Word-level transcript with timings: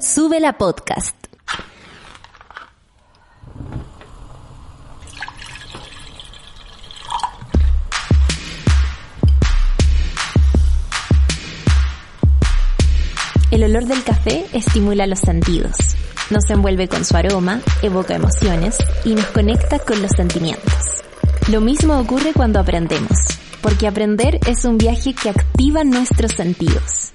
Sube 0.00 0.40
la 0.40 0.56
podcast. 0.56 1.14
El 13.50 13.64
olor 13.64 13.84
del 13.84 14.02
café 14.02 14.46
estimula 14.54 15.06
los 15.06 15.18
sentidos, 15.18 15.76
nos 16.30 16.48
envuelve 16.48 16.88
con 16.88 17.04
su 17.04 17.14
aroma, 17.18 17.60
evoca 17.82 18.14
emociones 18.14 18.78
y 19.04 19.14
nos 19.14 19.26
conecta 19.26 19.80
con 19.80 20.00
los 20.00 20.12
sentimientos. 20.16 20.72
Lo 21.50 21.60
mismo 21.60 21.98
ocurre 21.98 22.32
cuando 22.32 22.58
aprendemos, 22.58 23.18
porque 23.60 23.86
aprender 23.86 24.40
es 24.46 24.64
un 24.64 24.78
viaje 24.78 25.12
que 25.12 25.28
activa 25.28 25.84
nuestros 25.84 26.32
sentidos. 26.32 27.12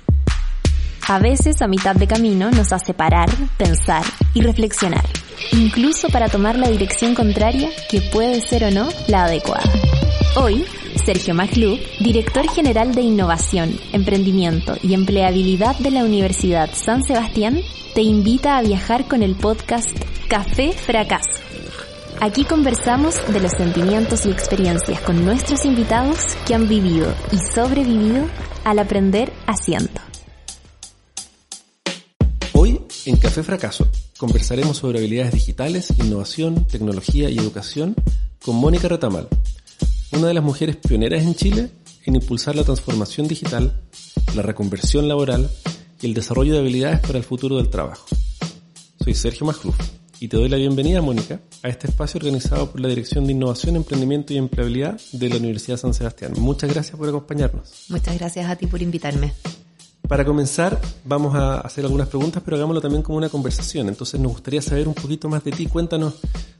A 1.07 1.19
veces 1.19 1.61
a 1.61 1.67
mitad 1.67 1.95
de 1.95 2.07
camino 2.07 2.49
nos 2.49 2.73
hace 2.73 2.95
parar, 2.95 3.29
pensar 3.57 4.03
y 4.33 4.41
reflexionar, 4.41 5.03
incluso 5.51 6.09
para 6.09 6.29
tomar 6.29 6.57
la 6.57 6.67
dirección 6.67 7.13
contraria 7.13 7.69
que 7.91 8.01
puede 8.01 8.41
ser 8.41 8.63
o 8.63 8.71
no 8.71 8.89
la 9.07 9.25
adecuada. 9.25 9.71
Hoy, 10.35 10.65
Sergio 11.05 11.35
Maglú, 11.35 11.77
director 11.99 12.49
general 12.49 12.95
de 12.95 13.01
Innovación, 13.01 13.77
Emprendimiento 13.93 14.77
y 14.81 14.95
Empleabilidad 14.95 15.77
de 15.77 15.91
la 15.91 16.03
Universidad 16.03 16.71
San 16.73 17.03
Sebastián, 17.03 17.59
te 17.93 18.01
invita 18.01 18.57
a 18.57 18.63
viajar 18.63 19.07
con 19.07 19.21
el 19.21 19.35
podcast 19.35 19.91
Café 20.27 20.71
Fracaso. 20.71 21.39
Aquí 22.19 22.45
conversamos 22.45 23.15
de 23.31 23.41
los 23.41 23.51
sentimientos 23.51 24.25
y 24.25 24.31
experiencias 24.31 24.99
con 25.01 25.23
nuestros 25.23 25.65
invitados 25.65 26.17
que 26.47 26.55
han 26.55 26.67
vivido 26.67 27.13
y 27.31 27.37
sobrevivido 27.53 28.25
al 28.63 28.79
aprender 28.79 29.31
haciendo. 29.45 30.04
Café 33.35 33.47
Fracaso, 33.47 33.85
conversaremos 34.17 34.77
sobre 34.77 34.99
habilidades 34.99 35.33
digitales, 35.33 35.93
innovación, 35.99 36.65
tecnología 36.67 37.29
y 37.29 37.37
educación 37.37 37.93
con 38.41 38.55
Mónica 38.55 38.87
Retamal, 38.87 39.27
una 40.13 40.29
de 40.29 40.33
las 40.33 40.41
mujeres 40.41 40.77
pioneras 40.77 41.21
en 41.21 41.35
Chile 41.35 41.69
en 42.05 42.15
impulsar 42.15 42.55
la 42.55 42.63
transformación 42.63 43.27
digital, 43.27 43.73
la 44.35 44.41
reconversión 44.41 45.09
laboral 45.09 45.51
y 46.01 46.05
el 46.05 46.13
desarrollo 46.13 46.53
de 46.53 46.59
habilidades 46.59 47.01
para 47.01 47.17
el 47.17 47.25
futuro 47.25 47.57
del 47.57 47.69
trabajo. 47.69 48.05
Soy 49.03 49.13
Sergio 49.13 49.45
Magluf 49.45 49.75
y 50.21 50.29
te 50.29 50.37
doy 50.37 50.47
la 50.47 50.55
bienvenida, 50.55 51.01
Mónica, 51.01 51.41
a 51.61 51.67
este 51.67 51.87
espacio 51.87 52.19
organizado 52.19 52.71
por 52.71 52.79
la 52.79 52.87
Dirección 52.87 53.25
de 53.25 53.33
Innovación, 53.33 53.75
Emprendimiento 53.75 54.31
y 54.31 54.37
Empleabilidad 54.37 54.97
de 55.11 55.27
la 55.27 55.35
Universidad 55.35 55.75
San 55.75 55.93
Sebastián. 55.93 56.31
Muchas 56.37 56.71
gracias 56.71 56.97
por 56.97 57.09
acompañarnos. 57.09 57.87
Muchas 57.89 58.17
gracias 58.17 58.49
a 58.49 58.55
ti 58.55 58.65
por 58.65 58.81
invitarme. 58.81 59.33
Para 60.07 60.23
comenzar, 60.23 60.79
vamos 61.03 61.33
a 61.35 61.61
hacer 61.61 61.83
algunas 61.83 62.07
preguntas, 62.07 62.43
pero 62.45 62.57
hagámoslo 62.57 62.79
también 62.79 63.01
como 63.01 63.17
una 63.17 63.29
conversación. 63.29 63.87
Entonces 63.87 64.19
nos 64.19 64.33
gustaría 64.33 64.61
saber 64.61 64.87
un 64.87 64.93
poquito 64.93 65.29
más 65.29 65.43
de 65.43 65.51
ti. 65.51 65.65
Cuéntanos, 65.65 66.15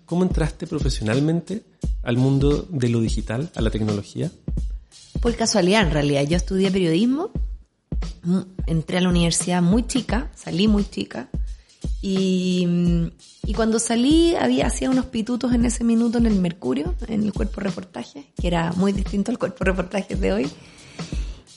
¿cómo 0.06 0.24
entraste 0.24 0.66
profesionalmente 0.66 1.64
al 2.02 2.18
mundo 2.18 2.68
de 2.70 2.90
lo 2.90 3.02
digital, 3.02 3.52
a 3.56 3.62
la 3.62 3.70
tecnología? 3.70 4.32
Por 5.22 5.36
casualidad, 5.36 5.84
en 5.84 5.92
realidad. 5.92 6.24
Yo 6.24 6.38
estudié 6.38 6.72
periodismo, 6.72 7.30
mm, 8.24 8.40
entré 8.66 8.98
a 8.98 9.02
la 9.02 9.10
universidad 9.10 9.62
muy 9.62 9.86
chica, 9.86 10.32
salí 10.36 10.68
muy 10.68 10.90
chica, 10.90 11.30
y, 12.02 12.68
y 13.46 13.54
cuando 13.54 13.78
salí 13.78 14.36
había 14.36 14.68
hacía 14.68 14.90
unos 14.90 15.06
pitutos 15.06 15.54
en 15.54 15.66
ese 15.66 15.84
minuto 15.84 16.18
en 16.18 16.26
el 16.26 16.40
Mercurio, 16.40 16.96
en 17.08 17.24
el 17.24 17.32
cuerpo 17.32 17.62
reportaje, 17.62 18.32
que 18.40 18.48
era 18.48 18.72
muy 18.74 18.92
distinto 18.92 19.30
al 19.32 19.38
cuerpo 19.38 19.64
reportaje 19.64 20.16
de 20.16 20.34
hoy. 20.34 20.52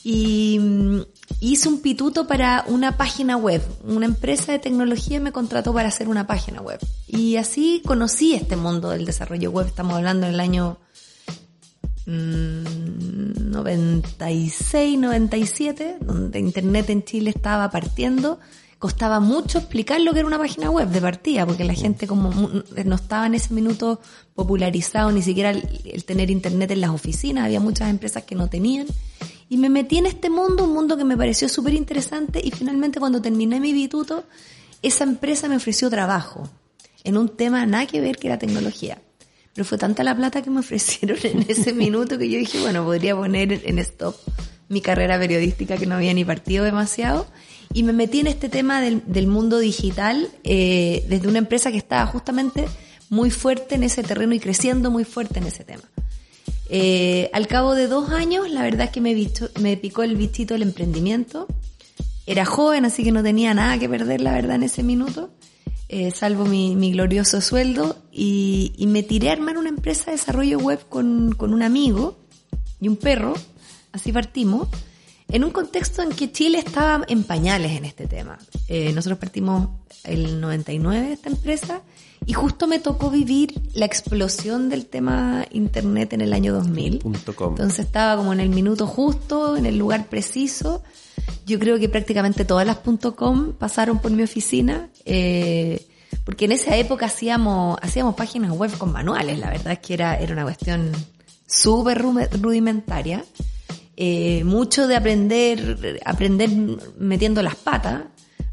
Y 0.05 0.59
mm, 0.59 1.01
hice 1.41 1.69
un 1.69 1.81
pituto 1.81 2.27
para 2.27 2.65
una 2.69 2.97
página 2.97 3.37
web. 3.37 3.63
Una 3.85 4.07
empresa 4.07 4.53
de 4.53 4.59
tecnología 4.59 5.21
me 5.21 5.33
contrató 5.33 5.73
para 5.73 5.89
hacer 5.89 6.09
una 6.09 6.27
página 6.27 6.61
web. 6.61 6.79
Y 7.07 7.37
así 7.37 7.83
conocí 7.85 8.35
este 8.35 8.57
mundo 8.57 8.91
del 8.91 9.05
desarrollo 9.05 9.51
web. 9.51 9.67
Estamos 9.67 9.97
hablando 9.97 10.27
en 10.27 10.35
el 10.35 10.41
año 10.41 10.79
96, 12.09 14.99
97, 14.99 15.99
donde 16.01 16.39
Internet 16.39 16.91
en 16.91 17.05
Chile 17.05 17.31
estaba 17.31 17.71
partiendo. 17.71 18.39
Costaba 18.79 19.21
mucho 19.21 19.59
explicar 19.59 20.01
lo 20.01 20.13
que 20.13 20.21
era 20.21 20.29
una 20.29 20.39
página 20.39 20.71
web 20.71 20.89
de 20.89 21.01
partida, 21.01 21.45
porque 21.45 21.65
la 21.65 21.75
gente 21.75 22.07
como 22.07 22.31
no 22.85 22.95
estaba 22.95 23.27
en 23.27 23.35
ese 23.35 23.53
minuto 23.53 24.01
popularizado 24.35 25.11
ni 25.11 25.21
siquiera 25.21 25.51
el 25.51 26.05
tener 26.05 26.31
Internet 26.31 26.71
en 26.71 26.81
las 26.81 26.91
oficinas. 26.91 27.45
Había 27.45 27.61
muchas 27.61 27.91
empresas 27.91 28.23
que 28.23 28.37
no 28.37 28.49
tenían. 28.49 28.87
Y 29.49 29.57
me 29.57 29.69
metí 29.69 29.99
en 29.99 30.07
este 30.07 30.31
mundo, 30.31 30.65
un 30.65 30.75
mundo 30.75 30.97
que 30.97 31.05
me 31.05 31.17
pareció 31.17 31.49
súper 31.49 31.75
interesante 31.75 32.41
y 32.43 32.51
finalmente 32.51 33.01
cuando 33.01 33.23
terminé 33.23 33.61
mi 33.61 33.73
bituto, 33.73 34.25
esa 34.83 35.05
empresa 35.05 35.49
me 35.49 35.57
ofreció 35.57 35.89
trabajo 35.89 36.49
en 37.05 37.17
un 37.17 37.29
tema 37.29 37.65
nada 37.67 37.87
que 37.87 38.01
ver 38.01 38.17
que 38.17 38.29
era 38.29 38.39
tecnología. 38.39 38.99
Pero 39.55 39.65
fue 39.65 39.79
tanta 39.79 40.05
la 40.05 40.15
plata 40.15 40.43
que 40.43 40.51
me 40.51 40.61
ofrecieron 40.61 41.19
en 41.23 41.47
ese 41.49 41.73
minuto 41.73 42.19
que 42.19 42.29
yo 42.29 42.39
dije, 42.39 42.61
bueno, 42.61 42.85
podría 42.85 43.17
poner 43.17 43.63
en 43.65 43.79
stop 43.79 44.15
mi 44.69 44.83
carrera 44.83 45.19
periodística 45.19 45.77
que 45.77 45.87
no 45.87 45.95
había 45.95 46.13
ni 46.13 46.25
partido 46.25 46.65
demasiado. 46.65 47.27
Y 47.73 47.83
me 47.83 47.93
metí 47.93 48.21
en 48.21 48.27
este 48.27 48.49
tema 48.49 48.81
del, 48.81 49.03
del 49.07 49.27
mundo 49.27 49.59
digital 49.59 50.29
eh, 50.45 51.05
desde 51.09 51.29
una 51.29 51.39
empresa 51.39 51.71
que 51.71 51.79
estaba 51.79 52.07
justamente 52.07 52.67
muy 53.11 53.31
fuerte 53.31 53.77
en 53.77 53.83
ese 53.83 54.03
terreno 54.03 54.35
y 54.35 54.41
creciendo 54.41 54.91
muy 54.91 55.05
fuerte 55.05 55.39
en 55.39 55.47
ese 55.47 55.65
tema. 55.65 55.85
Eh, 56.69 57.31
al 57.33 57.47
cabo 57.47 57.75
de 57.75 57.89
dos 57.89 58.11
años, 58.11 58.51
la 58.51 58.63
verdad 58.63 58.87
es 58.87 58.91
que 58.91 59.01
me, 59.01 59.15
visto, 59.15 59.49
me 59.61 59.77
picó 59.77 60.03
el 60.03 60.17
bichito 60.17 60.55
del 60.55 60.63
emprendimiento. 60.63 61.47
Era 62.27 62.45
joven, 62.45 62.85
así 62.85 63.05
que 63.05 63.13
no 63.13 63.23
tenía 63.23 63.55
nada 63.55 63.79
que 63.79 63.89
perder, 63.89 64.21
la 64.21 64.33
verdad, 64.33 64.57
en 64.57 64.65
ese 64.65 64.83
minuto, 64.83 65.31
eh, 65.89 66.11
salvo 66.11 66.45
mi, 66.45 66.93
glorioso 66.93 67.41
sueldo. 67.41 67.97
Y, 68.13 68.75
me 68.87 69.03
tiré 69.03 69.31
a 69.31 69.33
armar 69.33 69.57
una 69.57 69.71
empresa 69.71 70.07
de 70.07 70.13
desarrollo 70.13 70.59
web 70.59 70.81
con, 70.89 71.33
con 71.33 71.55
un 71.55 71.63
amigo 71.63 72.19
y 72.81 72.89
un 72.89 72.97
perro. 72.97 73.35
Así 73.93 74.13
partimos. 74.13 74.69
En 75.31 75.45
un 75.45 75.51
contexto 75.51 76.03
en 76.03 76.11
que 76.11 76.33
Chile 76.33 76.59
estaba 76.59 77.05
en 77.09 77.23
pañales 77.23 77.73
en 77.73 77.85
este 77.85 78.07
tema. 78.07 78.39
Eh, 78.67 78.93
nosotros 78.95 79.19
partimos 79.19 79.69
el 80.05 80.41
99 80.41 81.07
de 81.07 81.13
esta 81.13 81.29
empresa 81.29 81.83
y 82.27 82.33
justo 82.33 82.67
me 82.67 82.79
tocó 82.79 83.11
vivir 83.11 83.61
la 83.75 83.87
explosión 83.87 84.69
del 84.69 84.87
tema 84.87 85.47
internet 85.51 86.13
en 86.13 86.21
el 86.21 86.33
año 86.33 86.53
2000. 86.53 87.01
Entonces 87.05 87.79
estaba 87.79 88.17
como 88.17 88.33
en 88.33 88.41
el 88.41 88.51
minuto 88.51 88.87
justo, 88.87 89.57
en 89.57 89.67
el 89.67 89.79
lugar 89.79 90.09
preciso. 90.09 90.83
Yo 91.47 91.59
creo 91.59 91.79
que 91.79 91.89
prácticamente 91.89 92.45
todas 92.45 92.67
las 92.67 92.79
.com 93.17 93.53
pasaron 93.53 93.99
por 94.01 94.11
mi 94.11 94.23
oficina. 94.23 94.89
Eh, 95.05 95.87
porque 96.25 96.45
en 96.45 96.53
esa 96.53 96.77
época 96.77 97.07
hacíamos, 97.07 97.79
hacíamos 97.81 98.15
páginas 98.15 98.53
web 98.53 98.77
con 98.77 98.93
manuales. 98.93 99.39
La 99.39 99.51
verdad 99.51 99.73
es 99.73 99.79
que 99.79 99.95
era, 99.95 100.19
era 100.19 100.33
una 100.33 100.43
cuestión 100.43 100.93
súper 101.47 102.03
rudimentaria. 102.03 103.25
Eh, 103.97 104.45
mucho 104.45 104.87
de 104.87 104.97
aprender, 104.97 106.01
aprender 106.05 106.51
metiendo 106.99 107.43
las 107.43 107.57
patas. 107.57 108.03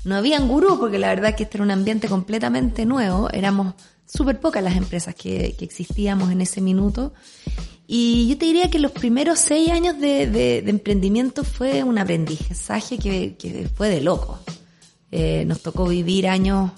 No 0.06 0.16
habían 0.16 0.48
gurú 0.48 0.80
porque 0.80 1.00
la 1.00 1.10
verdad 1.10 1.36
que 1.36 1.44
este 1.44 1.58
era 1.58 1.64
un 1.64 1.72
ambiente 1.72 2.08
completamente 2.08 2.86
nuevo. 2.86 3.28
Éramos 3.32 3.74
súper 4.06 4.40
pocas 4.40 4.64
las 4.64 4.76
empresas 4.76 5.16
que, 5.16 5.56
existíamos 5.60 6.32
en 6.32 6.42
ese 6.42 6.62
minuto. 6.62 7.14
Y 7.88 8.28
yo 8.28 8.38
te 8.38 8.46
diría 8.46 8.70
que 8.70 8.80
los 8.80 8.92
primeros 8.92 9.40
seis 9.40 9.72
años 9.72 10.00
de, 10.00 10.28
de, 10.28 10.62
de 10.62 10.70
emprendimiento 10.70 11.44
fue 11.44 11.84
un 11.84 11.98
aprendizaje 11.98 12.98
que, 13.00 13.70
fue 13.76 13.90
de 13.90 14.02
loco. 14.02 14.40
Eh, 15.12 15.44
nos 15.46 15.62
tocó 15.62 15.88
vivir 15.88 16.28
años 16.28 16.72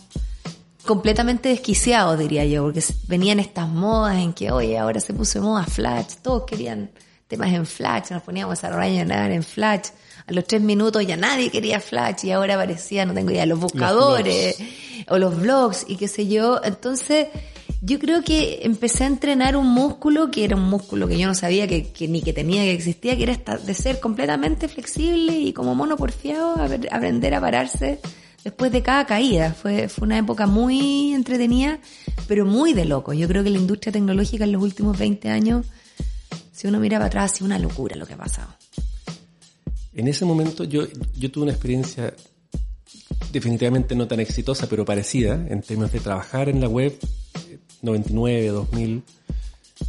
completamente 0.85 1.49
desquiciados, 1.49 2.17
diría 2.17 2.45
yo, 2.45 2.63
porque 2.63 2.81
venían 3.07 3.39
estas 3.39 3.67
modas 3.67 4.17
en 4.17 4.31
que, 4.31 4.51
oye, 4.51 4.77
ahora 4.77 5.01
se 5.01 5.13
puso 5.13 5.41
moda 5.41 5.65
Flash, 5.65 6.15
todos 6.21 6.45
querían 6.45 6.91
temas 7.27 7.51
en 7.51 7.65
Flash, 7.65 8.11
nos 8.11 8.23
poníamos 8.23 8.63
a 8.63 8.69
rellenar 8.69 9.31
en 9.31 9.43
Flash. 9.43 9.89
A 10.27 10.33
los 10.33 10.45
tres 10.45 10.61
minutos 10.61 11.05
ya 11.07 11.15
nadie 11.17 11.49
quería 11.49 11.79
Flash 11.79 12.25
y 12.25 12.31
ahora 12.31 12.55
aparecía, 12.55 13.05
no 13.05 13.13
tengo 13.13 13.31
idea, 13.31 13.45
los 13.45 13.59
buscadores 13.59 14.59
los 14.59 15.07
o 15.09 15.17
los 15.19 15.39
blogs 15.39 15.85
y 15.87 15.95
qué 15.95 16.07
sé 16.07 16.27
yo. 16.27 16.61
Entonces, 16.63 17.27
Yo 17.79 17.99
creo 17.99 18.23
que 18.23 18.61
empecé 18.63 19.03
a 19.03 19.07
entrenar 19.07 19.55
un 19.55 19.67
músculo 19.67 20.31
que 20.31 20.43
era 20.43 20.55
un 20.55 20.63
músculo 20.67 21.07
que 21.07 21.15
yo 21.19 21.27
no 21.27 21.35
sabía 21.35 21.67
que, 21.67 21.91
que 21.91 22.07
ni 22.07 22.23
que 22.23 22.33
tenía 22.33 22.63
que 22.63 22.71
existía, 22.73 23.15
que 23.15 23.21
era 23.21 23.31
esta- 23.33 23.57
de 23.57 23.73
ser 23.75 23.99
completamente 23.99 24.67
flexible 24.67 25.31
y 25.39 25.53
como 25.53 25.75
mono 25.75 25.95
porfiado, 25.95 26.57
a 26.59 26.67
ver- 26.67 26.89
aprender 26.91 27.35
a 27.35 27.39
pararse 27.39 27.99
después 28.43 28.71
de 28.71 28.81
cada 28.81 29.05
caída. 29.05 29.53
Fue, 29.53 29.89
fue 29.89 30.07
una 30.07 30.17
época 30.17 30.47
muy 30.47 31.13
entretenida, 31.13 31.77
pero 32.27 32.45
muy 32.47 32.73
de 32.73 32.85
loco. 32.85 33.13
Yo 33.13 33.27
creo 33.27 33.43
que 33.43 33.51
la 33.51 33.59
industria 33.59 33.91
tecnológica 33.93 34.43
en 34.45 34.53
los 34.53 34.63
últimos 34.63 34.97
20 34.97 35.29
años, 35.29 35.67
si 36.51 36.65
uno 36.67 36.79
mira 36.79 36.97
para 36.97 37.05
atrás, 37.07 37.31
ha 37.31 37.35
sido 37.35 37.45
una 37.45 37.59
locura 37.59 37.95
lo 37.95 38.07
que 38.07 38.13
ha 38.15 38.17
pasado. 38.17 38.47
En 39.97 40.07
ese 40.07 40.25
momento 40.25 40.63
yo, 40.63 40.87
tuve 40.87 41.43
una 41.43 41.51
experiencia 41.51 42.13
definitivamente 43.31 43.95
no 43.95 44.07
tan 44.07 44.19
exitosa, 44.19 44.69
pero 44.69 44.85
parecida 44.85 45.33
en 45.49 45.61
términos 45.63 45.91
de 45.91 45.99
trabajar 45.99 46.49
en 46.49 46.61
la 46.61 46.67
web, 46.67 46.95
eh, 47.49 47.57
99, 47.81 48.47
2000, 48.49 49.03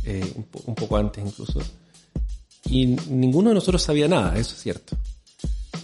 eh, 0.04 0.32
un, 0.34 0.42
po- 0.44 0.62
un 0.66 0.74
poco 0.74 0.96
antes 0.96 1.22
incluso. 1.24 1.60
Y 2.70 2.86
ninguno 3.10 3.50
de 3.50 3.56
nosotros 3.56 3.82
sabía 3.82 4.08
nada, 4.08 4.38
eso 4.38 4.54
es 4.54 4.62
cierto. 4.62 4.96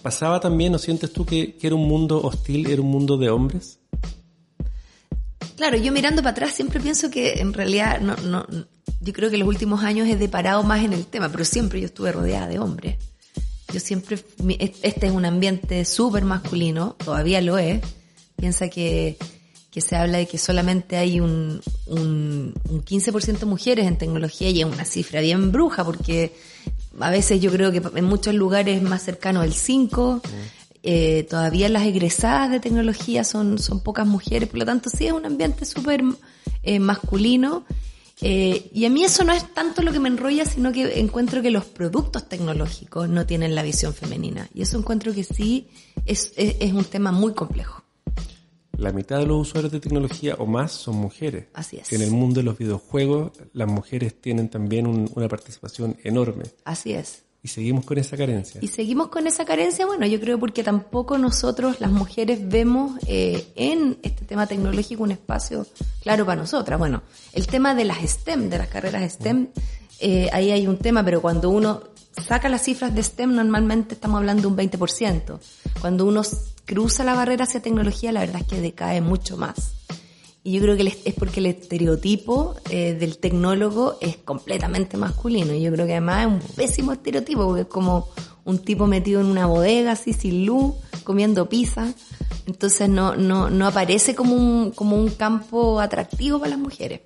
Pasaba 0.01 0.41
también, 0.41 0.73
¿no 0.73 0.79
sientes 0.79 1.13
tú 1.13 1.27
que, 1.27 1.59
era 1.61 1.75
un 1.75 1.87
mundo 1.87 2.23
hostil, 2.23 2.71
era 2.71 2.81
un 2.81 2.89
mundo 2.89 3.19
de 3.19 3.29
hombres? 3.29 3.79
Claro, 5.57 5.77
yo 5.77 5.93
mirando 5.93 6.23
para 6.23 6.31
atrás 6.33 6.55
siempre 6.55 6.81
pienso 6.81 7.11
que 7.11 7.35
en 7.35 7.53
realidad 7.53 8.01
no, 8.01 8.47
yo 9.03 9.13
creo 9.13 9.31
que 9.31 9.37
los 9.37 9.47
últimos 9.47 9.85
años 9.85 10.09
he 10.09 10.17
deparado 10.17 10.63
más 10.63 10.83
en 10.83 10.95
el 10.95 11.05
tema, 11.05 11.29
pero 11.29 11.45
siempre 11.45 11.79
yo 11.81 11.87
estuve 11.87 12.11
rodeada 12.11 12.49
de 12.49 12.59
hombres. 12.59 12.97
Yo 13.75 13.81
siempre, 13.81 14.19
mi- 14.43 14.57
este 14.83 15.07
es 15.09 15.13
un 15.13 15.25
ambiente 15.25 15.85
súper 15.85 16.25
masculino, 16.25 16.95
todavía 17.05 17.41
lo 17.43 17.59
es. 17.59 17.81
Piensa 18.37 18.69
que, 18.69 19.17
que 19.73 19.81
se 19.81 19.97
habla 19.97 20.19
de 20.19 20.27
que 20.27 20.39
solamente 20.39 20.97
hay 20.97 21.19
un, 21.19 21.61
un, 21.87 22.55
un 22.71 22.85
15% 22.85 23.41
de 23.41 23.47
mujeres 23.47 23.87
en 23.89 23.99
tecnología 23.99 24.49
y 24.51 24.61
es 24.61 24.67
una 24.67 24.85
cifra 24.85 25.21
bien 25.21 25.51
bruja 25.51 25.85
porque 25.85 26.33
a 27.01 27.11
veces 27.11 27.41
yo 27.41 27.51
creo 27.51 27.73
que 27.73 27.83
en 27.97 28.05
muchos 28.05 28.33
lugares 28.35 28.81
más 28.83 29.03
cercano 29.03 29.41
al 29.41 29.53
5, 29.53 30.21
eh, 30.85 31.27
todavía 31.29 31.69
las 31.69 31.83
egresadas 31.85 32.53
de 32.53 32.61
tecnología 32.61 33.25
son, 33.25 33.59
son 33.59 33.81
pocas 33.81 34.07
mujeres, 34.07 34.49
por 34.49 34.61
lo 34.61 34.65
tanto 34.67 34.89
sí 34.89 35.07
es 35.09 35.13
un 35.13 35.27
ambiente 35.27 35.65
súper 35.65 36.03
eh, 36.63 36.79
masculino. 36.79 37.65
Eh, 38.27 38.71
y 38.73 38.87
a 38.87 38.91
mí 38.91 39.05
eso 39.05 39.23
no 39.23 39.33
es 39.35 39.53
tanto 39.53 39.83
lo 39.83 39.93
que 39.93 40.01
me 40.01 40.09
enrolla, 40.09 40.47
sino 40.47 40.73
que 40.73 40.99
encuentro 40.99 41.43
que 41.43 41.51
los 41.51 41.67
productos 41.67 42.27
tecnológicos 42.27 43.07
no 43.09 43.27
tienen 43.27 43.55
la 43.55 43.63
visión 43.63 43.93
femenina. 43.93 44.49
Y 44.55 44.63
eso 44.63 44.79
encuentro 44.79 45.13
que 45.13 45.25
sí 45.25 45.69
es, 46.07 46.33
es, 46.37 46.57
es 46.59 46.73
un 46.73 46.85
tema 46.87 47.13
muy 47.13 47.35
complejo. 47.35 47.83
La 48.79 48.93
mitad 48.93 49.19
de 49.19 49.27
los 49.27 49.49
usuarios 49.49 49.71
de 49.73 49.79
tecnología 49.79 50.37
o 50.39 50.47
más 50.47 50.73
son 50.73 50.97
mujeres. 50.97 51.47
Así 51.53 51.77
es. 51.77 51.87
Que 51.89 51.97
en 51.97 52.03
el 52.03 52.11
mundo 52.13 52.41
de 52.41 52.45
los 52.45 52.57
videojuegos 52.57 53.33
las 53.53 53.69
mujeres 53.69 54.19
tienen 54.21 54.49
también 54.49 54.87
un- 54.87 55.11
una 55.15 55.29
participación 55.29 55.97
enorme. 56.03 56.45
Así 56.65 56.95
es. 56.95 57.24
Y 57.45 57.49
seguimos 57.49 57.85
con 57.85 57.99
esa 57.99 58.17
carencia. 58.17 58.59
Y 58.63 58.69
seguimos 58.69 59.09
con 59.09 59.27
esa 59.27 59.45
carencia, 59.45 59.85
bueno, 59.85 60.07
yo 60.07 60.19
creo 60.19 60.41
porque 60.41 60.65
tampoco 60.65 61.19
nosotros, 61.19 61.79
las 61.79 61.91
mujeres, 61.91 62.41
vemos 62.49 62.99
eh, 63.07 63.53
en 63.55 63.99
este 64.03 64.25
tema 64.25 64.47
tecnológico 64.47 65.03
un 65.03 65.11
espacio 65.11 65.67
claro 66.03 66.25
para 66.25 66.41
nosotras. 66.41 66.79
Bueno, 66.79 67.03
el 67.35 67.47
tema 67.47 67.75
de 67.75 67.85
las 67.85 67.99
STEM, 67.99 68.49
de 68.49 68.57
las 68.57 68.69
carreras 68.69 69.13
STEM, 69.13 69.49
eh, 70.01 70.31
ahí 70.33 70.53
hay 70.53 70.67
un 70.67 70.79
tema, 70.79 71.05
pero 71.05 71.21
cuando 71.21 71.51
uno 71.51 71.83
saca 72.17 72.49
las 72.49 72.63
cifras 72.63 72.95
de 72.95 73.03
STEM, 73.03 73.35
normalmente 73.35 73.93
estamos 73.93 74.17
hablando 74.17 74.41
de 74.41 74.49
un 74.49 74.57
20%. 74.57 75.39
Cuando 75.83 76.07
uno 76.07 76.23
cruza 76.65 77.05
la 77.05 77.13
barrera 77.13 77.45
hacia 77.45 77.61
tecnología, 77.61 78.11
la 78.11 78.21
verdad 78.21 78.41
es 78.41 78.47
que 78.47 78.61
decae 78.63 79.03
mucho 79.03 79.37
más. 79.37 79.74
Y 80.47 80.53
yo 80.53 80.61
creo 80.61 80.77
que 80.77 80.99
es 81.07 81.15
porque 81.15 81.41
el 81.41 81.47
estereotipo 81.47 82.55
eh, 82.69 82.93
del 82.93 83.17
tecnólogo 83.17 83.97
es 84.03 84.19
completamente 84.19 84.99
masculino. 84.99 85.55
Y 85.55 85.63
yo 85.63 85.73
creo 85.73 85.87
que 85.87 85.93
además 85.93 86.27
es 86.27 86.33
un 86.33 86.55
pésimo 86.55 86.93
estereotipo, 86.93 87.47
porque 87.47 87.63
es 87.63 87.67
como 87.67 88.11
un 88.45 88.59
tipo 88.59 88.87
metido 88.87 89.23
en 89.23 89.27
una 89.29 89.47
bodega 89.47 89.93
así 89.93 90.13
sin 90.13 90.45
luz, 90.45 90.75
comiendo 91.03 91.49
pizza. 91.49 91.95
Entonces 92.47 92.91
no, 92.91 93.17
no, 93.17 93.49
no 93.49 93.67
aparece 93.67 94.15
como 94.15 94.37
un, 94.37 94.73
como 94.73 94.97
un 94.97 95.09
campo 95.09 95.81
atractivo 95.81 96.39
para 96.39 96.51
las 96.51 96.59
mujeres. 96.59 97.01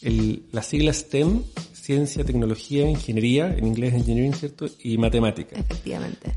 El, 0.00 0.44
las 0.50 0.64
siglas 0.64 0.96
STEM, 0.96 1.42
ciencia, 1.74 2.24
tecnología, 2.24 2.88
ingeniería, 2.88 3.54
en 3.54 3.66
inglés 3.66 3.92
engineering, 3.92 4.32
¿cierto? 4.32 4.66
Y 4.82 4.96
matemática. 4.96 5.54
Efectivamente. 5.54 6.32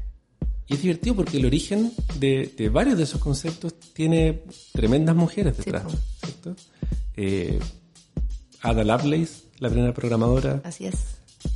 Y 0.68 0.76
es 0.76 0.82
divertido 0.82 1.16
porque 1.16 1.38
el 1.38 1.46
origen 1.46 1.92
de, 2.20 2.54
de 2.58 2.70
varios 2.70 2.98
de 2.98 3.04
esos 3.04 3.20
conceptos 3.20 3.74
tiene 3.94 4.44
tremendas 4.72 5.16
mujeres 5.16 5.58
detrás. 5.58 5.84
¿cierto? 6.24 6.56
Eh, 7.16 7.60
Ada 8.62 8.84
Lovelace, 8.84 9.44
la 9.60 9.70
primera 9.70 9.94
programadora, 9.94 10.62
Así 10.64 10.86
es. 10.86 10.96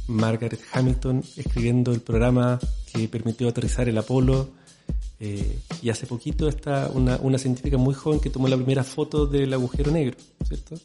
Margaret 0.08 0.60
Hamilton 0.74 1.24
escribiendo 1.38 1.94
el 1.94 2.02
programa 2.02 2.60
que 2.92 3.08
permitió 3.08 3.48
aterrizar 3.48 3.88
el 3.88 3.98
Apolo. 3.98 4.50
eh, 5.20 5.58
y 5.82 5.90
hace 5.90 6.06
poquito 6.06 6.48
está 6.50 6.90
una, 6.94 7.18
una 7.18 7.38
científica 7.38 7.78
muy 7.78 7.94
joven 7.94 8.20
que 8.20 8.30
tomó 8.30 8.48
la 8.50 8.56
primera 8.58 8.84
foto 8.84 9.26
del 9.26 9.54
agujero 9.54 9.90
negro, 9.92 10.18
¿cierto? 10.46 10.76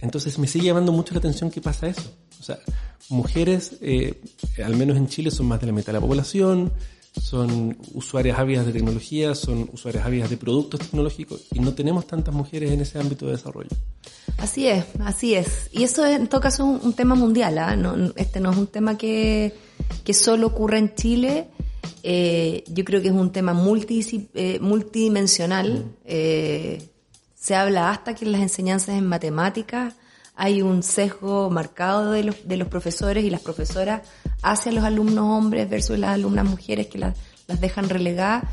Entonces 0.00 0.38
me 0.38 0.46
sigue 0.46 0.66
llamando 0.66 0.92
mucho 0.92 1.14
la 1.14 1.18
atención 1.20 1.50
que 1.50 1.60
pasa 1.60 1.86
eso. 1.88 2.12
O 2.38 2.42
sea, 2.42 2.58
mujeres, 3.08 3.76
eh, 3.80 4.20
al 4.64 4.76
menos 4.76 4.96
en 4.96 5.08
Chile, 5.08 5.30
son 5.30 5.46
más 5.46 5.60
de 5.60 5.66
la 5.66 5.72
mitad 5.72 5.86
de 5.88 5.92
la 5.94 6.00
población, 6.00 6.72
son 7.20 7.76
usuarias 7.94 8.38
ávidas 8.38 8.66
de 8.66 8.72
tecnología, 8.72 9.34
son 9.34 9.68
usuarias 9.72 10.04
ávidas 10.04 10.30
de 10.30 10.36
productos 10.36 10.80
tecnológicos 10.80 11.46
y 11.52 11.60
no 11.60 11.74
tenemos 11.74 12.06
tantas 12.06 12.34
mujeres 12.34 12.70
en 12.70 12.80
ese 12.80 12.98
ámbito 12.98 13.26
de 13.26 13.32
desarrollo. 13.32 13.70
Así 14.38 14.66
es, 14.66 14.84
así 15.00 15.34
es. 15.34 15.68
Y 15.72 15.82
eso 15.84 16.04
es, 16.04 16.16
en 16.16 16.26
todo 16.28 16.40
caso 16.40 16.62
es 16.62 16.80
un, 16.82 16.88
un 16.88 16.92
tema 16.92 17.14
mundial, 17.14 17.58
¿ah? 17.58 17.76
no, 17.76 18.12
este 18.16 18.40
no 18.40 18.50
es 18.50 18.56
un 18.56 18.66
tema 18.66 18.98
que, 18.98 19.54
que 20.04 20.14
solo 20.14 20.48
ocurre 20.48 20.78
en 20.78 20.94
Chile. 20.94 21.48
Eh, 22.02 22.64
yo 22.68 22.84
creo 22.84 23.00
que 23.02 23.08
es 23.08 23.14
un 23.14 23.32
tema 23.32 23.52
eh, 23.52 24.58
multidimensional. 24.60 25.84
Eh, 26.04 26.82
se 27.34 27.54
habla 27.54 27.90
hasta 27.90 28.14
que 28.14 28.24
en 28.24 28.32
las 28.32 28.42
enseñanzas 28.42 28.96
en 28.96 29.06
matemáticas 29.06 29.94
hay 30.36 30.60
un 30.62 30.82
sesgo 30.82 31.48
marcado 31.50 32.12
de 32.12 32.24
los, 32.24 32.46
de 32.46 32.56
los 32.58 32.68
profesores 32.68 33.24
y 33.24 33.30
las 33.30 33.40
profesoras 33.40 34.02
hacia 34.50 34.72
los 34.72 34.84
alumnos 34.84 35.24
hombres 35.24 35.68
versus 35.68 35.98
las 35.98 36.10
alumnas 36.10 36.44
mujeres 36.44 36.86
que 36.86 36.98
las, 36.98 37.16
las 37.48 37.60
dejan 37.60 37.88
relegadas. 37.88 38.44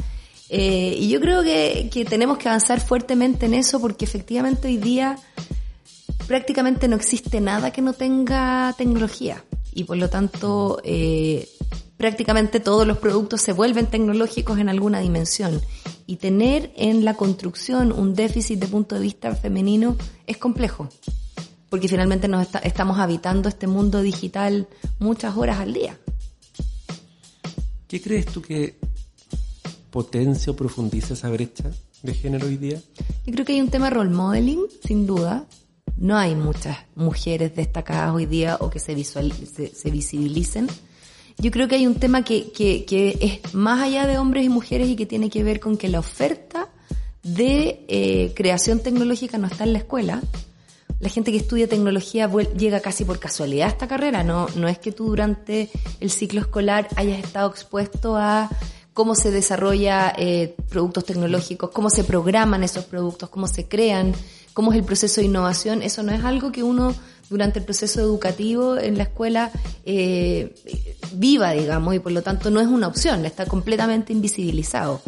Eh, 0.50 0.96
y 1.00 1.10
yo 1.10 1.20
creo 1.20 1.44
que, 1.44 1.90
que 1.92 2.06
tenemos 2.06 2.38
que 2.38 2.50
avanzar 2.50 2.80
fuertemente 2.80 3.46
en 3.46 3.54
eso 3.54 3.80
porque 3.80 4.06
efectivamente 4.06 4.68
hoy 4.68 4.78
día 4.78 5.18
prácticamente 6.28 6.88
no 6.88 6.96
existe 6.96 7.40
nada 7.42 7.72
que 7.72 7.82
no 7.82 7.94
tenga 7.94 8.74
tecnología. 8.78 9.44
Y 9.74 9.86
por 9.86 9.98
lo 9.98 10.10
tanto 10.10 10.80
eh, 10.84 11.48
prácticamente 11.98 12.60
todos 12.60 12.86
los 12.86 12.98
productos 12.98 13.42
se 13.42 13.54
vuelven 13.54 13.88
tecnológicos 13.88 14.60
en 14.60 14.70
alguna 14.70 15.00
dimensión. 15.00 15.62
Y 16.06 16.18
tener 16.18 16.72
en 16.76 17.06
la 17.06 17.14
construcción 17.14 17.92
un 17.92 18.14
déficit 18.14 18.60
de 18.60 18.68
punto 18.68 18.96
de 18.96 19.02
vista 19.02 19.34
femenino 19.36 19.96
es 20.28 20.38
complejo 20.38 20.90
porque 21.74 21.88
finalmente 21.88 22.28
nos 22.28 22.44
está- 22.44 22.60
estamos 22.60 23.00
habitando 23.00 23.50
este 23.50 23.66
mundo 23.66 24.04
digital 24.04 24.68
muchas 25.00 25.36
horas 25.36 25.58
al 25.60 25.74
día. 25.74 25.98
¿Qué 27.88 28.00
crees 28.00 28.28
tú 28.28 28.44
que 28.44 28.76
potencia 29.90 30.52
o 30.52 30.56
profundiza 30.56 31.16
esa 31.16 31.32
brecha 31.32 31.72
de 32.04 32.14
género 32.14 32.46
hoy 32.46 32.58
día? 32.58 32.80
Yo 33.26 33.34
creo 33.34 33.44
que 33.44 33.54
hay 33.54 33.62
un 33.62 33.72
tema 33.72 33.90
role 33.90 34.12
modeling, 34.12 34.60
sin 34.86 35.08
duda. 35.08 35.48
No 35.98 36.16
hay 36.16 36.36
muchas 36.36 36.78
mujeres 36.94 37.56
destacadas 37.56 38.14
hoy 38.14 38.28
día 38.28 38.58
o 38.60 38.70
que 38.70 38.78
se, 38.78 38.94
se, 39.04 39.74
se 39.74 39.90
visibilicen. 39.90 40.68
Yo 41.40 41.50
creo 41.50 41.68
que 41.68 41.74
hay 41.74 41.88
un 41.88 41.96
tema 41.96 42.24
que, 42.24 42.52
que, 42.52 42.86
que 42.86 43.18
es 43.44 43.56
más 43.56 43.82
allá 43.82 44.06
de 44.06 44.20
hombres 44.20 44.46
y 44.46 44.50
mujeres 44.50 44.90
y 44.90 44.96
que 44.96 45.08
tiene 45.08 45.32
que 45.32 45.44
ver 45.44 45.60
con 45.60 45.76
que 45.78 45.90
la 45.90 45.98
oferta 45.98 46.70
de 47.24 47.84
eh, 47.88 48.32
creación 48.36 48.80
tecnológica 48.82 49.40
no 49.40 49.48
está 49.48 49.64
en 49.64 49.74
la 49.74 49.80
escuela. 49.80 50.22
La 51.04 51.10
gente 51.10 51.32
que 51.32 51.38
estudia 51.38 51.68
tecnología 51.68 52.32
llega 52.58 52.80
casi 52.80 53.04
por 53.04 53.20
casualidad 53.20 53.68
a 53.68 53.72
esta 53.72 53.90
carrera. 53.90 54.24
No, 54.24 54.48
no 54.56 54.70
es 54.70 54.80
que 54.80 54.94
tú 54.94 55.08
durante 55.08 55.70
el 56.00 56.10
ciclo 56.10 56.40
escolar 56.40 56.88
hayas 56.96 57.20
estado 57.20 57.50
expuesto 57.50 58.16
a 58.16 58.50
cómo 58.94 59.14
se 59.14 59.30
desarrolla 59.30 60.14
eh, 60.18 60.56
productos 60.70 61.04
tecnológicos, 61.04 61.72
cómo 61.72 61.90
se 61.90 62.06
programan 62.06 62.64
esos 62.64 62.86
productos, 62.86 63.28
cómo 63.28 63.48
se 63.48 63.68
crean, 63.68 64.14
cómo 64.54 64.72
es 64.72 64.80
el 64.80 64.86
proceso 64.86 65.20
de 65.20 65.28
innovación. 65.28 65.82
Eso 65.82 66.04
no 66.04 66.14
es 66.14 66.24
algo 66.24 66.54
que 66.54 66.64
uno 66.64 66.96
durante 67.30 67.60
el 67.60 67.66
proceso 67.66 68.00
educativo 68.00 68.78
en 68.78 68.98
la 68.98 69.04
escuela 69.04 69.52
eh, 69.84 70.56
viva, 71.16 71.52
digamos, 71.52 71.96
y 71.96 72.00
por 72.00 72.14
lo 72.14 72.22
tanto 72.22 72.50
no 72.50 72.62
es 72.62 72.68
una 72.68 72.88
opción, 72.88 73.26
está 73.26 73.46
completamente 73.46 74.14
invisibilizado. 74.14 75.02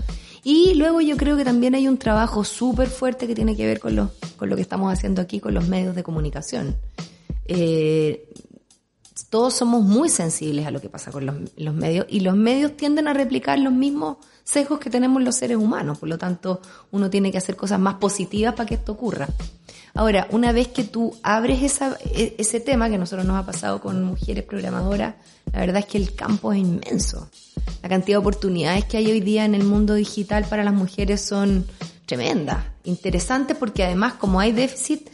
Y 0.48 0.75
luego 0.75 1.02
yo 1.02 1.18
creo 1.18 1.36
que 1.36 1.44
también 1.44 1.74
hay 1.74 1.88
un 1.88 1.98
trabajo 1.98 2.44
súper 2.44 2.88
fuerte 2.88 3.25
que 3.25 3.34
tiene 3.34 3.56
que 3.56 3.66
ver 3.66 3.80
con 3.80 3.96
lo, 3.96 4.12
con 4.38 4.48
lo 4.48 4.56
que 4.56 4.62
estamos 4.62 4.94
haciendo 4.94 5.20
aquí 5.20 5.40
con 5.40 5.56
los 5.56 5.68
medios 5.68 5.96
de 5.96 6.04
comunicación. 6.04 6.75
Eh, 7.48 8.32
todos 9.32 9.56
somos 9.56 9.82
muy 9.84 10.08
sensibles 10.08 10.68
a 10.68 10.70
lo 10.70 10.80
que 10.80 10.88
pasa 10.88 11.12
con 11.12 11.25
los, 11.25 11.36
los 11.58 11.74
medios 11.74 12.06
y 12.10 12.20
los 12.20 12.36
medios 12.36 12.78
tienden 12.78 13.08
a 13.08 13.14
replicar 13.16 13.58
los 13.58 13.74
mismos 13.74 14.18
sesgos 14.44 14.78
que 14.78 14.92
tenemos 14.92 15.24
los 15.24 15.36
seres 15.36 15.58
humanos. 15.58 15.98
Por 15.98 16.10
lo 16.10 16.20
tanto, 16.20 16.62
uno 16.92 17.10
tiene 17.10 17.32
que 17.32 17.40
hacer 17.40 17.56
cosas 17.56 17.80
más 17.80 17.96
positivas 17.96 18.54
para 18.54 18.68
que 18.68 18.75
esto 18.75 18.92
ocurra. 18.92 19.28
Ahora, 19.96 20.28
una 20.30 20.52
vez 20.52 20.68
que 20.68 20.84
tú 20.84 21.16
abres 21.24 21.64
esa, 21.64 21.98
e, 22.04 22.36
ese 22.38 22.60
tema 22.60 22.88
que 22.88 22.96
a 22.96 23.00
nosotros 23.00 23.25
nos 23.25 23.42
ha 23.42 23.48
pasado 23.48 23.82
con 23.82 24.04
mujeres 24.04 24.44
programadoras, 24.44 25.16
la 25.56 25.62
verdad 25.62 25.78
es 25.78 25.86
que 25.86 25.98
el 25.98 26.14
campo 26.14 26.52
es 26.52 26.60
inmenso. 26.60 27.30
La 27.82 27.88
cantidad 27.88 28.16
de 28.16 28.20
oportunidades 28.20 28.84
que 28.84 28.98
hay 28.98 29.10
hoy 29.10 29.22
día 29.22 29.46
en 29.46 29.56
el 29.56 29.64
mundo 29.64 29.94
digital 29.94 30.46
para 30.50 30.66
las 30.66 30.74
mujeres 30.74 31.22
son 31.22 31.66
tremendas, 32.06 32.66
interesantes 32.84 33.56
porque 33.56 33.86
además 33.86 34.16
como 34.16 34.42
hay 34.42 34.52
déficit, 34.52 35.10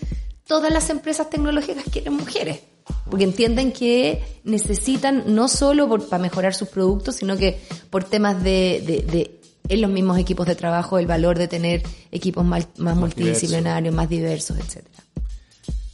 todas 0.47 0.73
las 0.73 0.89
empresas 0.89 1.29
tecnológicas 1.29 1.85
quieren 1.91 2.15
mujeres 2.15 2.61
porque 3.07 3.23
entienden 3.23 3.71
que 3.71 4.23
necesitan 4.43 5.25
no 5.27 5.47
solo 5.47 5.87
para 6.07 6.21
mejorar 6.21 6.55
sus 6.55 6.69
productos, 6.69 7.17
sino 7.17 7.37
que 7.37 7.59
por 7.91 8.03
temas 8.03 8.43
de, 8.43 9.05
de, 9.07 9.39
en 9.69 9.81
los 9.81 9.91
mismos 9.91 10.17
equipos 10.17 10.47
de 10.47 10.55
trabajo, 10.55 10.97
el 10.97 11.05
valor 11.05 11.37
de 11.37 11.47
tener 11.47 11.83
equipos 12.11 12.43
más, 12.43 12.67
multidisciplinarios, 12.77 13.93
más 13.93 14.09
diversos, 14.09 14.57
etcétera. 14.57 15.03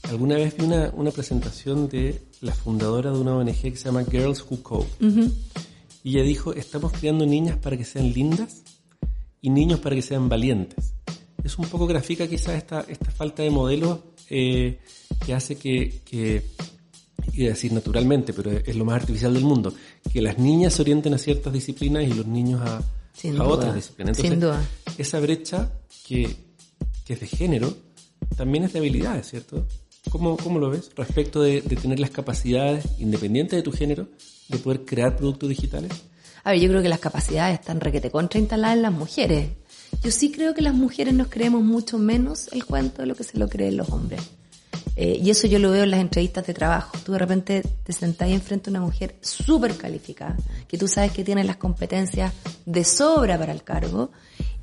Alguna 0.03 0.35
vez 0.35 0.55
vi 0.55 0.63
una, 0.63 0.89
una, 0.95 1.11
presentación 1.11 1.89
de 1.89 2.26
la 2.41 2.53
fundadora 2.53 3.11
de 3.11 3.19
una 3.19 3.35
ONG 3.35 3.61
que 3.61 3.75
se 3.75 3.85
llama 3.85 4.03
Girls 4.03 4.45
Who 4.49 4.63
Code. 4.63 4.87
Y 6.03 6.15
ella 6.15 6.23
dijo, 6.23 6.53
estamos 6.53 6.93
creando 6.93 7.25
niñas 7.25 7.57
para 7.57 7.77
que 7.77 7.85
sean 7.85 8.13
lindas 8.13 8.63
y 9.41 9.49
niños 9.49 9.79
para 9.79 9.95
que 9.95 10.01
sean 10.01 10.29
valientes. 10.29 10.93
Es 11.43 11.57
un 11.57 11.65
poco 11.67 11.87
gráfica 11.87 12.27
quizás 12.27 12.55
esta, 12.55 12.81
esta 12.81 13.11
falta 13.11 13.43
de 13.43 13.49
modelos 13.49 13.99
eh, 14.29 14.79
que 15.25 15.33
hace 15.33 15.55
que, 15.57 16.01
que 16.05 16.43
y 17.33 17.45
decir 17.45 17.71
naturalmente, 17.71 18.33
pero 18.33 18.51
es 18.51 18.75
lo 18.75 18.85
más 18.85 18.95
artificial 19.01 19.33
del 19.33 19.43
mundo, 19.43 19.73
que 20.11 20.21
las 20.21 20.37
niñas 20.37 20.73
se 20.73 20.81
orienten 20.81 21.13
a 21.13 21.17
ciertas 21.17 21.53
disciplinas 21.53 22.03
y 22.03 22.13
los 22.13 22.25
niños 22.25 22.61
a, 22.61 22.81
otras 23.43 23.75
disciplinas. 23.75 24.17
Entonces, 24.17 24.31
Sin 24.31 24.39
duda. 24.39 24.63
esa 24.97 25.19
brecha 25.19 25.71
que, 26.05 26.35
que, 27.05 27.13
es 27.13 27.19
de 27.19 27.27
género 27.27 27.75
también 28.35 28.63
es 28.63 28.73
de 28.73 28.79
habilidades, 28.79 29.29
¿cierto? 29.29 29.67
¿Cómo, 30.09 30.37
cómo 30.37 30.59
lo 30.59 30.69
ves 30.69 30.89
respecto 30.95 31.41
de, 31.41 31.61
tener 31.61 31.99
las 31.99 32.11
capacidades, 32.11 32.85
independientes 32.99 33.57
de 33.57 33.63
tu 33.63 33.71
género, 33.71 34.07
de 34.47 34.57
poder 34.57 34.85
crear 34.85 35.15
productos 35.15 35.49
digitales? 35.49 35.91
A 36.43 36.51
ver, 36.51 36.61
yo 36.61 36.69
creo 36.69 36.81
que 36.81 36.89
las 36.89 36.99
capacidades 36.99 37.59
están 37.59 37.81
requete 37.81 38.09
contra 38.09 38.39
instaladas 38.39 38.77
en 38.77 38.83
las 38.83 38.93
mujeres. 38.93 39.49
Yo 40.01 40.11
sí 40.11 40.31
creo 40.31 40.53
que 40.53 40.61
las 40.61 40.73
mujeres 40.73 41.13
nos 41.13 41.27
creemos 41.27 41.63
mucho 41.63 41.97
menos 41.97 42.47
el 42.53 42.65
cuento 42.65 43.01
de 43.01 43.07
lo 43.07 43.15
que 43.15 43.23
se 43.23 43.37
lo 43.37 43.49
creen 43.49 43.77
los 43.77 43.89
hombres. 43.89 44.21
Eh, 44.95 45.19
y 45.21 45.29
eso 45.29 45.45
yo 45.45 45.59
lo 45.59 45.69
veo 45.71 45.83
en 45.83 45.91
las 45.91 45.99
entrevistas 45.99 46.47
de 46.47 46.53
trabajo. 46.55 46.97
Tú 47.05 47.11
de 47.11 47.19
repente 47.19 47.61
te 47.83 47.93
sentás 47.93 48.29
enfrente 48.29 48.69
a 48.69 48.71
una 48.71 48.81
mujer 48.81 49.15
súper 49.21 49.75
calificada, 49.77 50.35
que 50.67 50.77
tú 50.77 50.87
sabes 50.87 51.11
que 51.11 51.23
tiene 51.23 51.43
las 51.43 51.57
competencias 51.57 52.33
de 52.65 52.83
sobra 52.83 53.37
para 53.37 53.51
el 53.51 53.63
cargo, 53.63 54.11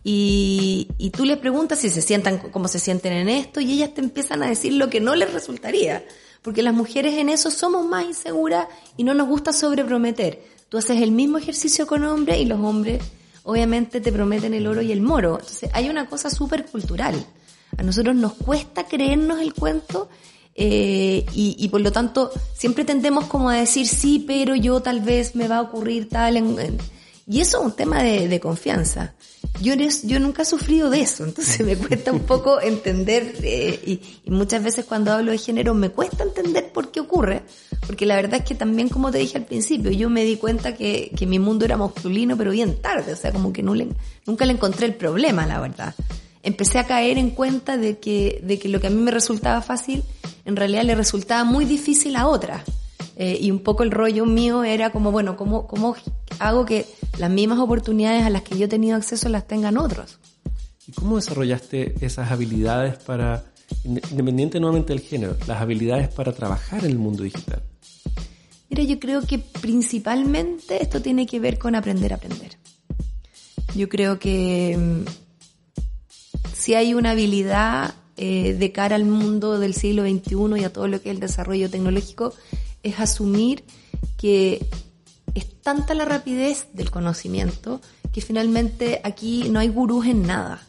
y, 0.04 0.88
y 0.98 1.10
tú 1.10 1.24
le 1.24 1.36
preguntas 1.36 1.80
si 1.80 1.90
se 1.90 2.02
sientan 2.02 2.38
cómo 2.38 2.68
se 2.68 2.78
sienten 2.78 3.14
en 3.14 3.28
esto, 3.28 3.60
y 3.60 3.72
ellas 3.72 3.94
te 3.94 4.00
empiezan 4.00 4.42
a 4.42 4.48
decir 4.48 4.74
lo 4.74 4.90
que 4.90 5.00
no 5.00 5.16
les 5.16 5.32
resultaría. 5.32 6.04
Porque 6.42 6.62
las 6.62 6.74
mujeres 6.74 7.14
en 7.14 7.30
eso 7.30 7.50
somos 7.50 7.86
más 7.86 8.04
inseguras 8.04 8.68
y 8.98 9.04
no 9.04 9.14
nos 9.14 9.26
gusta 9.26 9.54
sobreprometer. 9.54 10.42
Tú 10.68 10.76
haces 10.76 11.00
el 11.00 11.10
mismo 11.10 11.38
ejercicio 11.38 11.86
con 11.86 12.04
hombres 12.04 12.38
y 12.38 12.44
los 12.44 12.60
hombres 12.60 13.02
obviamente 13.44 14.00
te 14.00 14.12
prometen 14.12 14.52
el 14.52 14.66
oro 14.66 14.82
y 14.82 14.92
el 14.92 15.00
moro. 15.00 15.38
Entonces 15.38 15.70
hay 15.72 15.88
una 15.88 16.06
cosa 16.06 16.28
súper 16.28 16.66
cultural. 16.66 17.14
A 17.76 17.82
nosotros 17.82 18.14
nos 18.14 18.34
cuesta 18.34 18.84
creernos 18.84 19.40
el 19.40 19.54
cuento 19.54 20.08
eh, 20.54 21.24
y, 21.32 21.68
por 21.68 21.80
lo 21.80 21.90
tanto 21.90 22.30
siempre 22.54 22.84
tendemos 22.84 23.24
como 23.24 23.50
a 23.50 23.56
decir 23.56 23.86
sí, 23.86 24.22
pero 24.26 24.54
yo 24.54 24.80
tal 24.80 25.00
vez 25.00 25.34
me 25.34 25.48
va 25.48 25.56
a 25.56 25.62
ocurrir 25.62 26.08
tal. 26.08 26.36
y 27.26 27.40
eso 27.40 27.60
es 27.60 27.64
un 27.64 27.72
tema 27.72 28.02
de, 28.02 28.40
confianza. 28.40 29.14
Yo, 29.60 29.74
yo 29.74 30.20
nunca 30.20 30.42
he 30.42 30.44
sufrido 30.44 30.90
de 30.90 31.00
eso, 31.00 31.24
entonces 31.24 31.64
me 31.64 31.76
cuesta 31.76 32.10
un 32.12 32.20
poco 32.20 32.60
entender 32.62 33.36
eh, 33.42 34.00
y, 34.24 34.30
muchas 34.30 34.64
veces 34.64 34.84
cuando 34.84 35.12
hablo 35.12 35.30
de 35.30 35.38
género 35.38 35.74
me 35.74 35.90
cuesta 35.90 36.24
entender 36.24 36.72
por 36.72 36.90
qué 36.90 37.00
ocurre, 37.00 37.42
porque 37.86 38.04
la 38.04 38.16
verdad 38.16 38.40
es 38.40 38.44
que 38.44 38.56
también 38.56 38.88
como 38.88 39.12
te 39.12 39.18
dije 39.18 39.38
al 39.38 39.44
principio, 39.44 39.92
yo 39.92 40.10
me 40.10 40.24
di 40.24 40.36
cuenta 40.36 40.74
que, 40.74 41.12
que 41.16 41.26
mi 41.26 41.38
mundo 41.38 41.64
era 41.64 41.76
masculino 41.76 42.36
pero 42.36 42.50
bien 42.50 42.82
tarde, 42.82 43.12
o 43.12 43.16
sea, 43.16 43.32
como 43.32 43.52
que 43.52 43.62
no 43.62 43.74
le, 43.74 43.88
nunca 44.26 44.44
le 44.44 44.52
encontré 44.54 44.86
el 44.86 44.94
problema, 44.94 45.46
la 45.46 45.60
verdad 45.60 45.94
empecé 46.44 46.78
a 46.78 46.86
caer 46.86 47.18
en 47.18 47.30
cuenta 47.30 47.76
de 47.76 47.98
que, 47.98 48.40
de 48.44 48.58
que 48.58 48.68
lo 48.68 48.80
que 48.80 48.86
a 48.86 48.90
mí 48.90 49.00
me 49.00 49.10
resultaba 49.10 49.62
fácil, 49.62 50.04
en 50.44 50.56
realidad 50.56 50.84
le 50.84 50.94
resultaba 50.94 51.42
muy 51.42 51.64
difícil 51.64 52.14
a 52.16 52.28
otras. 52.28 52.62
Eh, 53.16 53.38
y 53.40 53.50
un 53.50 53.60
poco 53.60 53.82
el 53.84 53.90
rollo 53.90 54.26
mío 54.26 54.64
era 54.64 54.90
como, 54.90 55.12
bueno, 55.12 55.36
¿cómo, 55.36 55.66
¿cómo 55.66 55.94
hago 56.38 56.64
que 56.64 56.86
las 57.18 57.30
mismas 57.30 57.58
oportunidades 57.60 58.24
a 58.24 58.30
las 58.30 58.42
que 58.42 58.58
yo 58.58 58.64
he 58.64 58.68
tenido 58.68 58.96
acceso 58.96 59.28
las 59.28 59.46
tengan 59.46 59.78
otros? 59.78 60.18
¿Y 60.86 60.92
cómo 60.92 61.16
desarrollaste 61.16 61.94
esas 62.00 62.30
habilidades 62.30 62.96
para, 62.96 63.44
independiente 63.84 64.58
nuevamente 64.58 64.92
del 64.92 65.00
género, 65.00 65.36
las 65.46 65.60
habilidades 65.60 66.08
para 66.08 66.32
trabajar 66.32 66.84
en 66.84 66.90
el 66.90 66.98
mundo 66.98 67.22
digital? 67.22 67.62
Mira, 68.68 68.82
yo 68.82 68.98
creo 68.98 69.22
que 69.22 69.38
principalmente 69.38 70.82
esto 70.82 71.00
tiene 71.00 71.26
que 71.26 71.38
ver 71.38 71.58
con 71.58 71.74
aprender 71.74 72.12
a 72.12 72.16
aprender. 72.16 72.58
Yo 73.76 73.88
creo 73.88 74.18
que 74.18 74.76
mm, 74.76 75.04
si 76.52 76.74
hay 76.74 76.94
una 76.94 77.12
habilidad 77.12 77.94
eh, 78.16 78.54
de 78.54 78.72
cara 78.72 78.96
al 78.96 79.04
mundo 79.04 79.58
del 79.58 79.74
siglo 79.74 80.02
XXI 80.02 80.60
y 80.60 80.64
a 80.64 80.72
todo 80.72 80.88
lo 80.88 81.00
que 81.00 81.10
es 81.10 81.14
el 81.14 81.20
desarrollo 81.20 81.70
tecnológico, 81.70 82.32
es 82.84 83.00
asumir 83.00 83.64
que 84.16 84.66
es 85.34 85.60
tanta 85.62 85.94
la 85.94 86.04
rapidez 86.04 86.68
del 86.72 86.90
conocimiento 86.90 87.80
que 88.12 88.20
finalmente 88.20 89.00
aquí 89.02 89.48
no 89.50 89.58
hay 89.58 89.68
gurús 89.68 90.06
en 90.06 90.22
nada. 90.22 90.62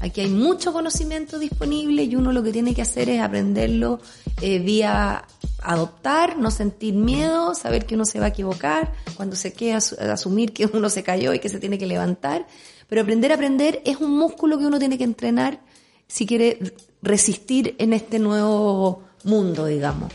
Aquí 0.00 0.20
hay 0.20 0.28
mucho 0.28 0.74
conocimiento 0.74 1.38
disponible 1.38 2.02
y 2.04 2.16
uno 2.16 2.32
lo 2.32 2.42
que 2.42 2.52
tiene 2.52 2.74
que 2.74 2.82
hacer 2.82 3.08
es 3.08 3.22
aprenderlo 3.22 4.00
eh, 4.42 4.58
vía 4.58 5.24
adoptar, 5.62 6.36
no 6.36 6.50
sentir 6.50 6.92
miedo, 6.94 7.54
saber 7.54 7.86
que 7.86 7.94
uno 7.94 8.04
se 8.04 8.20
va 8.20 8.26
a 8.26 8.28
equivocar, 8.28 8.92
cuando 9.16 9.36
se 9.36 9.54
queda 9.54 9.78
asumir 9.78 10.52
que 10.52 10.66
uno 10.66 10.90
se 10.90 11.02
cayó 11.02 11.32
y 11.32 11.38
que 11.38 11.48
se 11.48 11.58
tiene 11.58 11.78
que 11.78 11.86
levantar 11.86 12.46
pero 12.88 13.02
aprender 13.02 13.32
a 13.32 13.34
aprender 13.34 13.82
es 13.84 13.98
un 13.98 14.16
músculo 14.16 14.58
que 14.58 14.66
uno 14.66 14.78
tiene 14.78 14.98
que 14.98 15.04
entrenar 15.04 15.60
si 16.06 16.26
quiere 16.26 16.58
resistir 17.02 17.74
en 17.78 17.92
este 17.92 18.18
nuevo 18.18 19.02
mundo, 19.24 19.66
digamos. 19.66 20.12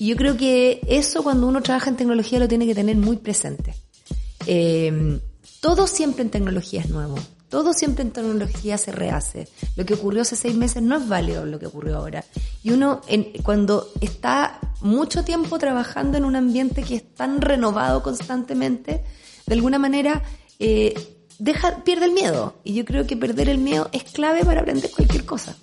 Y 0.00 0.06
yo 0.06 0.16
creo 0.16 0.34
que 0.34 0.80
eso 0.88 1.22
cuando 1.22 1.46
uno 1.46 1.60
trabaja 1.60 1.90
en 1.90 1.96
tecnología 1.96 2.38
lo 2.38 2.48
tiene 2.48 2.66
que 2.66 2.74
tener 2.74 2.96
muy 2.96 3.18
presente. 3.18 3.74
Eh, 4.46 5.20
todo 5.60 5.86
siempre 5.86 6.22
en 6.22 6.30
tecnología 6.30 6.80
es 6.80 6.88
nuevo. 6.88 7.16
Todo 7.50 7.74
siempre 7.74 8.02
en 8.02 8.10
tecnología 8.10 8.78
se 8.78 8.92
rehace. 8.92 9.46
Lo 9.76 9.84
que 9.84 9.92
ocurrió 9.92 10.22
hace 10.22 10.36
seis 10.36 10.54
meses 10.54 10.82
no 10.82 10.96
es 10.96 11.06
válido 11.06 11.44
lo 11.44 11.58
que 11.58 11.66
ocurrió 11.66 11.98
ahora. 11.98 12.24
Y 12.62 12.70
uno, 12.70 13.02
en, 13.08 13.24
cuando 13.42 13.92
está 14.00 14.58
mucho 14.80 15.22
tiempo 15.22 15.58
trabajando 15.58 16.16
en 16.16 16.24
un 16.24 16.34
ambiente 16.34 16.82
que 16.82 16.96
es 16.96 17.14
tan 17.14 17.42
renovado 17.42 18.02
constantemente, 18.02 19.04
de 19.46 19.54
alguna 19.54 19.78
manera 19.78 20.22
eh, 20.58 20.94
deja, 21.38 21.84
pierde 21.84 22.06
el 22.06 22.12
miedo. 22.12 22.54
Y 22.64 22.72
yo 22.72 22.86
creo 22.86 23.06
que 23.06 23.18
perder 23.18 23.50
el 23.50 23.58
miedo 23.58 23.90
es 23.92 24.04
clave 24.04 24.46
para 24.46 24.62
aprender 24.62 24.90
cualquier 24.90 25.26
cosa. 25.26 25.54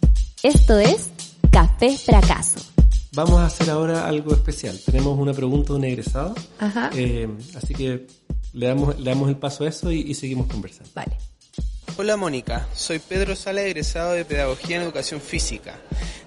Esto 0.44 0.78
es 0.78 1.10
Café 1.50 1.98
Fracaso. 1.98 2.77
Vamos 3.18 3.40
a 3.40 3.48
hacer 3.48 3.72
ahora 3.72 4.08
algo 4.08 4.32
especial. 4.32 4.80
Tenemos 4.86 5.18
una 5.18 5.34
pregunta 5.34 5.74
de 5.74 5.80
un 5.80 5.86
egresado. 5.86 6.36
Ajá. 6.60 6.92
Eh, 6.94 7.28
así 7.56 7.74
que 7.74 8.06
le 8.54 8.68
damos, 8.68 9.00
le 9.00 9.10
damos 9.10 9.28
el 9.30 9.38
paso 9.38 9.64
a 9.64 9.70
eso 9.70 9.92
y, 9.92 10.02
y 10.02 10.14
seguimos 10.14 10.46
conversando. 10.46 10.92
Vale. 10.94 11.18
Hola 11.98 12.16
Mónica, 12.16 12.68
soy 12.76 13.00
Pedro 13.00 13.36
Sala, 13.36 13.64
egresado 13.64 14.12
de 14.12 14.24
Pedagogía 14.24 14.76
en 14.76 14.84
Educación 14.84 15.20
Física. 15.20 15.80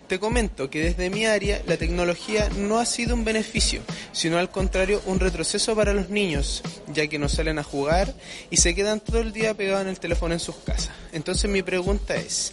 Te 0.09 0.19
comento 0.19 0.69
que 0.69 0.83
desde 0.83 1.11
mi 1.11 1.27
área 1.27 1.63
la 1.65 1.77
tecnología 1.77 2.49
no 2.59 2.81
ha 2.81 2.87
sido 2.87 3.15
un 3.15 3.25
beneficio, 3.25 3.83
sino 4.11 4.39
al 4.39 4.51
contrario 4.51 5.01
un 5.07 5.21
retroceso 5.21 5.77
para 5.77 5.95
los 5.95 6.11
niños, 6.11 6.61
ya 6.93 7.07
que 7.07 7.21
no 7.21 7.29
salen 7.29 7.61
a 7.61 7.63
jugar 7.63 8.13
y 8.51 8.57
se 8.57 8.75
quedan 8.75 8.99
todo 8.99 9.21
el 9.21 9.33
día 9.33 9.55
pegados 9.55 9.83
en 9.83 9.91
el 9.91 10.01
teléfono 10.01 10.35
en 10.35 10.41
sus 10.41 10.57
casas. 10.57 10.91
Entonces 11.13 11.49
mi 11.49 11.63
pregunta 11.63 12.17
es, 12.17 12.53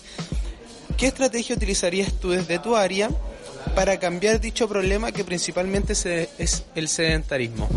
¿qué 0.96 1.08
estrategia 1.08 1.56
utilizarías 1.56 2.14
tú 2.14 2.30
desde 2.30 2.60
tu 2.60 2.76
área 2.76 3.10
para 3.74 4.00
cambiar 4.00 4.40
dicho 4.40 4.68
problema 4.68 5.12
que 5.12 5.24
principalmente 5.24 5.94
es 5.94 6.64
el 6.76 6.88
sedentarismo? 6.88 7.68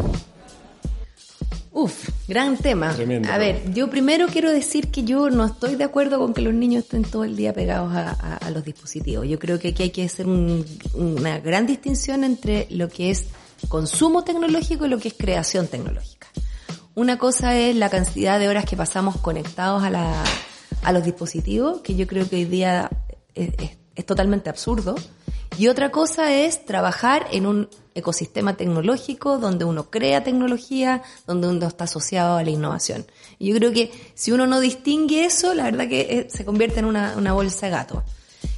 Uf, 1.72 2.10
gran 2.26 2.56
tema. 2.56 2.90
a 3.30 3.38
ver, 3.38 3.72
yo 3.72 3.88
primero 3.88 4.26
quiero 4.26 4.50
decir 4.50 4.90
que 4.90 5.04
yo 5.04 5.30
no 5.30 5.46
estoy 5.46 5.76
de 5.76 5.84
acuerdo 5.84 6.18
con 6.18 6.34
que 6.34 6.42
los 6.42 6.52
niños 6.52 6.82
estén 6.84 7.04
todo 7.04 7.24
el 7.24 7.36
día 7.36 7.52
pegados 7.52 7.92
a, 7.94 8.50
los 8.50 8.64
dispositivos. 8.64 9.28
Yo 9.28 9.38
creo 9.38 9.60
que 9.60 9.68
aquí 9.68 9.84
hay 9.84 9.90
que 9.90 10.04
hacer 10.04 10.26
una 10.26 11.38
gran 11.38 11.66
distinción 11.66 12.24
entre 12.24 12.66
lo 12.70 12.88
que 12.88 13.10
es 13.10 13.26
consumo 13.68 14.24
tecnológico 14.24 14.86
y 14.86 14.88
lo 14.88 14.98
que 14.98 15.08
es 15.08 15.14
creación 15.16 15.68
tecnológica. 15.68 16.26
Una 16.96 17.18
cosa 17.18 17.56
es 17.56 17.76
la 17.76 17.88
cantidad 17.88 18.40
de 18.40 18.48
horas 18.48 18.64
que 18.64 18.76
pasamos 18.76 19.16
conectados 19.18 19.84
a, 19.84 19.90
la, 19.90 20.24
a 20.82 20.92
los 20.92 21.04
dispositivos, 21.04 21.82
que 21.82 21.94
yo 21.94 22.08
creo 22.08 22.28
que 22.28 22.36
hoy 22.36 22.44
día 22.46 22.90
es, 23.34 23.52
es 23.94 24.06
totalmente 24.06 24.50
absurdo. 24.50 24.96
Y 25.58 25.68
otra 25.68 25.90
cosa 25.90 26.34
es 26.34 26.64
trabajar 26.64 27.26
en 27.32 27.44
un 27.46 27.68
ecosistema 27.94 28.56
tecnológico 28.56 29.38
donde 29.38 29.64
uno 29.64 29.90
crea 29.90 30.22
tecnología, 30.24 31.02
donde 31.26 31.48
uno 31.48 31.66
está 31.66 31.84
asociado 31.84 32.36
a 32.38 32.42
la 32.44 32.50
innovación. 32.50 33.04
Y 33.38 33.48
yo 33.50 33.56
creo 33.56 33.72
que 33.72 33.90
si 34.14 34.32
uno 34.32 34.46
no 34.46 34.60
distingue 34.60 35.24
eso, 35.24 35.52
la 35.54 35.64
verdad 35.64 35.88
que 35.88 36.00
eh, 36.00 36.26
se 36.30 36.44
convierte 36.44 36.78
en 36.80 36.86
una, 36.86 37.14
una 37.18 37.32
bolsa 37.32 37.66
de 37.66 37.72
gato. 37.72 38.02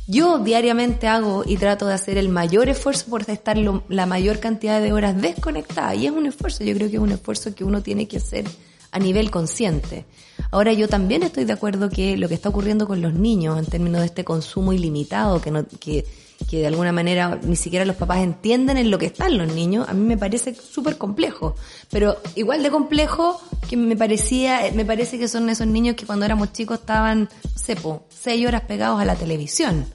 Yo 0.07 0.39
diariamente 0.39 1.09
hago 1.09 1.43
y 1.47 1.57
trato 1.57 1.87
de 1.87 1.95
hacer 1.95 2.19
el 2.19 2.29
mayor 2.29 2.69
esfuerzo 2.69 3.07
por 3.09 3.29
estar 3.29 3.57
lo- 3.57 3.83
la 3.89 4.05
mayor 4.07 4.39
cantidad 4.39 4.81
de 4.81 4.93
horas 4.93 5.21
desconectada. 5.21 5.95
Y 5.95 6.07
es 6.07 6.13
un 6.13 6.27
esfuerzo, 6.27 6.63
yo 6.63 6.75
creo 6.75 6.89
que 6.91 6.97
es 6.97 7.03
un 7.03 7.13
esfuerzo 7.13 7.55
que 7.55 7.65
uno 7.65 7.83
tiene 7.83 8.07
que 8.07 8.19
hacer 8.19 8.45
a 8.91 8.99
nivel 8.99 9.31
consciente. 9.31 10.05
Ahora 10.51 10.73
yo 10.75 10.87
también 10.89 11.23
estoy 11.23 11.45
de 11.45 11.55
acuerdo 11.55 11.89
que 11.89 12.17
lo 12.19 12.29
que 12.29 12.35
está 12.35 12.51
ocurriendo 12.51 12.87
con 12.87 13.01
los 13.01 13.15
niños 13.15 13.59
en 13.59 13.65
términos 13.65 14.01
de 14.03 14.07
este 14.07 14.25
consumo 14.25 14.73
ilimitado, 14.75 15.41
que, 15.41 15.51
no, 15.51 15.65
que, 15.81 16.05
que 16.49 16.59
de 16.59 16.67
alguna 16.67 16.93
manera 16.93 17.41
ni 17.43 17.57
siquiera 17.57 17.85
los 17.85 17.97
papás 17.97 18.19
entienden 18.19 18.77
en 18.77 18.91
lo 18.91 18.99
que 18.99 19.07
están 19.07 19.39
los 19.39 19.53
niños, 19.53 19.89
a 19.89 19.95
mí 19.95 20.05
me 20.05 20.19
parece 20.19 20.55
súper 20.55 20.99
complejo. 20.99 21.55
Pero 21.91 22.17
igual 22.35 22.63
de 22.63 22.71
complejo 22.71 23.41
que 23.69 23.77
me 23.77 23.97
parecía, 23.97 24.61
me 24.75 24.85
parece 24.85 25.19
que 25.19 25.29
son 25.29 25.49
esos 25.49 25.67
niños 25.67 25.97
que 25.97 26.07
cuando 26.07 26.25
éramos 26.25 26.53
chicos 26.53 26.81
estaban, 26.81 27.29
no 27.45 27.59
sé, 27.59 27.77
po, 27.77 28.07
seis 28.09 28.47
horas 28.47 28.63
pegados 28.63 29.01
a 29.01 29.05
la 29.05 29.15
televisión. 29.15 29.87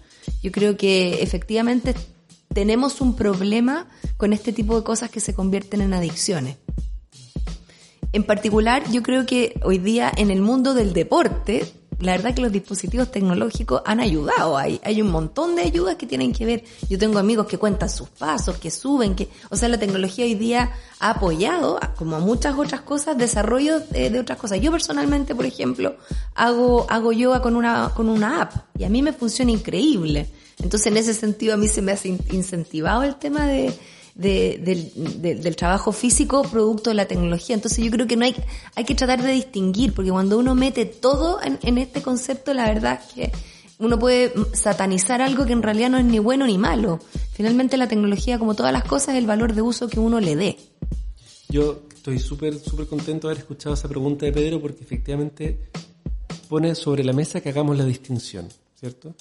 Yo 0.42 0.52
creo 0.52 0.78
que 0.78 1.22
efectivamente 1.22 1.96
tenemos 2.54 3.02
un 3.02 3.16
problema 3.16 3.88
con 4.18 4.34
este 4.34 4.52
tipo 4.52 4.76
de 4.76 4.84
cosas 4.84 5.10
que 5.10 5.20
se 5.20 5.34
convierten 5.34 5.82
en 5.82 5.94
adicciones. 5.94 6.58
En 8.14 8.24
particular, 8.24 8.90
yo 8.92 9.04
creo 9.04 9.26
que 9.26 9.60
hoy 9.64 9.78
día 9.78 10.12
en 10.16 10.32
el 10.32 10.42
mundo 10.42 10.74
del 10.74 10.94
deporte, 10.94 11.72
la 12.00 12.12
verdad 12.12 12.36
que 12.36 12.42
los 12.42 12.52
dispositivos 12.52 13.12
tecnológicos 13.12 13.82
han 13.86 14.00
ayudado. 14.00 14.58
Hay, 14.58 14.80
hay 14.84 15.02
un 15.02 15.10
montón 15.10 15.56
de 15.56 15.64
ayudas 15.64 15.96
que 15.96 16.06
tienen 16.06 16.32
que 16.32 16.46
ver. 16.46 16.64
Yo 16.90 16.98
tengo 17.00 17.18
amigos 17.18 17.48
que 17.48 17.58
cuentan 17.58 17.90
sus 17.90 18.08
pasos, 18.10 18.58
que 18.58 18.70
suben, 18.70 19.16
que, 19.16 19.30
o 19.50 19.56
sea, 19.56 19.68
la 19.70 19.80
tecnología 19.80 20.26
hoy 20.26 20.36
día 20.36 20.72
ha 21.00 21.10
apoyado, 21.12 21.80
como 21.96 22.16
a 22.16 22.20
muchas 22.20 22.56
otras 22.58 22.82
cosas, 22.82 23.18
desarrollo 23.18 23.80
de, 23.80 24.10
de 24.12 24.20
otras 24.20 24.38
cosas. 24.38 24.62
Yo 24.62 24.72
personalmente, 24.72 25.34
por 25.34 25.46
ejemplo, 25.46 25.96
hago, 26.36 26.86
hago 26.90 27.12
yoga 27.12 27.42
con 27.42 27.56
una, 27.56 27.92
con 27.96 28.10
una 28.10 28.42
app 28.44 28.54
y 28.78 28.84
a 28.84 28.90
mí 28.90 29.02
me 29.02 29.14
funciona 29.14 29.52
increíble. 29.52 30.30
Entonces, 30.60 30.88
en 30.88 30.98
ese 30.98 31.14
sentido, 31.14 31.54
a 31.54 31.58
mí 31.58 31.68
se 31.68 31.82
me 31.82 31.92
ha 31.92 31.98
in- 32.04 32.20
incentivado 32.32 33.04
el 33.04 33.16
tema 33.16 33.48
de, 33.48 33.74
de- 34.18 34.58
del, 34.64 35.22
de- 35.22 35.36
del 35.36 35.56
trabajo 35.56 35.92
físico 35.92 36.42
producto 36.44 36.90
de 36.90 36.96
la 36.96 37.06
tecnología. 37.06 37.56
Entonces 37.56 37.84
yo 37.86 37.92
creo 37.92 38.08
que 38.08 38.16
no 38.18 38.26
hay, 38.26 38.36
hay 38.76 38.84
que 38.84 38.96
tratar 38.96 39.22
de 39.24 39.32
distinguir, 39.32 39.94
porque 39.94 40.12
cuando 40.12 40.38
uno 40.40 40.56
mete 40.56 40.86
todo 40.86 41.42
en, 41.44 41.60
en 41.62 41.78
este 41.78 42.02
concepto, 42.02 42.54
la 42.54 42.66
verdad 42.66 43.00
es 43.08 43.14
que 43.14 43.32
uno 43.80 44.00
puede 44.00 44.34
satanizar 44.54 45.22
algo 45.22 45.46
que 45.46 45.54
en 45.54 45.62
realidad 45.62 45.92
no 45.92 46.00
es 46.00 46.06
ni 46.06 46.18
bueno 46.20 46.48
ni 46.48 46.58
malo. 46.58 47.00
Finalmente 47.34 47.78
la 47.78 47.88
tecnología, 47.88 48.40
como 48.40 48.56
todas 48.56 48.74
las 48.74 48.84
cosas, 48.84 49.10
es 49.10 49.20
el 49.20 49.28
valor 49.28 49.54
de 49.54 49.62
uso 49.62 49.88
que 49.88 50.00
uno 50.00 50.20
le 50.20 50.36
dé. 50.36 50.58
Yo 51.50 51.84
estoy 51.96 52.18
súper, 52.20 52.58
súper 52.58 52.88
contento 52.88 53.28
de 53.28 53.34
haber 53.34 53.42
escuchado 53.44 53.76
esa 53.76 53.88
pregunta 53.88 54.26
de 54.26 54.32
Pedro 54.34 54.60
porque 54.60 54.84
efectivamente 54.84 55.60
pone 56.50 56.74
sobre 56.76 57.04
la 57.04 57.14
mesa 57.14 57.40
que 57.42 57.50
hagamos 57.50 57.78
la 57.78 57.86
distinción, 57.86 58.48
¿cierto? 58.80 59.14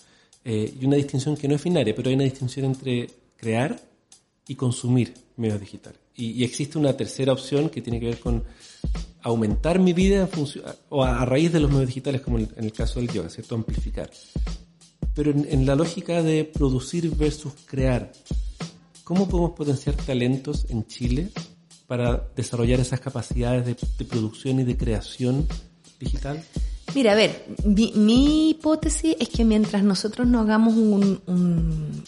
Eh, 0.45 0.73
y 0.81 0.87
una 0.87 0.97
distinción 0.97 1.37
que 1.37 1.49
no 1.49 1.55
es 1.57 1.63
binaria, 1.63 1.95
pero 1.95 2.09
hay 2.09 2.15
una 2.15 2.25
distinción 2.25 2.65
entre 2.67 3.11
crear 3.37 3.79
y 4.47 4.55
consumir 4.55 5.15
medios 5.37 5.61
digitales. 5.61 6.01
Y, 6.15 6.45
existe 6.45 6.79
una 6.79 6.97
tercera 6.97 7.33
opción 7.33 7.69
que 7.69 7.83
tiene 7.83 8.01
que 8.01 8.07
ver 8.07 8.21
con 8.21 8.45
aumentar 9.23 9.81
mi 9.81 9.93
vida 9.93 10.29
o 10.89 11.05
a, 11.05 11.25
raíz 11.25 11.53
de 11.53 11.61
los 11.61 11.71
medios 11.71 11.89
digitales, 11.89 12.21
como 12.21 12.39
en, 12.39 12.49
el 12.57 12.73
caso 12.73 13.01
del 13.01 13.11
yoga, 13.11 13.29
¿cierto? 13.29 13.55
Amplificar. 13.55 14.11
Pero 15.15 15.33
en, 15.33 15.67
la 15.67 15.75
lógica 15.75 16.23
de 16.23 16.45
producir 16.45 17.11
versus 17.17 17.53
crear, 17.67 18.13
¿cómo 19.03 19.29
podemos 19.29 19.53
potenciar 19.53 19.97
talentos 19.97 20.67
en 20.69 20.87
Chile 20.87 21.31
para 21.87 22.29
desarrollar 22.37 22.81
esas 22.81 23.01
capacidades 23.01 23.65
de, 23.67 24.05
producción 24.05 24.61
y 24.61 24.65
de 24.65 24.77
creación 24.77 25.47
digital? 25.99 26.43
Mira, 26.95 27.13
a 27.13 27.15
ver, 27.15 27.47
mi, 27.65 28.51
hipótesis 28.51 29.17
es 29.19 29.29
que 29.29 29.45
mientras 29.45 29.83
nosotros 29.83 30.27
no 30.27 30.41
hagamos 30.41 30.75
un, 30.75 32.03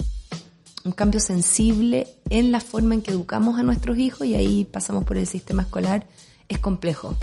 un 0.89 0.93
cambio 0.93 1.21
sensible 1.21 2.09
en 2.31 2.51
la 2.51 2.61
forma 2.61 2.95
en 2.95 3.03
que 3.03 3.11
educamos 3.11 3.59
a 3.59 3.63
nuestros 3.63 3.99
hijos, 3.99 4.27
y 4.27 4.35
ahí 4.35 4.65
pasamos 4.65 5.05
por 5.05 5.19
el 5.19 5.27
sistema 5.27 5.63
escolar, 5.63 6.07
es 6.49 6.59
complejo. 6.59 7.15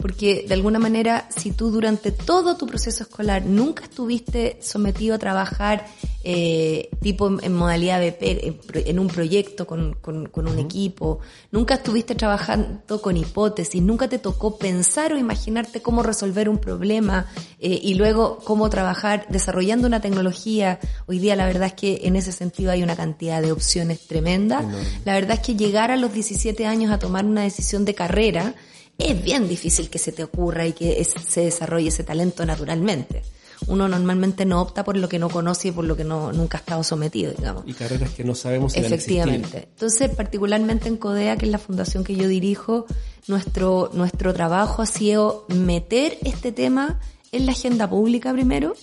Porque 0.00 0.44
de 0.48 0.54
alguna 0.54 0.78
manera, 0.78 1.28
si 1.36 1.52
tú 1.52 1.70
durante 1.70 2.10
todo 2.10 2.56
tu 2.56 2.66
proceso 2.66 3.02
escolar 3.02 3.44
nunca 3.44 3.84
estuviste 3.84 4.58
sometido 4.62 5.14
a 5.14 5.18
trabajar 5.18 5.86
eh, 6.22 6.90
tipo 7.00 7.28
en, 7.28 7.38
en 7.42 7.54
modalidad 7.54 8.00
BP, 8.00 8.58
en, 8.86 8.98
un 8.98 9.06
proyecto 9.08 9.66
con, 9.66 9.94
con- 10.00 10.26
con 10.28 10.48
un 10.48 10.58
equipo, 10.58 11.20
nunca 11.50 11.74
estuviste 11.74 12.14
trabajando 12.14 13.00
con 13.00 13.16
hipótesis, 13.16 13.80
nunca 13.82 14.08
te 14.08 14.18
tocó 14.18 14.58
pensar 14.58 15.12
o 15.12 15.18
imaginarte 15.18 15.80
cómo 15.80 16.02
resolver 16.02 16.48
un 16.48 16.58
problema 16.58 17.26
eh, 17.58 17.78
y 17.82 17.94
luego 17.94 18.38
cómo 18.44 18.68
trabajar 18.70 19.26
desarrollando 19.30 19.86
una 19.86 20.00
tecnología. 20.00 20.78
Hoy 21.06 21.18
día 21.18 21.36
la 21.36 21.46
verdad 21.46 21.68
es 21.68 21.74
que 21.74 22.00
en 22.04 22.16
ese 22.16 22.32
sentido 22.32 22.70
hay 22.70 22.82
una 22.82 22.96
cantidad 22.96 23.40
de 23.40 23.52
opciones 23.52 24.00
tremenda. 24.06 24.62
La 25.04 25.14
verdad 25.14 25.38
es 25.40 25.40
que 25.40 25.56
llegar 25.56 25.90
a 25.90 25.96
los 25.96 26.12
17 26.12 26.66
años 26.66 26.92
a 26.92 26.98
tomar 26.98 27.24
una 27.24 27.42
decisión 27.42 27.84
de 27.86 27.94
carrera, 27.94 28.54
es 29.00 29.22
bien 29.22 29.48
difícil 29.48 29.88
que 29.90 29.98
se 29.98 30.12
te 30.12 30.24
ocurra 30.24 30.66
y 30.66 30.72
que 30.72 31.00
es- 31.00 31.14
se 31.26 31.42
desarrolle 31.42 31.88
ese 31.88 32.04
talento 32.04 32.44
naturalmente. 32.46 33.22
Uno 33.66 33.88
normalmente 33.88 34.46
no 34.46 34.62
opta 34.62 34.84
por 34.84 34.96
lo 34.96 35.06
que 35.08 35.18
no 35.18 35.28
conoce 35.28 35.68
y 35.68 35.72
por 35.72 35.84
lo 35.84 35.94
que 35.94 36.02
no, 36.04 36.32
nunca 36.32 36.56
ha 36.58 36.60
estado 36.60 36.82
sometido, 36.82 37.32
digamos. 37.36 37.64
Y 37.66 37.74
carreras 37.74 38.10
que 38.10 38.24
no 38.24 38.34
sabemos 38.34 38.72
si. 38.72 38.80
Efectivamente. 38.80 39.68
Entonces, 39.70 40.10
particularmente 40.14 40.88
en 40.88 40.96
CODEA, 40.96 41.36
que 41.36 41.44
es 41.44 41.52
la 41.52 41.58
fundación 41.58 42.02
que 42.02 42.16
yo 42.16 42.26
dirijo, 42.26 42.86
nuestro, 43.28 43.90
nuestro 43.92 44.32
trabajo 44.32 44.80
ha 44.82 44.86
sido 44.86 45.44
meter 45.48 46.16
este 46.24 46.52
tema 46.52 47.00
en 47.32 47.44
la 47.46 47.52
agenda 47.52 47.88
pública 47.88 48.32
primero. 48.32 48.74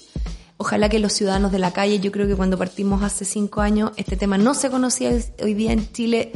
Ojalá 0.58 0.90
que 0.90 1.00
los 1.00 1.14
ciudadanos 1.14 1.52
de 1.52 1.60
la 1.60 1.72
calle, 1.74 2.00
yo 2.00 2.12
creo 2.12 2.28
que 2.28 2.36
cuando 2.36 2.58
partimos 2.58 3.04
hace 3.04 3.26
cinco 3.26 3.62
años, 3.62 3.92
este 3.98 4.16
tema 4.16 4.38
no 4.38 4.54
se 4.54 4.70
conocía 4.70 5.12
hoy 5.44 5.54
día 5.54 5.72
en 5.72 5.92
Chile. 5.92 6.32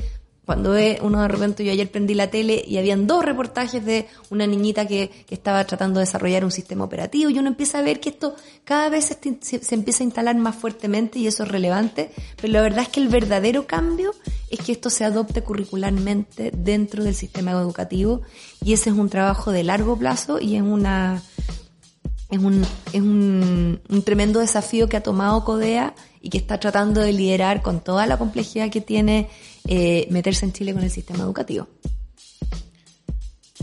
Cuando 0.51 0.71
ve 0.71 0.99
uno 1.01 1.21
de 1.21 1.29
repente, 1.29 1.63
yo 1.63 1.71
ayer 1.71 1.89
prendí 1.89 2.13
la 2.13 2.29
tele 2.29 2.61
y 2.67 2.77
habían 2.77 3.07
dos 3.07 3.23
reportajes 3.23 3.85
de 3.85 4.07
una 4.31 4.45
niñita 4.45 4.85
que, 4.85 5.09
que 5.25 5.33
estaba 5.33 5.63
tratando 5.63 6.01
de 6.01 6.05
desarrollar 6.05 6.43
un 6.43 6.51
sistema 6.51 6.83
operativo 6.83 7.29
y 7.29 7.39
uno 7.39 7.47
empieza 7.47 7.79
a 7.79 7.81
ver 7.83 8.01
que 8.01 8.09
esto 8.09 8.35
cada 8.65 8.89
vez 8.89 9.05
se, 9.05 9.61
se- 9.61 9.75
empieza 9.75 10.03
a 10.03 10.07
instalar 10.07 10.35
más 10.35 10.53
fuertemente 10.57 11.19
y 11.19 11.27
eso 11.27 11.43
es 11.43 11.49
relevante, 11.49 12.11
pero 12.35 12.51
la 12.51 12.61
verdad 12.61 12.81
es 12.81 12.89
que 12.89 12.99
el 12.99 13.07
verdadero 13.07 13.65
cambio 13.65 14.11
es 14.49 14.59
que 14.59 14.73
esto 14.73 14.89
se 14.89 15.05
adopte 15.05 15.41
curricularmente 15.41 16.51
dentro 16.53 17.01
del 17.05 17.15
sistema 17.15 17.51
educativo 17.51 18.21
y 18.61 18.73
ese 18.73 18.89
es 18.89 18.97
un 18.97 19.07
trabajo 19.07 19.51
de 19.53 19.63
largo 19.63 19.97
plazo 19.97 20.37
y 20.41 20.57
es 20.57 20.61
una, 20.63 21.21
es 22.29 22.39
un, 22.39 22.61
es 22.91 23.01
un, 23.01 23.79
un 23.87 24.01
tremendo 24.03 24.41
desafío 24.41 24.89
que 24.89 24.97
ha 24.97 25.01
tomado 25.03 25.45
CODEA 25.45 25.93
y 26.21 26.29
que 26.29 26.37
está 26.37 26.59
tratando 26.59 27.01
de 27.01 27.13
liderar 27.13 27.61
con 27.61 27.83
toda 27.83 28.05
la 28.05 28.17
complejidad 28.17 28.69
que 28.69 28.81
tiene 28.81 29.29
eh, 29.67 30.07
meterse 30.11 30.45
en 30.45 30.53
Chile 30.53 30.73
con 30.73 30.83
el 30.83 30.91
sistema 30.91 31.23
educativo. 31.23 31.67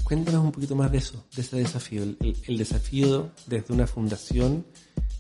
Cuéntanos 0.05 0.43
un 0.45 0.53
poquito 0.53 0.75
más 0.75 0.91
de 0.91 0.99
eso, 0.99 1.25
de 1.35 1.43
ese 1.43 1.57
desafío, 1.57 2.03
el, 2.03 2.17
el- 2.47 2.57
desafío 2.59 3.31
desde 3.47 3.75
una 3.75 3.87
fundación 3.87 4.65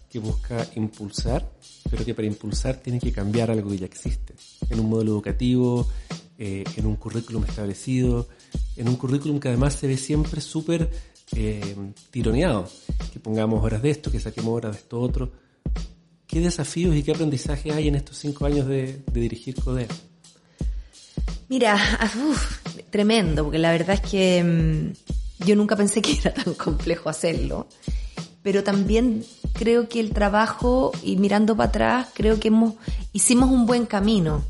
que 0.09 0.19
busca 0.19 0.67
impulsar, 0.77 1.51
pero 1.91 2.05
que 2.05 2.15
para 2.15 2.27
impulsar 2.27 2.77
tiene 2.77 2.99
que 2.99 3.13
cambiar 3.13 3.51
algo 3.51 3.71
que 3.71 3.79
ya 3.79 3.87
existe, 3.87 4.35
en 4.71 4.81
un 4.81 4.89
modelo 4.89 5.13
educativo, 5.13 5.87
eh, 6.39 6.65
en 6.77 6.87
un 6.87 6.97
currículum 6.97 7.45
establecido, 7.45 8.29
en 8.77 8.89
un 8.89 8.97
currículum 8.97 9.39
que 9.41 9.49
además 9.49 9.75
se 9.75 9.87
ve 9.87 9.99
siempre 9.99 10.41
súper 10.41 10.91
eh, 11.37 11.77
tironeado, 12.11 12.67
que 13.13 13.21
pongamos 13.21 13.63
horas 13.63 13.83
de 13.83 13.91
esto, 13.91 14.11
que 14.11 14.21
saquemos 14.21 14.55
horas 14.57 14.73
de 14.73 14.79
esto 14.79 14.99
otro. 15.01 15.33
¿Qué 16.29 16.41
desafíos 16.41 16.95
y 16.95 17.03
qué 17.03 17.13
aprendizaje 17.13 17.73
hay 17.73 17.89
en 17.89 17.95
estos 17.95 18.19
cinco 18.19 18.45
años 18.45 18.67
de, 18.67 19.03
dirigir 19.11 19.55
CODEA? 19.55 19.89
Mira, 21.49 21.75
uf, 22.29 22.59
tremendo, 22.91 23.45
porque 23.45 23.57
la 23.57 23.73
verdad 23.73 23.95
es 23.95 24.03
que 24.03 24.45
mm, 24.45 25.47
yo 25.47 25.57
nunca 25.57 25.75
pensé 25.75 26.03
que 26.03 26.13
era 26.13 26.35
tan 26.35 26.53
complejo 26.53 27.09
hacerlo. 27.09 27.67
Pero 28.43 28.63
también 28.63 29.25
creo 29.55 29.89
que 29.89 30.01
el 30.01 30.11
trabajo, 30.11 30.93
y 31.03 31.17
mirando 31.17 31.57
para 31.57 31.71
atrás, 31.71 32.09
creo 32.13 32.39
que 32.39 32.49
hemos, 32.49 32.75
hicimos 33.15 33.51
un 33.51 33.65
buen 33.65 33.87
camino. 33.87 34.45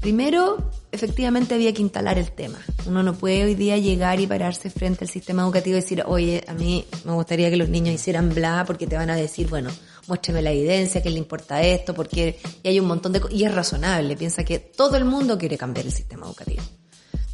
Primero, 0.00 0.70
efectivamente 0.92 1.54
había 1.54 1.72
que 1.72 1.80
instalar 1.80 2.18
el 2.18 2.32
tema. 2.32 2.58
Uno 2.86 3.02
no 3.02 3.14
puede 3.14 3.44
hoy 3.44 3.54
día 3.54 3.78
llegar 3.78 4.20
y 4.20 4.26
pararse 4.26 4.68
frente 4.68 5.04
al 5.04 5.10
sistema 5.10 5.42
educativo 5.42 5.78
y 5.78 5.80
decir, 5.80 6.02
oye, 6.06 6.44
a 6.46 6.52
mí 6.52 6.84
me 7.06 7.12
gustaría 7.12 7.48
que 7.48 7.56
los 7.56 7.70
niños 7.70 7.94
hicieran 7.94 8.28
bla, 8.28 8.64
porque 8.66 8.86
te 8.86 8.96
van 8.96 9.08
a 9.08 9.16
decir, 9.16 9.48
bueno, 9.48 9.70
muéstrame 10.06 10.42
la 10.42 10.50
evidencia, 10.52 11.02
que 11.02 11.10
le 11.10 11.18
importa 11.18 11.62
esto, 11.62 11.94
porque 11.94 12.38
y 12.62 12.68
hay 12.68 12.80
un 12.80 12.86
montón 12.86 13.12
de. 13.12 13.20
Y 13.30 13.44
es 13.44 13.54
razonable, 13.54 14.16
piensa 14.16 14.44
que 14.44 14.58
todo 14.58 14.96
el 14.96 15.04
mundo 15.04 15.38
quiere 15.38 15.58
cambiar 15.58 15.86
el 15.86 15.92
sistema 15.92 16.26
educativo. 16.26 16.62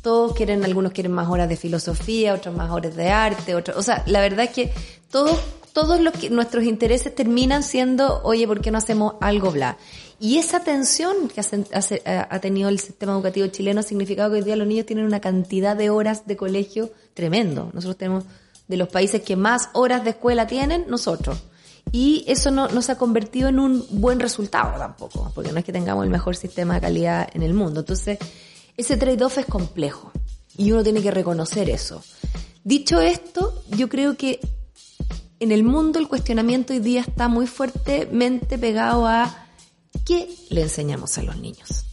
Todos 0.03 0.35
quieren, 0.35 0.65
algunos 0.65 0.93
quieren 0.93 1.13
más 1.13 1.29
horas 1.29 1.49
de 1.49 1.57
filosofía, 1.57 2.35
otros 2.35 2.55
más 2.55 2.71
horas 2.71 2.97
de 2.97 3.11
arte, 3.11 3.55
otros, 3.55 3.77
o 3.77 3.83
sea, 3.83 4.03
la 4.07 4.21
verdad 4.21 4.47
es 4.47 4.51
que 4.51 4.73
todos 5.11 5.39
todos 5.73 6.01
los 6.01 6.15
que, 6.15 6.31
nuestros 6.31 6.65
intereses 6.65 7.15
terminan 7.15 7.63
siendo, 7.63 8.23
oye, 8.23 8.47
¿por 8.47 8.61
qué 8.61 8.71
no 8.71 8.79
hacemos 8.79 9.15
algo 9.21 9.51
bla? 9.51 9.77
Y 10.19 10.39
esa 10.39 10.61
tensión 10.61 11.29
que 11.29 11.41
ha, 11.41 12.41
tenido 12.41 12.69
el 12.69 12.79
sistema 12.79 13.13
educativo 13.13 13.47
chileno 13.47 13.81
ha 13.81 13.83
significado 13.83 14.31
que 14.31 14.37
hoy 14.37 14.43
día 14.43 14.57
los 14.57 14.67
niños 14.67 14.87
tienen 14.87 15.07
una 15.07 15.21
cantidad 15.21 15.77
de 15.77 15.89
horas 15.89 16.27
de 16.27 16.37
colegio 16.37 16.91
tremendo. 17.15 17.71
Nosotros 17.73 17.97
tenemos 17.97 18.25
de 18.69 18.77
los 18.77 18.89
países 18.89 19.23
que 19.23 19.37
más 19.37 19.71
horas 19.73 20.05
de 20.05 20.11
escuela 20.11 20.47
tienen, 20.47 20.85
nosotros. 20.89 21.43
Y 21.93 22.25
eso 22.29 22.51
no, 22.51 22.69
no 22.69 22.83
se 22.83 22.93
ha 22.93 22.99
convertido 22.99 23.49
en 23.49 23.59
un 23.59 23.85
buen 23.91 24.21
resultado 24.21 24.79
tampoco, 24.79 25.33
porque 25.35 25.53
no 25.53 25.59
es 25.59 25.65
que 25.65 25.73
tengamos 25.73 26.05
el 26.05 26.11
mejor 26.11 26.37
sistema 26.37 26.75
de 26.75 26.81
calidad 26.81 27.29
en 27.33 27.43
el 27.43 27.55
mundo. 27.55 27.81
Entonces, 27.81 28.19
ese 28.77 28.97
trade-off 28.97 29.39
es 29.39 29.47
complejo 29.47 30.13
y 30.57 30.73
uno 30.73 30.83
tiene 30.83 31.03
que 31.03 31.11
reconocer 31.11 31.69
eso. 31.69 32.03
Dicho 32.65 33.01
esto, 33.01 33.63
yo 33.71 33.89
creo 33.89 34.17
que 34.17 34.41
en 35.41 35.53
el 35.53 35.65
mundo 35.65 35.99
el 35.99 36.09
cuestionamiento 36.09 36.73
hoy 36.73 36.81
día 36.81 37.01
está 37.01 37.29
muy 37.29 37.47
fuertemente 37.47 38.59
pegado 38.59 39.07
a 39.07 39.47
qué 40.05 40.29
le 40.51 40.63
enseñamos 40.63 41.17
a 41.19 41.23
los 41.23 41.37
niños. 41.39 41.87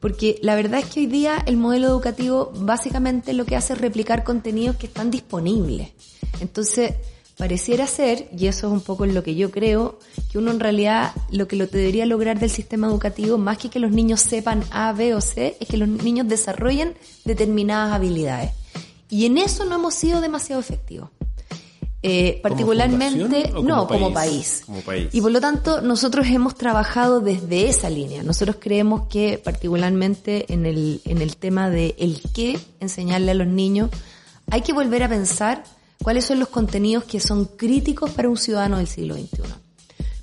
Porque 0.00 0.38
la 0.42 0.54
verdad 0.54 0.80
es 0.80 0.86
que 0.86 1.00
hoy 1.00 1.06
día 1.06 1.42
el 1.46 1.56
modelo 1.56 1.86
educativo 1.88 2.52
básicamente 2.54 3.32
lo 3.32 3.46
que 3.46 3.56
hace 3.56 3.72
es 3.72 3.80
replicar 3.80 4.22
contenidos 4.22 4.76
que 4.76 4.86
están 4.86 5.10
disponibles. 5.10 5.92
Entonces, 6.40 6.94
pareciera 7.36 7.86
ser, 7.86 8.28
y 8.36 8.46
eso 8.46 8.68
es 8.68 8.72
un 8.72 8.80
poco 8.80 9.06
lo 9.06 9.22
que 9.22 9.34
yo 9.34 9.50
creo, 9.50 9.98
que 10.30 10.38
uno 10.38 10.50
en 10.50 10.60
realidad 10.60 11.12
lo 11.30 11.48
que 11.48 11.56
lo 11.56 11.66
debería 11.66 12.06
lograr 12.06 12.38
del 12.38 12.50
sistema 12.50 12.86
educativo, 12.86 13.38
más 13.38 13.58
que 13.58 13.70
que 13.70 13.80
los 13.80 13.90
niños 13.90 14.20
sepan 14.20 14.62
A, 14.70 14.92
B 14.92 15.14
o 15.14 15.20
C, 15.20 15.56
es 15.60 15.68
que 15.68 15.76
los 15.76 15.88
niños 15.88 16.28
desarrollen 16.28 16.94
determinadas 17.24 17.92
habilidades. 17.92 18.52
Y 19.10 19.26
en 19.26 19.38
eso 19.38 19.64
no 19.64 19.76
hemos 19.76 19.94
sido 19.94 20.20
demasiado 20.20 20.60
efectivos. 20.60 21.10
Eh, 22.06 22.38
particularmente, 22.42 23.50
no, 23.62 23.86
como 23.88 24.12
país. 24.12 24.62
como 24.66 24.82
país. 24.82 25.08
Y 25.12 25.22
por 25.22 25.32
lo 25.32 25.40
tanto, 25.40 25.80
nosotros 25.80 26.26
hemos 26.26 26.54
trabajado 26.54 27.20
desde 27.20 27.66
esa 27.70 27.88
línea. 27.88 28.22
Nosotros 28.22 28.56
creemos 28.60 29.08
que 29.08 29.40
particularmente 29.42 30.52
en 30.52 30.66
el, 30.66 31.00
en 31.06 31.22
el 31.22 31.38
tema 31.38 31.70
de 31.70 31.94
el 31.98 32.20
qué 32.34 32.60
enseñarle 32.80 33.30
a 33.30 33.34
los 33.34 33.46
niños, 33.46 33.88
hay 34.50 34.60
que 34.60 34.74
volver 34.74 35.02
a 35.02 35.08
pensar 35.08 35.64
cuáles 36.02 36.24
son 36.24 36.38
los 36.38 36.48
contenidos 36.48 37.04
que 37.04 37.20
son 37.20 37.44
críticos 37.44 38.10
para 38.10 38.28
un 38.28 38.36
ciudadano 38.36 38.78
del 38.78 38.86
siglo 38.86 39.14
XXI. 39.14 39.42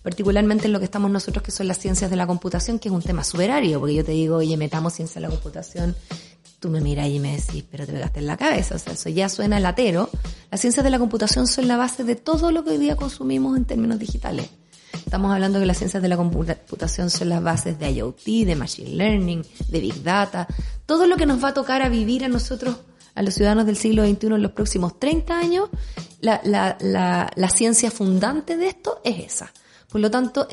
Particularmente 0.03 0.65
en 0.65 0.73
lo 0.73 0.79
que 0.79 0.85
estamos 0.85 1.11
nosotros, 1.11 1.43
que 1.43 1.51
son 1.51 1.67
las 1.67 1.77
ciencias 1.77 2.09
de 2.09 2.15
la 2.15 2.25
computación, 2.25 2.79
que 2.79 2.89
es 2.89 2.93
un 2.93 3.03
tema 3.03 3.23
superario, 3.23 3.79
porque 3.79 3.95
yo 3.95 4.03
te 4.03 4.13
digo, 4.13 4.37
oye, 4.37 4.57
metamos 4.57 4.93
ciencia 4.93 5.21
de 5.21 5.27
la 5.27 5.29
computación 5.29 5.95
tú 6.61 6.69
me 6.69 6.79
miras 6.79 7.07
y 7.07 7.19
me 7.19 7.35
decís, 7.35 7.65
pero 7.69 7.87
te 7.87 7.91
pegaste 7.91 8.19
en 8.19 8.27
la 8.27 8.37
cabeza, 8.37 8.75
o 8.75 8.77
sea, 8.77 8.93
eso 8.93 9.09
ya 9.09 9.27
suena 9.29 9.59
latero. 9.59 10.09
Las 10.51 10.61
ciencias 10.61 10.83
de 10.83 10.91
la 10.91 10.99
computación 10.99 11.47
son 11.47 11.67
la 11.67 11.75
base 11.75 12.03
de 12.03 12.15
todo 12.15 12.51
lo 12.51 12.63
que 12.63 12.69
hoy 12.69 12.77
día 12.77 12.95
consumimos 12.95 13.57
en 13.57 13.65
términos 13.65 13.97
digitales. 13.97 14.47
Estamos 14.93 15.33
hablando 15.33 15.59
que 15.59 15.65
las 15.65 15.79
ciencias 15.79 16.03
de 16.03 16.07
la 16.07 16.17
computación 16.17 17.09
son 17.09 17.29
las 17.29 17.41
bases 17.41 17.79
de 17.79 17.91
IoT, 17.91 18.45
de 18.45 18.55
Machine 18.55 18.91
Learning, 18.91 19.43
de 19.69 19.79
Big 19.79 20.03
Data, 20.03 20.47
todo 20.85 21.07
lo 21.07 21.17
que 21.17 21.25
nos 21.25 21.43
va 21.43 21.49
a 21.49 21.53
tocar 21.55 21.81
a 21.81 21.89
vivir 21.89 22.23
a 22.23 22.27
nosotros, 22.27 22.75
a 23.15 23.21
los 23.21 23.33
ciudadanos 23.33 23.65
del 23.65 23.77
siglo 23.77 24.05
XXI 24.05 24.27
en 24.27 24.41
los 24.41 24.51
próximos 24.51 24.99
30 24.99 25.37
años, 25.37 25.69
la, 26.21 26.41
la, 26.43 26.77
la, 26.79 27.31
la 27.35 27.49
ciencia 27.49 27.91
fundante 27.91 28.57
de 28.57 28.67
esto 28.67 29.01
es 29.03 29.19
esa. 29.19 29.51
Por 29.89 30.01
lo 30.01 30.09
tanto, 30.09 30.47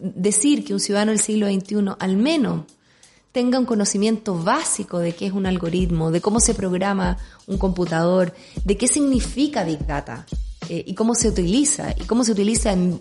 decir 0.00 0.64
que 0.64 0.72
un 0.72 0.80
ciudadano 0.80 1.12
del 1.12 1.20
siglo 1.20 1.46
XXI 1.48 1.94
al 1.98 2.16
menos 2.16 2.64
tenga 3.32 3.58
un 3.58 3.66
conocimiento 3.66 4.42
básico 4.42 4.98
de 4.98 5.14
qué 5.14 5.26
es 5.26 5.32
un 5.32 5.44
algoritmo, 5.44 6.10
de 6.10 6.22
cómo 6.22 6.40
se 6.40 6.54
programa 6.54 7.18
un 7.46 7.58
computador, 7.58 8.34
de 8.64 8.78
qué 8.78 8.88
significa 8.88 9.64
Big 9.64 9.86
Data 9.86 10.24
eh, 10.68 10.84
y 10.86 10.94
cómo 10.94 11.14
se 11.14 11.28
utiliza, 11.28 11.94
y 11.98 12.04
cómo 12.04 12.24
se 12.24 12.32
utiliza 12.32 12.72
en, 12.72 13.00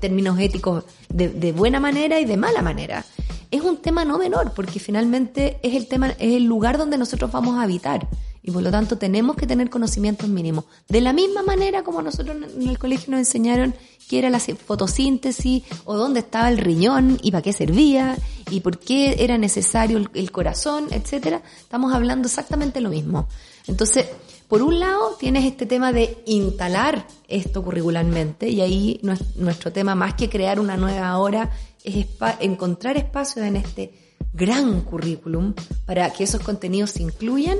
términos 0.00 0.38
éticos 0.38 0.84
de, 1.08 1.52
buena 1.52 1.80
manera 1.80 2.20
y 2.20 2.24
de 2.24 2.36
mala 2.36 2.62
manera. 2.62 3.04
Es 3.50 3.62
un 3.62 3.78
tema 3.78 4.04
no 4.04 4.18
menor, 4.18 4.52
porque 4.54 4.80
finalmente 4.80 5.58
es 5.62 5.74
el 5.74 5.86
tema, 5.86 6.10
es 6.10 6.34
el 6.34 6.44
lugar 6.44 6.76
donde 6.76 6.98
nosotros 6.98 7.30
vamos 7.30 7.56
a 7.56 7.62
habitar. 7.62 8.08
Y 8.42 8.50
por 8.50 8.62
lo 8.62 8.70
tanto 8.70 8.98
tenemos 8.98 9.36
que 9.36 9.46
tener 9.46 9.70
conocimientos 9.70 10.28
mínimos. 10.28 10.66
De 10.88 11.00
la 11.00 11.14
misma 11.14 11.42
manera 11.42 11.82
como 11.82 12.02
nosotros 12.02 12.36
en 12.36 12.68
el 12.68 12.78
colegio 12.78 13.10
nos 13.10 13.20
enseñaron 13.20 13.74
qué 14.06 14.18
era 14.18 14.28
la 14.28 14.38
fotosíntesis 14.38 15.62
o 15.86 15.96
dónde 15.96 16.20
estaba 16.20 16.50
el 16.50 16.58
riñón 16.58 17.18
y 17.22 17.30
para 17.30 17.40
qué 17.40 17.54
servía 17.54 18.18
y 18.50 18.60
por 18.60 18.78
qué 18.78 19.16
era 19.18 19.38
necesario 19.38 20.10
el, 20.12 20.30
corazón, 20.30 20.88
etcétera, 20.90 21.42
estamos 21.58 21.94
hablando 21.94 22.28
exactamente 22.28 22.82
lo 22.82 22.90
mismo. 22.90 23.28
Entonces, 23.66 24.06
por 24.48 24.62
un 24.62 24.78
lado, 24.78 25.16
tienes 25.18 25.44
este 25.44 25.66
tema 25.66 25.92
de 25.92 26.22
instalar 26.26 27.06
esto 27.28 27.62
curricularmente 27.62 28.48
y 28.48 28.60
ahí 28.60 29.00
nuestro 29.36 29.72
tema, 29.72 29.94
más 29.94 30.14
que 30.14 30.28
crear 30.28 30.60
una 30.60 30.76
nueva 30.76 31.16
hora, 31.18 31.50
es 31.82 32.06
encontrar 32.40 32.96
espacios 32.96 33.46
en 33.46 33.56
este 33.56 33.92
gran 34.32 34.80
currículum 34.82 35.54
para 35.86 36.10
que 36.10 36.24
esos 36.24 36.42
contenidos 36.42 36.90
se 36.90 37.02
incluyan 37.02 37.58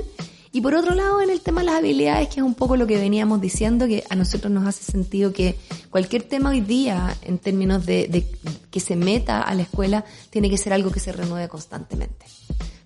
y 0.55 0.61
por 0.61 0.73
otro 0.73 0.95
lado, 0.95 1.21
en 1.21 1.29
el 1.29 1.41
tema 1.41 1.59
de 1.59 1.65
las 1.65 1.75
habilidades, 1.75 2.29
que 2.29 2.39
es 2.39 2.45
un 2.45 2.55
poco 2.55 2.77
lo 2.77 2.87
que 2.87 2.97
veníamos 2.97 3.41
diciendo, 3.41 3.87
que 3.87 4.05
a 4.09 4.15
nosotros 4.15 4.49
nos 4.53 4.65
hace 4.65 4.89
sentido 4.89 5.33
que 5.33 5.57
cualquier 5.89 6.23
tema 6.23 6.51
hoy 6.51 6.61
día, 6.61 7.13
en 7.23 7.39
términos 7.39 7.85
de, 7.85 8.25
que 8.71 8.79
se 8.79 8.95
meta 8.95 9.41
a 9.41 9.53
la 9.53 9.63
escuela, 9.63 10.05
tiene 10.29 10.49
que 10.49 10.57
ser 10.57 10.71
algo 10.71 10.91
que 10.91 11.01
se 11.01 11.11
renueve 11.11 11.49
constantemente. 11.49 12.25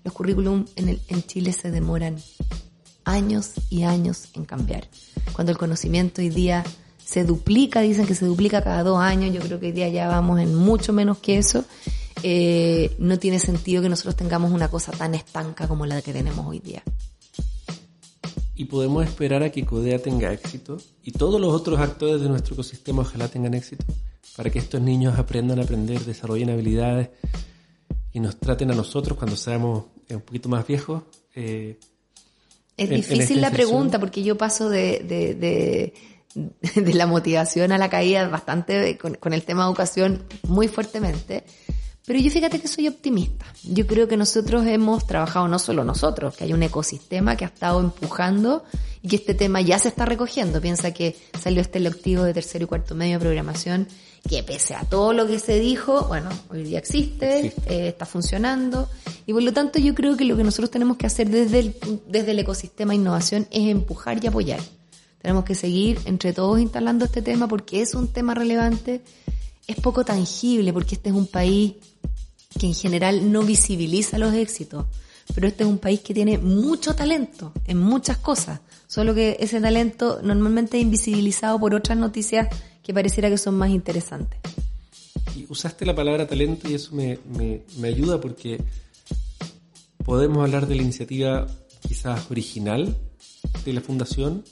Los 0.02 0.12
currículum 0.12 0.64
en, 0.74 0.88
el, 0.88 1.00
en 1.06 1.22
Chile 1.22 1.52
se 1.52 1.70
demoran 1.70 2.16
años 3.10 3.52
y 3.68 3.82
años 3.82 4.28
en 4.34 4.44
cambiar. 4.44 4.88
Cuando 5.32 5.52
el 5.52 5.58
conocimiento 5.58 6.20
hoy 6.20 6.30
día 6.30 6.64
se 7.04 7.24
duplica, 7.24 7.80
dicen 7.80 8.06
que 8.06 8.14
se 8.14 8.26
duplica 8.26 8.62
cada 8.62 8.82
dos 8.82 9.00
años, 9.00 9.34
yo 9.34 9.40
creo 9.40 9.58
que 9.60 9.66
hoy 9.66 9.72
día 9.72 9.88
ya 9.88 10.08
vamos 10.08 10.40
en 10.40 10.54
mucho 10.54 10.92
menos 10.92 11.18
que 11.18 11.38
eso, 11.38 11.64
eh, 12.22 12.94
no 12.98 13.18
tiene 13.18 13.38
sentido 13.38 13.82
que 13.82 13.88
nosotros 13.88 14.16
tengamos 14.16 14.52
una 14.52 14.68
cosa 14.68 14.92
tan 14.92 15.14
estanca 15.14 15.66
como 15.66 15.86
la 15.86 16.02
que 16.02 16.12
tenemos 16.12 16.46
hoy 16.46 16.60
día 16.60 16.82
y 18.60 18.66
podemos 18.66 19.06
esperar 19.06 19.42
a 19.42 19.50
que 19.50 19.64
CODEA 19.64 20.02
tenga 20.02 20.34
éxito 20.34 20.76
y 21.02 21.12
todos 21.12 21.40
los 21.40 21.50
otros 21.54 21.80
actores 21.80 22.20
de 22.20 22.28
nuestro 22.28 22.52
ecosistema 22.52 23.00
ojalá 23.00 23.26
tengan 23.26 23.54
éxito 23.54 23.86
para 24.36 24.50
que 24.50 24.58
estos 24.58 24.82
niños 24.82 25.18
aprendan 25.18 25.60
a 25.60 25.62
aprender, 25.62 26.04
desarrollen 26.04 26.50
habilidades 26.50 27.08
y 28.12 28.20
nos 28.20 28.36
traten 28.38 28.70
a 28.70 28.74
nosotros 28.74 29.16
cuando 29.16 29.34
seamos 29.36 29.86
un 30.10 30.20
poquito 30.20 30.50
más 30.50 30.66
viejos. 30.66 31.04
Eh, 31.34 31.80
es 32.80 32.88
difícil 32.88 33.40
la 33.40 33.50
pregunta 33.50 33.98
porque 33.98 34.22
yo 34.22 34.38
paso 34.38 34.70
de, 34.70 35.04
de, 35.06 35.92
de, 36.74 36.92
la 36.94 37.06
motivación 37.06 37.72
a 37.72 37.78
la 37.78 37.90
caída 37.90 38.26
bastante 38.28 38.96
con, 38.96 39.14
con 39.14 39.32
el 39.32 39.42
tema 39.42 39.64
de 39.64 39.68
educación 39.68 40.24
muy 40.48 40.66
fuertemente. 40.68 41.44
Pero 42.06 42.18
yo 42.18 42.30
fíjate 42.30 42.60
que 42.60 42.66
soy 42.66 42.88
optimista. 42.88 43.44
Yo 43.62 43.86
creo 43.86 44.08
que 44.08 44.16
nosotros 44.16 44.66
hemos 44.66 45.06
trabajado, 45.06 45.46
no 45.46 45.58
solo 45.58 45.84
nosotros, 45.84 46.36
que 46.36 46.44
hay 46.44 46.52
un 46.52 46.62
ecosistema 46.62 47.36
que 47.36 47.44
ha 47.44 47.48
estado 47.48 47.78
empujando 47.78 48.64
y 49.02 49.08
que 49.08 49.16
este 49.16 49.34
tema 49.34 49.60
ya 49.60 49.78
se 49.78 49.88
está 49.88 50.06
recogiendo. 50.06 50.60
Piensa 50.60 50.92
que 50.92 51.16
salió 51.38 51.60
este 51.60 51.78
lectivo 51.78 52.24
de 52.24 52.34
tercero 52.34 52.64
y 52.64 52.68
cuarto 52.68 52.94
medio 52.94 53.18
de 53.18 53.20
programación 53.20 53.86
que 54.28 54.42
pese 54.42 54.74
a 54.74 54.84
todo 54.84 55.12
lo 55.12 55.26
que 55.26 55.38
se 55.38 55.58
dijo, 55.58 56.04
bueno, 56.06 56.28
hoy 56.50 56.62
día 56.62 56.78
existe, 56.78 57.52
eh, 57.66 57.88
está 57.88 58.06
funcionando 58.06 58.88
y 59.26 59.32
por 59.32 59.42
lo 59.42 59.52
tanto 59.52 59.78
yo 59.78 59.94
creo 59.94 60.16
que 60.16 60.24
lo 60.24 60.36
que 60.36 60.44
nosotros 60.44 60.70
tenemos 60.70 60.96
que 60.96 61.06
hacer 61.06 61.30
desde 61.30 61.60
el, 61.60 61.76
desde 62.06 62.32
el 62.32 62.38
ecosistema 62.38 62.92
de 62.92 62.96
innovación 62.96 63.46
es 63.50 63.68
empujar 63.68 64.22
y 64.22 64.26
apoyar. 64.26 64.60
Tenemos 65.20 65.44
que 65.44 65.54
seguir 65.54 65.98
entre 66.04 66.32
todos 66.32 66.60
instalando 66.60 67.04
este 67.04 67.22
tema 67.22 67.46
porque 67.46 67.82
es 67.82 67.94
un 67.94 68.08
tema 68.08 68.34
relevante, 68.34 69.02
es 69.66 69.76
poco 69.76 70.04
tangible 70.04 70.72
porque 70.72 70.94
este 70.94 71.10
es 71.10 71.14
un 71.14 71.26
país 71.26 71.74
que 72.58 72.66
en 72.66 72.74
general 72.74 73.30
no 73.30 73.42
visibiliza 73.42 74.18
los 74.18 74.34
éxitos. 74.34 74.86
Pero 75.34 75.46
este 75.46 75.62
es 75.62 75.70
un 75.70 75.78
país 75.78 76.00
que 76.00 76.14
tiene 76.14 76.38
mucho 76.38 76.94
talento 76.96 77.52
en 77.66 77.78
muchas 77.78 78.16
cosas, 78.16 78.60
solo 78.88 79.14
que 79.14 79.36
ese 79.38 79.60
talento 79.60 80.18
normalmente 80.24 80.76
es 80.76 80.82
invisibilizado 80.82 81.60
por 81.60 81.72
otras 81.74 81.96
noticias 81.96 82.48
que 82.82 82.94
pareciera 82.94 83.28
que 83.28 83.38
son 83.38 83.56
más 83.56 83.70
interesantes. 83.70 84.38
Y 85.36 85.46
usaste 85.48 85.86
la 85.86 85.94
palabra 85.94 86.26
talento 86.26 86.68
y 86.68 86.74
eso 86.74 86.94
me, 86.94 87.18
me, 87.78 87.88
ayuda 87.88 88.20
porque 88.20 88.62
podemos 90.04 90.42
hablar 90.42 90.66
de 90.66 90.74
la 90.74 90.82
iniciativa 90.82 91.46
quizás 91.86 92.30
original 92.30 92.96
de 93.64 93.72
la 93.72 93.80
fundación, 93.80 94.44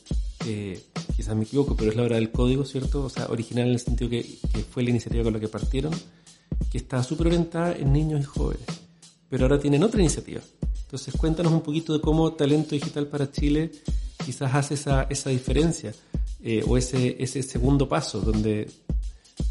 quizás 1.16 1.36
me 1.36 1.44
equivoco, 1.44 1.76
pero 1.76 1.90
es 1.90 1.96
la 1.96 2.04
hora 2.04 2.16
del 2.16 2.30
código, 2.30 2.64
¿cierto? 2.64 3.04
O 3.04 3.10
sea, 3.10 3.26
original 3.26 3.66
en 3.66 3.72
el 3.72 3.80
sentido 3.80 4.08
que, 4.08 4.22
que 4.22 4.60
fue 4.60 4.82
la 4.82 4.90
iniciativa 4.90 5.24
con 5.24 5.32
la 5.32 5.40
que 5.40 5.48
partieron 5.48 5.92
que 6.70 6.78
está 6.78 7.02
súper 7.02 7.28
orientada 7.28 7.74
en 7.76 7.92
niños 7.92 8.20
y 8.20 8.24
jóvenes, 8.24 8.66
pero 9.28 9.44
ahora 9.44 9.58
tienen 9.58 9.82
otra 9.82 10.00
iniciativa. 10.00 10.40
Entonces 10.82 11.14
cuéntanos 11.16 11.52
un 11.52 11.60
poquito 11.60 11.92
de 11.92 12.00
cómo 12.00 12.32
Talento 12.32 12.74
Digital 12.74 13.06
para 13.06 13.30
Chile 13.30 13.70
quizás 14.24 14.54
hace 14.54 14.74
esa, 14.74 15.02
esa 15.04 15.30
diferencia 15.30 15.92
eh, 16.42 16.64
o 16.66 16.76
ese, 16.76 17.16
ese 17.18 17.42
segundo 17.42 17.88
paso 17.88 18.20
donde, 18.20 18.70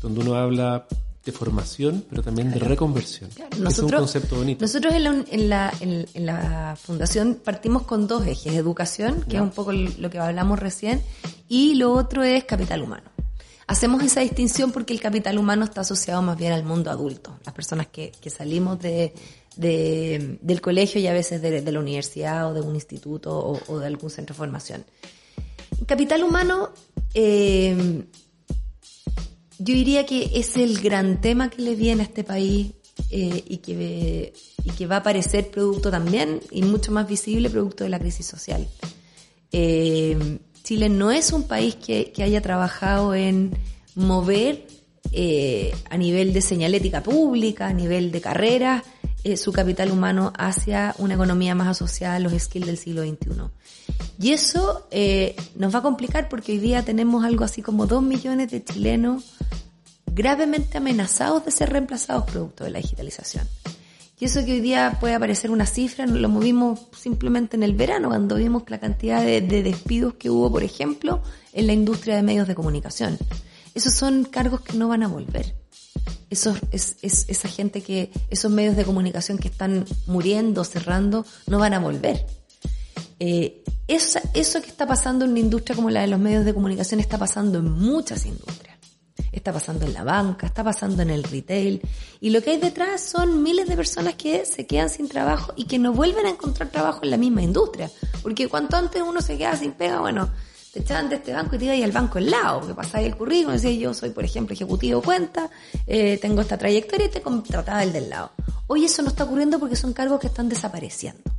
donde 0.02 0.22
uno 0.22 0.36
habla 0.36 0.88
de 1.28 1.32
formación, 1.34 2.06
pero 2.10 2.24
también 2.24 2.52
de 2.52 2.60
reconversión. 2.60 3.30
Nosotros, 3.60 3.74
es 3.74 3.80
un 3.80 3.92
concepto 3.92 4.36
bonito. 4.38 4.62
Nosotros 4.62 4.94
en 4.94 5.04
la, 5.04 5.26
en 5.30 5.50
la, 5.50 5.74
en, 5.82 6.26
la 6.26 6.78
fundación 6.82 7.40
partimos 7.44 7.84
con 7.84 8.08
dos 8.08 8.26
ejes, 8.26 8.54
educación, 8.54 9.26
que 9.28 9.36
es 9.36 9.42
un 9.42 9.52
poco 9.52 9.74
lo 9.74 10.10
que 10.10 10.20
hablamos 10.20 10.58
recién, 10.58 11.02
y 11.50 11.76
lo 11.76 11.92
otro 11.92 12.24
es 12.24 12.46
capital 12.46 12.82
humano. 12.82 13.12
Hacemos 13.68 14.02
esa 14.02 14.22
distinción 14.22 14.72
porque 14.72 14.94
el 14.94 15.02
capital 15.02 15.38
humano 15.38 15.66
está 15.66 15.82
asociado 15.82 16.22
más 16.22 16.38
bien 16.38 16.54
al 16.54 16.64
mundo 16.64 16.90
adulto, 16.90 17.38
las 17.46 17.54
personas 17.54 17.88
que, 17.88 18.14
que 18.22 18.30
salimos 18.30 18.80
de, 18.80 19.14
de, 19.58 20.40
del 20.42 20.62
colegio 20.62 21.02
y 21.02 21.08
a 21.08 21.14
veces 21.14 21.42
de, 21.42 21.62
de, 21.62 21.72
la 21.74 21.82
universidad 21.82 22.50
o 22.50 22.54
de 22.54 22.62
un 22.62 22.76
instituto 22.76 23.38
o, 23.38 23.60
o 23.68 23.80
de 23.80 23.88
algún 23.88 24.10
centro 24.10 24.34
de 24.34 24.38
formación. 24.38 24.86
Capital 25.86 26.24
humano, 26.24 26.70
eh, 27.14 28.04
yo 29.60 29.74
diría 29.74 30.06
que 30.06 30.32
es 30.34 30.58
el 30.58 30.80
gran 30.82 31.22
tema 31.22 31.50
que 31.50 31.62
le 31.62 31.76
viene 31.76 32.02
a 32.02 32.06
este 32.06 32.24
país 32.24 32.72
eh, 33.10 33.44
y, 33.48 33.58
que, 33.58 34.34
y 34.64 34.70
que 34.72 34.88
va 34.88 34.96
a 34.96 35.00
aparecer 35.00 35.50
producto 35.50 35.92
también 35.92 36.42
y 36.52 36.64
mucho 36.64 36.92
más 36.92 37.08
visible 37.08 37.50
producto 37.50 37.84
de 37.84 37.90
la 37.90 38.00
crisis 38.00 38.26
social. 38.26 38.68
Eh, 39.52 40.40
Chile 40.64 40.90
no 40.90 41.12
es 41.12 41.32
un 41.32 41.44
país 41.44 41.76
que, 41.76 42.12
que 42.12 42.24
haya 42.24 42.42
trabajado 42.42 43.16
en 43.16 43.58
mover 43.96 44.68
a 45.90 45.98
nivel 45.98 46.34
de 46.34 46.42
señalética 46.42 47.02
pública, 47.02 47.68
a 47.68 47.74
nivel 47.74 48.12
de 48.12 48.22
carrera, 48.22 48.84
eh, 49.28 49.36
su 49.36 49.52
capital 49.52 49.92
humano 49.92 50.32
hacia 50.38 50.96
una 51.00 51.16
economía 51.16 51.54
más 51.54 51.68
asociada 51.68 52.16
a 52.16 52.20
los 52.20 52.32
skills 52.32 52.66
del 52.66 52.78
siglo 52.78 53.02
XXI. 53.02 53.42
Y 54.22 54.32
eso 54.32 54.88
eh, 54.90 55.36
nos 55.56 55.76
va 55.76 55.80
a 55.80 55.82
complicar 55.82 56.30
porque 56.30 56.54
hoy 56.54 56.60
día 56.60 56.84
tenemos 56.84 57.26
algo 57.26 57.44
así 57.44 57.62
como 57.62 57.88
dos 57.88 58.02
millones 58.02 58.52
de 58.52 58.64
chilenos 58.64 59.36
gravemente 60.06 60.78
amenazados 60.78 61.44
de 61.44 61.52
ser 61.52 61.72
reemplazados 61.72 62.24
producto 62.24 62.64
de 62.64 62.70
la 62.70 62.80
digitalización. 62.80 63.46
Y 64.18 64.24
eso 64.24 64.46
que 64.46 64.54
hoy 64.54 64.62
día 64.62 64.96
puede 64.98 65.16
aparecer 65.16 65.52
una 65.52 65.66
cifra, 65.66 66.08
lo 66.08 66.30
movimos 66.30 66.88
simplemente 66.98 67.58
en 67.58 67.64
el 67.64 67.76
verano, 67.76 68.08
cuando 68.08 68.36
vimos 68.36 68.64
la 68.70 68.80
cantidad 68.80 69.22
de, 69.22 69.42
de 69.42 69.62
despidos 69.62 70.14
que 70.14 70.30
hubo, 70.30 70.50
por 70.50 70.64
ejemplo, 70.64 71.22
en 71.52 71.68
la 71.68 71.74
industria 71.74 72.16
de 72.16 72.24
medios 72.24 72.48
de 72.48 72.56
comunicación. 72.56 73.18
Esos 73.76 73.94
son 73.94 74.24
cargos 74.24 74.62
que 74.62 74.78
no 74.78 74.88
van 74.88 75.04
a 75.04 75.10
volver. 75.10 75.67
Esos, 76.30 76.58
es, 76.72 76.98
es, 77.02 77.26
esa 77.30 77.48
gente 77.48 77.82
que, 77.82 78.12
esos 78.30 78.52
medios 78.52 78.76
de 78.76 78.86
comunicación 78.86 79.38
que 79.38 79.48
están 79.48 79.86
muriendo, 80.08 80.64
cerrando, 80.64 81.26
no 81.48 81.60
van 81.60 81.74
a 81.74 81.80
volver. 81.80 82.26
Eh, 83.20 83.64
esa, 83.88 84.22
eso 84.34 84.62
que 84.62 84.68
está 84.68 84.86
pasando 84.86 85.26
en 85.26 85.32
una 85.32 85.40
industria 85.40 85.76
como 85.76 85.90
la 85.90 86.02
de 86.02 86.08
los 86.08 86.20
medios 86.20 86.46
de 86.46 86.54
comunicación 86.54 87.00
está 87.00 87.18
pasando 87.18 87.60
en 87.60 87.72
muchas 87.72 88.26
industrias. 88.26 88.78
Está 89.32 89.54
pasando 89.54 89.86
en 89.86 89.94
la 89.94 90.04
banca, 90.04 90.48
está 90.48 90.64
pasando 90.64 91.02
en 91.02 91.10
el 91.10 91.24
retail. 91.24 91.82
Y 92.20 92.32
lo 92.32 92.42
que 92.42 92.52
hay 92.52 92.58
detrás 92.58 93.02
son 93.02 93.44
miles 93.44 93.68
de 93.68 93.76
personas 93.76 94.16
que 94.16 94.46
se 94.46 94.66
quedan 94.66 94.90
sin 94.90 95.08
trabajo 95.08 95.54
y 95.56 95.66
que 95.66 95.80
no 95.80 95.94
vuelven 95.94 96.26
a 96.26 96.30
encontrar 96.30 96.70
trabajo 96.70 97.02
en 97.04 97.12
la 97.12 97.18
misma 97.18 97.42
industria. 97.42 97.90
Porque 98.22 98.48
cuanto 98.48 98.78
antes 98.78 99.02
uno 99.02 99.22
se 99.22 99.38
queda 99.38 99.56
sin 99.56 99.74
pega, 99.74 100.00
bueno, 100.00 100.30
te 100.74 100.80
echaban 100.80 101.10
de 101.10 101.16
este 101.16 101.34
banco 101.34 101.56
y 101.56 101.60
te 101.60 101.66
ibas 101.66 101.82
al 101.82 101.92
banco 101.92 102.18
al 102.18 102.30
lado, 102.30 102.60
porque 102.60 102.76
pasáis 102.76 103.08
el 103.08 103.16
currículum 103.16 103.54
decías, 103.54 103.76
yo 103.76 103.94
soy, 103.94 104.10
por 104.12 104.24
ejemplo, 104.24 104.54
ejecutivo 104.54 105.02
cuenta, 105.02 105.50
eh, 105.86 106.18
tengo 106.22 106.42
esta 106.42 106.58
trayectoria 106.58 107.08
y 107.08 107.10
te 107.10 107.22
contrataba 107.22 107.84
el 107.84 107.94
del 107.94 108.10
lado. 108.10 108.32
Hoy 108.68 108.86
eso 108.86 109.02
no 109.02 109.10
está 109.10 109.24
ocurriendo 109.24 109.60
porque 109.60 109.76
son 109.76 109.94
cargos 109.94 110.20
que 110.20 110.28
están 110.28 110.50
desapareciendo. 110.50 111.32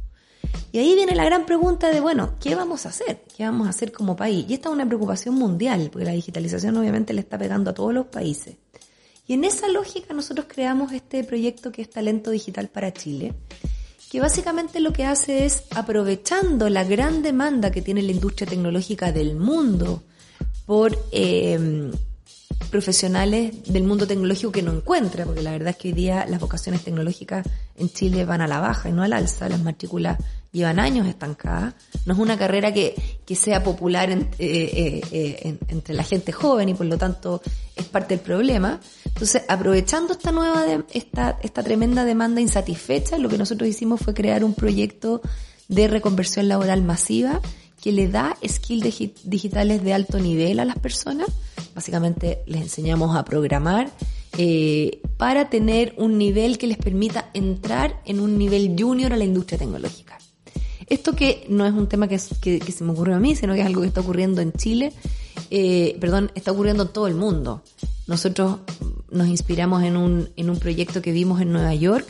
Y 0.72 0.78
ahí 0.78 0.94
viene 0.94 1.14
la 1.14 1.24
gran 1.24 1.46
pregunta 1.46 1.90
de, 1.90 2.00
bueno, 2.00 2.34
¿qué 2.40 2.54
vamos 2.54 2.84
a 2.84 2.90
hacer? 2.90 3.24
¿Qué 3.36 3.44
vamos 3.44 3.66
a 3.66 3.70
hacer 3.70 3.90
como 3.90 4.16
país? 4.16 4.44
Y 4.48 4.54
esta 4.54 4.68
es 4.68 4.74
una 4.74 4.86
preocupación 4.86 5.34
mundial, 5.34 5.88
porque 5.90 6.04
la 6.04 6.12
digitalización 6.12 6.76
obviamente 6.76 7.12
le 7.12 7.20
está 7.20 7.38
pegando 7.38 7.70
a 7.70 7.74
todos 7.74 7.94
los 7.94 8.06
países. 8.06 8.56
Y 9.26 9.34
en 9.34 9.44
esa 9.44 9.68
lógica 9.68 10.14
nosotros 10.14 10.46
creamos 10.48 10.92
este 10.92 11.22
proyecto 11.24 11.70
que 11.70 11.82
es 11.82 11.90
Talento 11.90 12.30
Digital 12.30 12.68
para 12.68 12.92
Chile, 12.92 13.34
que 14.10 14.20
básicamente 14.20 14.80
lo 14.80 14.92
que 14.92 15.04
hace 15.04 15.44
es, 15.44 15.64
aprovechando 15.70 16.68
la 16.68 16.84
gran 16.84 17.22
demanda 17.22 17.70
que 17.70 17.82
tiene 17.82 18.02
la 18.02 18.12
industria 18.12 18.48
tecnológica 18.48 19.12
del 19.12 19.36
mundo 19.36 20.02
por 20.66 20.98
eh, 21.12 21.90
profesionales 22.68 23.54
del 23.66 23.84
mundo 23.84 24.06
tecnológico 24.06 24.52
que 24.52 24.62
no 24.62 24.72
encuentra, 24.72 25.24
porque 25.24 25.42
la 25.42 25.52
verdad 25.52 25.70
es 25.70 25.76
que 25.76 25.88
hoy 25.88 25.94
día 25.94 26.26
las 26.28 26.40
vocaciones 26.40 26.82
tecnológicas 26.84 27.46
en 27.76 27.90
Chile 27.90 28.24
van 28.24 28.40
a 28.40 28.48
la 28.48 28.60
baja 28.60 28.88
y 28.88 28.92
no 28.92 29.02
al 29.02 29.12
alza, 29.12 29.48
las 29.48 29.62
matrículas 29.62 30.18
llevan 30.52 30.78
años 30.78 31.06
estancadas, 31.06 31.74
no 32.06 32.14
es 32.14 32.18
una 32.18 32.38
carrera 32.38 32.72
que, 32.72 32.94
que 33.26 33.34
sea 33.34 33.62
popular 33.62 34.10
en, 34.10 34.30
eh, 34.38 35.00
eh, 35.12 35.40
en, 35.42 35.58
entre 35.68 35.94
la 35.94 36.02
gente 36.04 36.32
joven 36.32 36.68
y 36.68 36.74
por 36.74 36.86
lo 36.86 36.96
tanto 36.96 37.42
es 37.76 37.84
parte 37.86 38.16
del 38.16 38.24
problema. 38.24 38.80
Entonces, 39.04 39.42
aprovechando 39.48 40.12
esta 40.12 40.32
nueva, 40.32 40.64
de, 40.64 40.84
esta, 40.94 41.38
esta 41.42 41.62
tremenda 41.62 42.04
demanda 42.04 42.40
insatisfecha, 42.40 43.18
lo 43.18 43.28
que 43.28 43.38
nosotros 43.38 43.68
hicimos 43.68 44.00
fue 44.00 44.14
crear 44.14 44.44
un 44.44 44.54
proyecto 44.54 45.20
de 45.68 45.86
reconversión 45.86 46.48
laboral 46.48 46.82
masiva 46.82 47.40
que 47.80 47.92
le 47.92 48.08
da 48.08 48.36
skills 48.46 48.98
digitales 49.24 49.82
de 49.82 49.94
alto 49.94 50.18
nivel 50.18 50.60
a 50.60 50.64
las 50.64 50.78
personas. 50.78 51.28
Básicamente 51.74 52.40
les 52.46 52.62
enseñamos 52.62 53.16
a 53.16 53.24
programar 53.24 53.90
eh, 54.36 55.00
para 55.16 55.48
tener 55.48 55.94
un 55.96 56.18
nivel 56.18 56.58
que 56.58 56.66
les 56.66 56.76
permita 56.76 57.30
entrar 57.34 58.00
en 58.04 58.20
un 58.20 58.38
nivel 58.38 58.74
junior 58.78 59.12
a 59.12 59.16
la 59.16 59.24
industria 59.24 59.58
tecnológica. 59.58 60.18
Esto 60.86 61.14
que 61.14 61.46
no 61.48 61.66
es 61.66 61.72
un 61.72 61.88
tema 61.88 62.08
que, 62.08 62.18
se 62.18 62.84
me 62.84 62.92
ocurrió 62.92 63.16
a 63.16 63.18
mí, 63.18 63.36
sino 63.36 63.54
que 63.54 63.60
es 63.60 63.66
algo 63.66 63.82
que 63.82 63.88
está 63.88 64.00
ocurriendo 64.00 64.40
en 64.40 64.52
Chile, 64.52 64.92
eh, 65.50 65.96
perdón, 66.00 66.30
está 66.34 66.52
ocurriendo 66.52 66.84
en 66.84 66.88
todo 66.88 67.06
el 67.06 67.14
mundo. 67.14 67.62
Nosotros 68.06 68.58
nos 69.10 69.28
inspiramos 69.28 69.82
en 69.82 69.96
un, 69.96 70.30
en 70.36 70.50
un 70.50 70.58
proyecto 70.58 71.02
que 71.02 71.12
vimos 71.12 71.40
en 71.42 71.52
Nueva 71.52 71.74
York, 71.74 72.06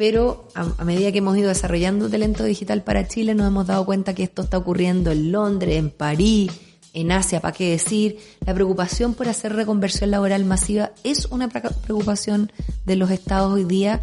pero 0.00 0.48
a, 0.54 0.82
medida 0.82 1.12
que 1.12 1.18
hemos 1.18 1.36
ido 1.36 1.50
desarrollando 1.50 2.08
talento 2.08 2.44
digital 2.44 2.82
para 2.82 3.06
Chile 3.06 3.34
nos 3.34 3.46
hemos 3.46 3.66
dado 3.66 3.84
cuenta 3.84 4.14
que 4.14 4.22
esto 4.22 4.40
está 4.40 4.56
ocurriendo 4.56 5.10
en 5.10 5.30
Londres, 5.30 5.76
en 5.76 5.90
París, 5.90 6.52
en 6.94 7.12
Asia, 7.12 7.40
¿para 7.40 7.52
qué 7.52 7.72
decir? 7.72 8.18
La 8.46 8.54
preocupación 8.54 9.12
por 9.12 9.28
hacer 9.28 9.52
reconversión 9.52 10.10
laboral 10.10 10.46
masiva 10.46 10.92
es 11.04 11.26
una 11.26 11.48
preocupación 11.48 12.50
de 12.86 12.96
los 12.96 13.10
estados 13.10 13.52
hoy 13.52 13.64
día 13.64 14.02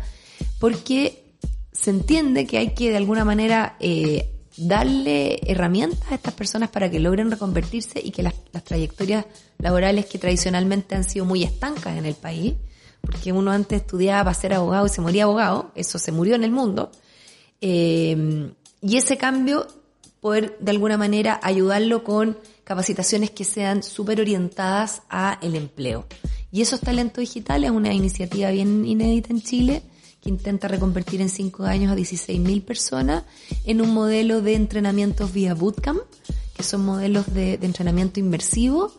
porque 0.60 1.34
se 1.72 1.90
entiende 1.90 2.46
que 2.46 2.60
hay 2.60 2.76
que 2.76 2.92
de 2.92 2.98
alguna 2.98 3.26
manera 3.26 3.76
eh, 3.80 4.30
darle 4.56 5.40
herramientas 5.52 6.12
a 6.12 6.14
estas 6.14 6.36
personas 6.36 6.70
para 6.70 6.92
que 6.92 7.00
logren 7.00 7.32
reconvertirse 7.32 8.00
y 8.04 8.12
que 8.12 8.22
las, 8.22 8.36
las 8.52 8.64
trayectorias 8.64 9.26
laborales 9.58 10.06
que 10.06 10.20
tradicionalmente 10.20 10.94
han 10.94 11.06
sido 11.06 11.26
muy 11.26 11.42
estancas 11.42 11.98
en 11.98 12.06
el 12.06 12.14
país 12.14 12.54
porque 13.02 13.32
uno 13.32 13.52
antes 13.52 13.82
estudiaba 13.82 14.26
para 14.26 14.34
ser 14.34 14.54
abogado 14.54 14.86
y 14.86 14.90
se 14.90 15.02
moría 15.02 15.24
abogado, 15.24 15.72
eso 15.76 16.00
se 16.00 16.12
murió 16.12 16.36
en 16.36 16.44
el 16.44 16.52
mundo, 16.52 16.92
eh, 17.62 18.52
y 18.82 18.98
ese 18.98 19.18
cambio, 19.18 19.68
poder 20.22 20.58
de 20.60 20.72
alguna 20.72 20.98
manera 20.98 21.40
ayudarlo 21.42 22.04
con 22.04 22.38
capacitaciones 22.64 23.32
que 23.32 23.44
sean 23.44 23.82
súper 23.84 24.22
orientadas 24.22 25.02
a 25.10 25.40
el 25.42 25.56
empleo. 25.56 26.06
Y 26.52 26.62
esos 26.62 26.80
talentos 26.80 27.22
digitales 27.22 27.70
es 27.70 27.76
una 27.76 27.94
iniciativa 27.94 28.52
bien 28.52 28.86
inédita 28.86 29.30
en 29.32 29.42
Chile, 29.42 29.84
que 30.22 30.30
intenta 30.30 30.68
reconvertir 30.68 31.22
en 31.22 31.30
cinco 31.30 31.64
años 31.64 31.92
a 31.92 31.96
16.000 31.96 32.64
personas 32.64 33.24
en 33.66 33.82
un 33.82 33.94
modelo 33.94 34.42
de 34.42 34.56
entrenamientos 34.56 35.34
vía 35.34 35.54
bootcamp, 35.54 36.02
que 36.56 36.64
son 36.64 36.86
modelos 36.86 37.34
de, 37.34 37.58
de 37.58 37.66
entrenamiento 37.66 38.20
inmersivo, 38.20 38.92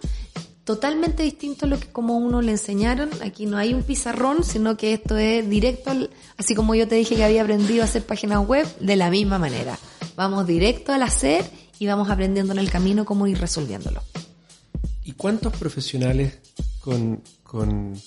totalmente 0.69 1.23
distinto 1.23 1.65
a 1.65 1.69
lo 1.71 1.81
que 1.81 1.87
como 1.87 2.19
uno 2.19 2.43
le 2.43 2.53
enseñaron. 2.53 3.09
Aquí 3.23 3.47
no 3.47 3.57
hay 3.57 3.73
un 3.73 3.83
pizarrón, 3.83 4.45
sino 4.45 4.77
que 4.77 4.93
esto 4.93 5.17
es 5.17 5.49
directo, 5.49 5.93
así 6.37 6.55
como 6.55 6.75
yo 6.75 6.87
te 6.87 6.97
dije 6.97 7.17
que 7.17 7.25
había 7.25 7.41
aprendido 7.41 7.81
a 7.81 7.87
hacer 7.87 8.05
páginas 8.05 8.47
web, 8.47 8.67
de 8.79 8.95
la 8.95 9.09
misma 9.09 9.39
manera. 9.39 9.79
Vamos 10.15 10.47
directo 10.47 10.93
al 10.93 11.03
hacer 11.05 11.43
y 11.79 11.87
vamos 11.87 12.11
aprendiendo 12.11 12.53
en 12.53 12.59
el 12.59 12.71
camino 12.71 13.07
cómo 13.07 13.27
ir 13.27 13.39
resolviéndolo. 13.39 14.03
¿Y 15.05 15.13
cuántos 15.13 15.57
profesionales 15.57 16.37
con, 16.81 17.23
con 17.43 17.99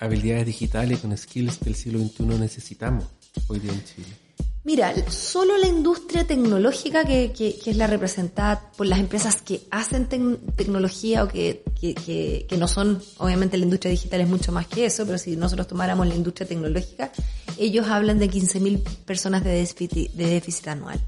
habilidades 0.00 0.46
digitales, 0.46 0.98
con 0.98 1.16
skills 1.16 1.60
del 1.60 1.76
siglo 1.76 2.00
XXI 2.00 2.24
necesitamos 2.40 3.04
hoy 3.46 3.60
día 3.60 3.70
en 3.70 3.84
Chile? 3.84 4.23
Mira, 4.64 4.94
solo 5.10 5.58
la 5.58 5.66
industria 5.66 6.26
tecnológica 6.26 7.04
que, 7.04 7.32
que, 7.32 7.58
que, 7.58 7.70
es 7.70 7.76
la 7.76 7.86
representada 7.86 8.72
por 8.74 8.86
las 8.86 8.98
empresas 8.98 9.42
que 9.42 9.60
hacen 9.70 10.08
tecnología 10.56 11.22
o 11.22 11.28
que, 11.28 11.62
que, 11.78 12.56
no 12.56 12.66
son, 12.66 13.02
obviamente 13.18 13.58
la 13.58 13.64
industria 13.64 13.90
digital 13.90 14.22
es 14.22 14.28
mucho 14.28 14.52
más 14.52 14.66
que 14.66 14.86
eso, 14.86 15.04
pero 15.04 15.18
si 15.18 15.36
nosotros 15.36 15.68
tomáramos 15.68 16.06
la 16.06 16.14
industria 16.14 16.48
tecnológica, 16.48 17.12
ellos 17.58 17.86
hablan 17.88 18.18
de 18.18 18.30
15.000 18.30 18.82
personas 19.04 19.44
de 19.44 19.50
déficit, 19.50 20.12
de 20.12 20.26
déficit 20.28 20.68
anual. 20.68 20.98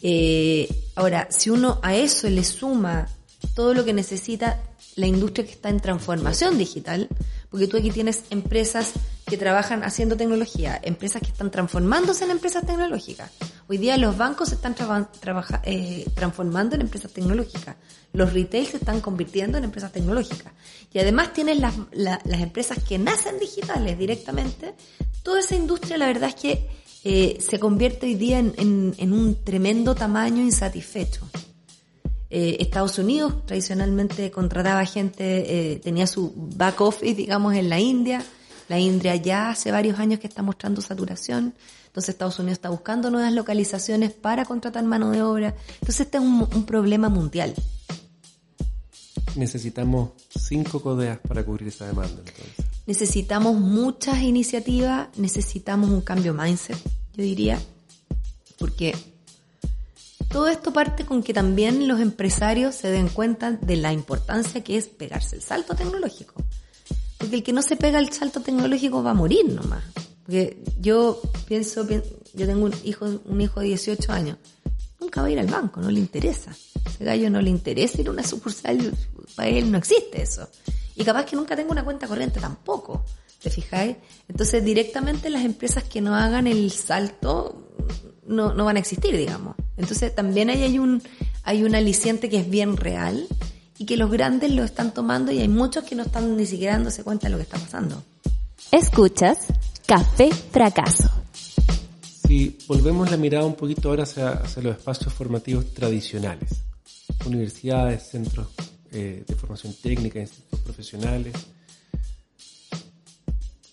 Eh, 0.00 0.66
ahora, 0.94 1.28
si 1.30 1.50
uno 1.50 1.80
a 1.82 1.94
eso 1.94 2.30
le 2.30 2.44
suma 2.44 3.08
todo 3.54 3.74
lo 3.74 3.84
que 3.84 3.92
necesita 3.92 4.58
la 4.96 5.06
industria 5.06 5.44
que 5.44 5.52
está 5.52 5.68
en 5.68 5.80
transformación 5.80 6.56
digital, 6.56 7.08
porque 7.54 7.68
tú 7.68 7.76
aquí 7.76 7.92
tienes 7.92 8.24
empresas 8.30 8.94
que 9.26 9.36
trabajan 9.36 9.84
haciendo 9.84 10.16
tecnología, 10.16 10.76
empresas 10.82 11.22
que 11.22 11.28
están 11.28 11.52
transformándose 11.52 12.24
en 12.24 12.32
empresas 12.32 12.66
tecnológicas. 12.66 13.30
Hoy 13.68 13.78
día 13.78 13.96
los 13.96 14.16
bancos 14.18 14.48
se 14.48 14.56
están 14.56 14.74
traba- 14.74 15.08
trabaja- 15.20 15.62
eh, 15.64 16.04
transformando 16.16 16.74
en 16.74 16.80
empresas 16.80 17.12
tecnológicas. 17.12 17.76
Los 18.12 18.32
retail 18.32 18.66
se 18.66 18.78
están 18.78 19.00
convirtiendo 19.00 19.56
en 19.56 19.62
empresas 19.62 19.92
tecnológicas. 19.92 20.52
Y 20.92 20.98
además 20.98 21.32
tienes 21.32 21.60
las, 21.60 21.74
la- 21.92 22.20
las 22.24 22.40
empresas 22.40 22.82
que 22.82 22.98
nacen 22.98 23.38
digitales 23.38 23.96
directamente. 23.96 24.74
Toda 25.22 25.38
esa 25.38 25.54
industria, 25.54 25.96
la 25.96 26.06
verdad 26.08 26.30
es 26.30 26.34
que 26.34 26.68
eh, 27.04 27.38
se 27.40 27.60
convierte 27.60 28.06
hoy 28.06 28.16
día 28.16 28.40
en, 28.40 28.52
en- 28.58 28.94
en 28.98 29.12
un 29.12 29.44
tremendo 29.44 29.94
tamaño 29.94 30.42
insatisfecho. 30.42 31.20
Eh, 32.36 32.56
Estados 32.58 32.98
Unidos 32.98 33.46
tradicionalmente 33.46 34.32
contrataba 34.32 34.84
gente, 34.86 35.74
eh, 35.74 35.76
tenía 35.76 36.08
su 36.08 36.32
back 36.34 36.80
office, 36.80 37.14
digamos, 37.14 37.54
en 37.54 37.68
la 37.68 37.78
India. 37.78 38.24
La 38.68 38.76
India 38.76 39.14
ya 39.14 39.50
hace 39.50 39.70
varios 39.70 40.00
años 40.00 40.18
que 40.18 40.26
está 40.26 40.42
mostrando 40.42 40.80
saturación. 40.80 41.54
Entonces 41.86 42.08
Estados 42.08 42.36
Unidos 42.40 42.54
está 42.54 42.70
buscando 42.70 43.08
nuevas 43.12 43.32
localizaciones 43.32 44.10
para 44.10 44.44
contratar 44.46 44.82
mano 44.82 45.12
de 45.12 45.22
obra. 45.22 45.54
Entonces 45.74 46.00
este 46.00 46.18
es 46.18 46.24
un, 46.24 46.48
un 46.52 46.66
problema 46.66 47.08
mundial. 47.08 47.54
Necesitamos 49.36 50.10
cinco 50.36 50.82
codeas 50.82 51.20
para 51.20 51.44
cubrir 51.44 51.68
esa 51.68 51.86
demanda, 51.86 52.18
entonces. 52.18 52.66
Necesitamos 52.84 53.54
muchas 53.60 54.22
iniciativas, 54.22 55.06
necesitamos 55.16 55.88
un 55.88 56.00
cambio 56.00 56.34
mindset, 56.34 56.78
yo 57.14 57.22
diría, 57.22 57.60
porque 58.58 59.13
todo 60.34 60.48
esto 60.48 60.72
parte 60.72 61.06
con 61.06 61.22
que 61.22 61.32
también 61.32 61.86
los 61.86 62.00
empresarios 62.00 62.74
se 62.74 62.90
den 62.90 63.08
cuenta 63.08 63.52
de 63.52 63.76
la 63.76 63.92
importancia 63.92 64.64
que 64.64 64.76
es 64.76 64.88
pegarse 64.88 65.36
el 65.36 65.42
salto 65.42 65.76
tecnológico. 65.76 66.34
Porque 67.18 67.36
el 67.36 67.42
que 67.44 67.52
no 67.52 67.62
se 67.62 67.76
pega 67.76 68.00
el 68.00 68.12
salto 68.12 68.40
tecnológico 68.40 69.00
va 69.00 69.12
a 69.12 69.14
morir 69.14 69.48
nomás. 69.48 69.84
Porque 70.26 70.58
yo 70.80 71.20
pienso, 71.46 71.86
pi- 71.86 72.02
yo 72.32 72.46
tengo 72.46 72.64
un 72.66 72.74
hijo, 72.82 73.06
un 73.24 73.40
hijo 73.40 73.60
de 73.60 73.66
18 73.68 74.10
años, 74.12 74.38
nunca 74.98 75.20
va 75.22 75.28
a 75.28 75.30
ir 75.30 75.38
al 75.38 75.46
banco, 75.46 75.80
no 75.80 75.88
le 75.88 76.00
interesa. 76.00 76.50
Ese 76.84 77.04
gallo 77.04 77.30
no 77.30 77.40
le 77.40 77.50
interesa 77.50 78.00
ir 78.00 78.08
a 78.08 78.10
una 78.10 78.24
sucursal, 78.24 78.92
para 79.36 79.48
él 79.50 79.70
no 79.70 79.78
existe 79.78 80.20
eso. 80.20 80.48
Y 80.96 81.04
capaz 81.04 81.26
que 81.26 81.36
nunca 81.36 81.54
tenga 81.54 81.70
una 81.70 81.84
cuenta 81.84 82.08
corriente 82.08 82.40
tampoco, 82.40 83.04
¿te 83.44 83.50
fijáis? 83.50 83.96
Entonces 84.26 84.64
directamente 84.64 85.28
las 85.28 85.44
empresas 85.44 85.84
que 85.84 86.00
no 86.00 86.14
hagan 86.14 86.46
el 86.46 86.70
salto 86.70 87.76
no, 88.26 88.54
no 88.54 88.64
van 88.64 88.76
a 88.76 88.80
existir, 88.80 89.14
digamos. 89.14 89.54
Entonces 89.76 90.14
también 90.14 90.48
ahí 90.48 90.62
hay 90.62 90.78
un, 90.78 91.02
hay 91.42 91.62
un 91.62 91.74
aliciente 91.74 92.30
que 92.30 92.38
es 92.38 92.48
bien 92.48 92.78
real 92.78 93.26
y 93.76 93.84
que 93.84 93.98
los 93.98 94.10
grandes 94.10 94.50
lo 94.50 94.64
están 94.64 94.94
tomando 94.94 95.30
y 95.30 95.40
hay 95.40 95.48
muchos 95.48 95.84
que 95.84 95.94
no 95.94 96.04
están 96.04 96.36
ni 96.38 96.46
siquiera 96.46 96.72
dándose 96.72 97.04
cuenta 97.04 97.26
de 97.26 97.32
lo 97.32 97.36
que 97.36 97.42
está 97.42 97.58
pasando. 97.58 98.02
Escuchas 98.72 99.48
Café 99.86 100.30
Fracaso. 100.32 101.10
Si 102.26 102.56
volvemos 102.66 103.10
la 103.10 103.18
mirada 103.18 103.44
un 103.44 103.56
poquito 103.56 103.90
ahora 103.90 104.04
hacia, 104.04 104.30
hacia 104.30 104.62
los 104.62 104.78
espacios 104.78 105.12
formativos 105.12 105.74
tradicionales, 105.74 106.62
universidades, 107.26 108.04
centros 108.04 108.48
eh, 108.90 109.22
de 109.26 109.34
formación 109.34 109.74
técnica, 109.82 110.18
institutos 110.18 110.60
profesionales, 110.60 111.34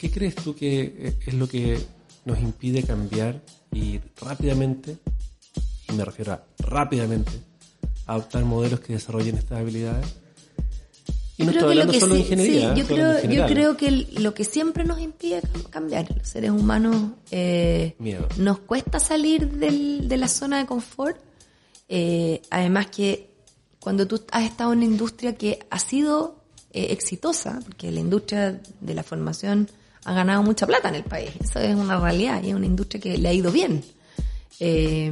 ¿qué 0.02 0.10
crees 0.10 0.34
tú 0.34 0.56
que 0.56 0.82
eh, 0.82 1.14
es 1.28 1.34
lo 1.36 1.48
que 1.48 1.78
nos 2.26 2.40
impide 2.40 2.82
cambiar 2.82 3.40
y 3.72 4.00
rápidamente, 4.20 4.98
y 5.88 5.94
me 5.94 6.04
refiero 6.04 6.34
a 6.34 6.44
rápidamente, 6.58 7.32
adoptar 8.08 8.44
modelos 8.46 8.80
que 8.80 8.94
desarrollen 8.94 9.38
estas 9.38 9.60
habilidades? 9.60 10.08
Y 11.38 11.44
no 11.44 11.50
Creo 11.52 11.60
estoy 11.62 11.72
hablando 11.74 11.94
que 11.94 12.00
solo 12.00 12.16
de 12.16 12.20
sí- 12.22 12.26
ingeniería, 12.26 12.60
sí, 12.60 12.66
¿eh? 12.66 12.68
yo, 12.76 12.82
estoy 12.82 12.96
creo, 12.98 13.72
yo 13.72 13.78
que 13.78 13.92
lo 14.20 14.34
que 14.34 14.44
siempre 14.44 14.84
nos 14.86 15.00
impide 15.00 15.42
cam- 15.44 15.70
cambiar, 15.70 16.18
los 16.18 16.28
seres 16.28 16.50
humanos, 16.52 17.12
eh, 17.30 17.96
Miedo. 18.00 18.28
nos 18.38 18.58
cuesta 18.60 19.00
salir 19.00 19.50
del- 19.52 20.08
de 20.08 20.18
la 20.18 20.28
zona 20.28 20.58
de 20.60 20.66
confort. 20.66 21.18
Eh, 21.90 22.42
además 22.50 22.88
que 22.88 23.30
cuando 23.80 24.08
tú 24.08 24.22
has 24.32 24.44
estado 24.46 24.72
en 24.74 24.80
una 24.80 24.86
industria 24.88 25.36
que 25.36 25.60
ha 25.70 25.78
sido 25.80 26.42
eh, 26.74 26.88
exitosa, 26.92 27.60
porque 27.66 27.92
la 27.92 28.00
industria 28.00 28.62
de 28.80 28.94
la 28.94 29.04
formación 29.04 29.70
ha 30.06 30.14
ganado 30.14 30.44
mucha 30.44 30.66
plata 30.68 30.90
en 30.90 30.96
el 30.96 31.04
país, 31.04 31.30
eso 31.40 31.60
es 31.60 31.76
una 31.76 32.00
realidad 32.00 32.42
y 32.44 32.50
es 32.50 32.56
una 32.56 32.66
industria 32.66 33.00
que 33.02 33.18
le 33.18 33.30
ha 33.30 33.34
ido 33.34 33.52
bien. 33.52 33.84
Eh, 34.64 35.12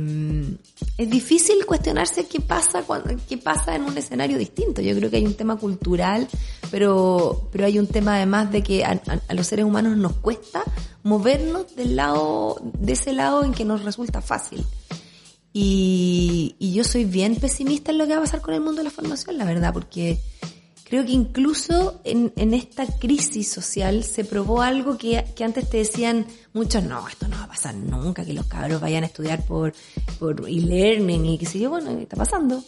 es 0.98 1.10
difícil 1.10 1.66
cuestionarse 1.66 2.28
qué 2.28 2.40
pasa 2.40 2.84
cuando, 2.84 3.16
qué 3.28 3.38
pasa 3.40 3.76
en 3.76 3.84
un 3.84 3.98
escenario 3.98 4.38
distinto. 4.38 4.80
Yo 4.82 4.96
creo 4.96 5.10
que 5.10 5.18
hay 5.18 5.26
un 5.26 5.34
tema 5.34 5.56
cultural, 5.58 6.28
pero, 6.70 7.50
pero 7.52 7.66
hay 7.66 7.80
un 7.80 7.88
tema 7.88 8.16
además 8.18 8.52
de 8.52 8.62
que 8.62 8.86
a, 8.86 9.02
a- 9.28 9.34
los 9.34 9.48
seres 9.48 9.66
humanos 9.66 9.98
nos 9.98 10.14
cuesta 10.18 10.64
movernos 11.02 11.76
del 11.76 11.96
lado, 11.96 12.62
de 12.78 12.94
ese 12.94 13.12
lado 13.12 13.44
en 13.44 13.54
que 13.54 13.66
nos 13.66 13.84
resulta 13.84 14.22
fácil. 14.22 14.64
Y, 15.52 16.56
y 16.60 16.74
yo 16.74 16.84
soy 16.84 17.06
bien 17.06 17.36
pesimista 17.36 17.92
en 17.92 17.98
lo 17.98 18.06
que 18.06 18.14
va 18.14 18.20
a 18.20 18.24
pasar 18.24 18.42
con 18.42 18.54
el 18.54 18.62
mundo 18.62 18.80
de 18.80 18.84
la 18.84 18.92
formación, 18.92 19.38
la 19.38 19.46
verdad, 19.46 19.74
porque 19.74 20.20
creo 20.90 21.06
que 21.06 21.12
incluso 21.12 22.02
en, 22.04 22.54
esta 22.54 22.86
crisis 22.86 23.50
social 23.50 24.04
se 24.04 24.26
probó 24.26 24.62
algo 24.62 24.98
que, 24.98 25.24
que 25.36 25.44
antes 25.44 25.70
te 25.70 25.78
decían 25.78 26.26
muchos, 26.54 26.84
no, 26.84 27.08
esto 27.08 27.28
no 27.28 27.38
va 27.38 27.44
a 27.44 27.48
pasar 27.48 27.76
nunca, 27.76 28.26
que 28.26 28.34
los 28.34 28.48
cabros 28.48 28.82
vayan 28.82 29.04
a 29.04 29.08
estudiar 29.08 29.46
por, 29.46 29.74
por 30.18 30.50
e-learning 30.50 31.26
y 31.26 31.38
qué 31.38 31.46
sé 31.46 31.60
yo, 31.60 31.70
bueno, 31.70 31.92
está 31.92 32.18
pasando. 32.18 32.64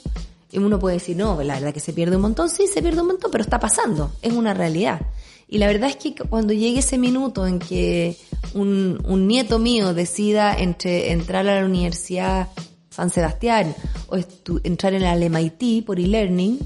Y 0.51 0.59
uno 0.59 0.79
puede 0.79 0.97
decir, 0.97 1.17
no, 1.17 1.41
la 1.41 1.55
verdad 1.55 1.73
que 1.73 1.79
se 1.79 1.93
pierde 1.93 2.17
un 2.17 2.21
montón, 2.21 2.49
sí, 2.49 2.67
se 2.67 2.81
pierde 2.81 3.01
un 3.01 3.07
montón, 3.07 3.31
pero 3.31 3.43
está 3.43 3.59
pasando, 3.59 4.11
es 4.21 4.33
una 4.33 4.53
realidad. 4.53 5.01
Y 5.47 5.57
la 5.57 5.67
verdad 5.67 5.89
es 5.89 5.95
que 5.95 6.13
cuando 6.13 6.53
llegue 6.53 6.79
ese 6.79 6.97
minuto 6.97 7.47
en 7.47 7.59
que 7.59 8.17
un, 8.53 9.01
un 9.05 9.27
nieto 9.27 9.59
mío 9.59 9.93
decida 9.93 10.53
entre 10.53 11.11
entrar 11.11 11.47
a 11.47 11.59
la 11.59 11.65
universidad 11.65 12.49
San 12.89 13.09
Sebastián 13.09 13.73
o 14.07 14.17
entrar 14.63 14.93
en 14.93 15.03
el 15.03 15.29
MIT 15.29 15.85
por 15.85 15.99
e-learning, 15.99 16.59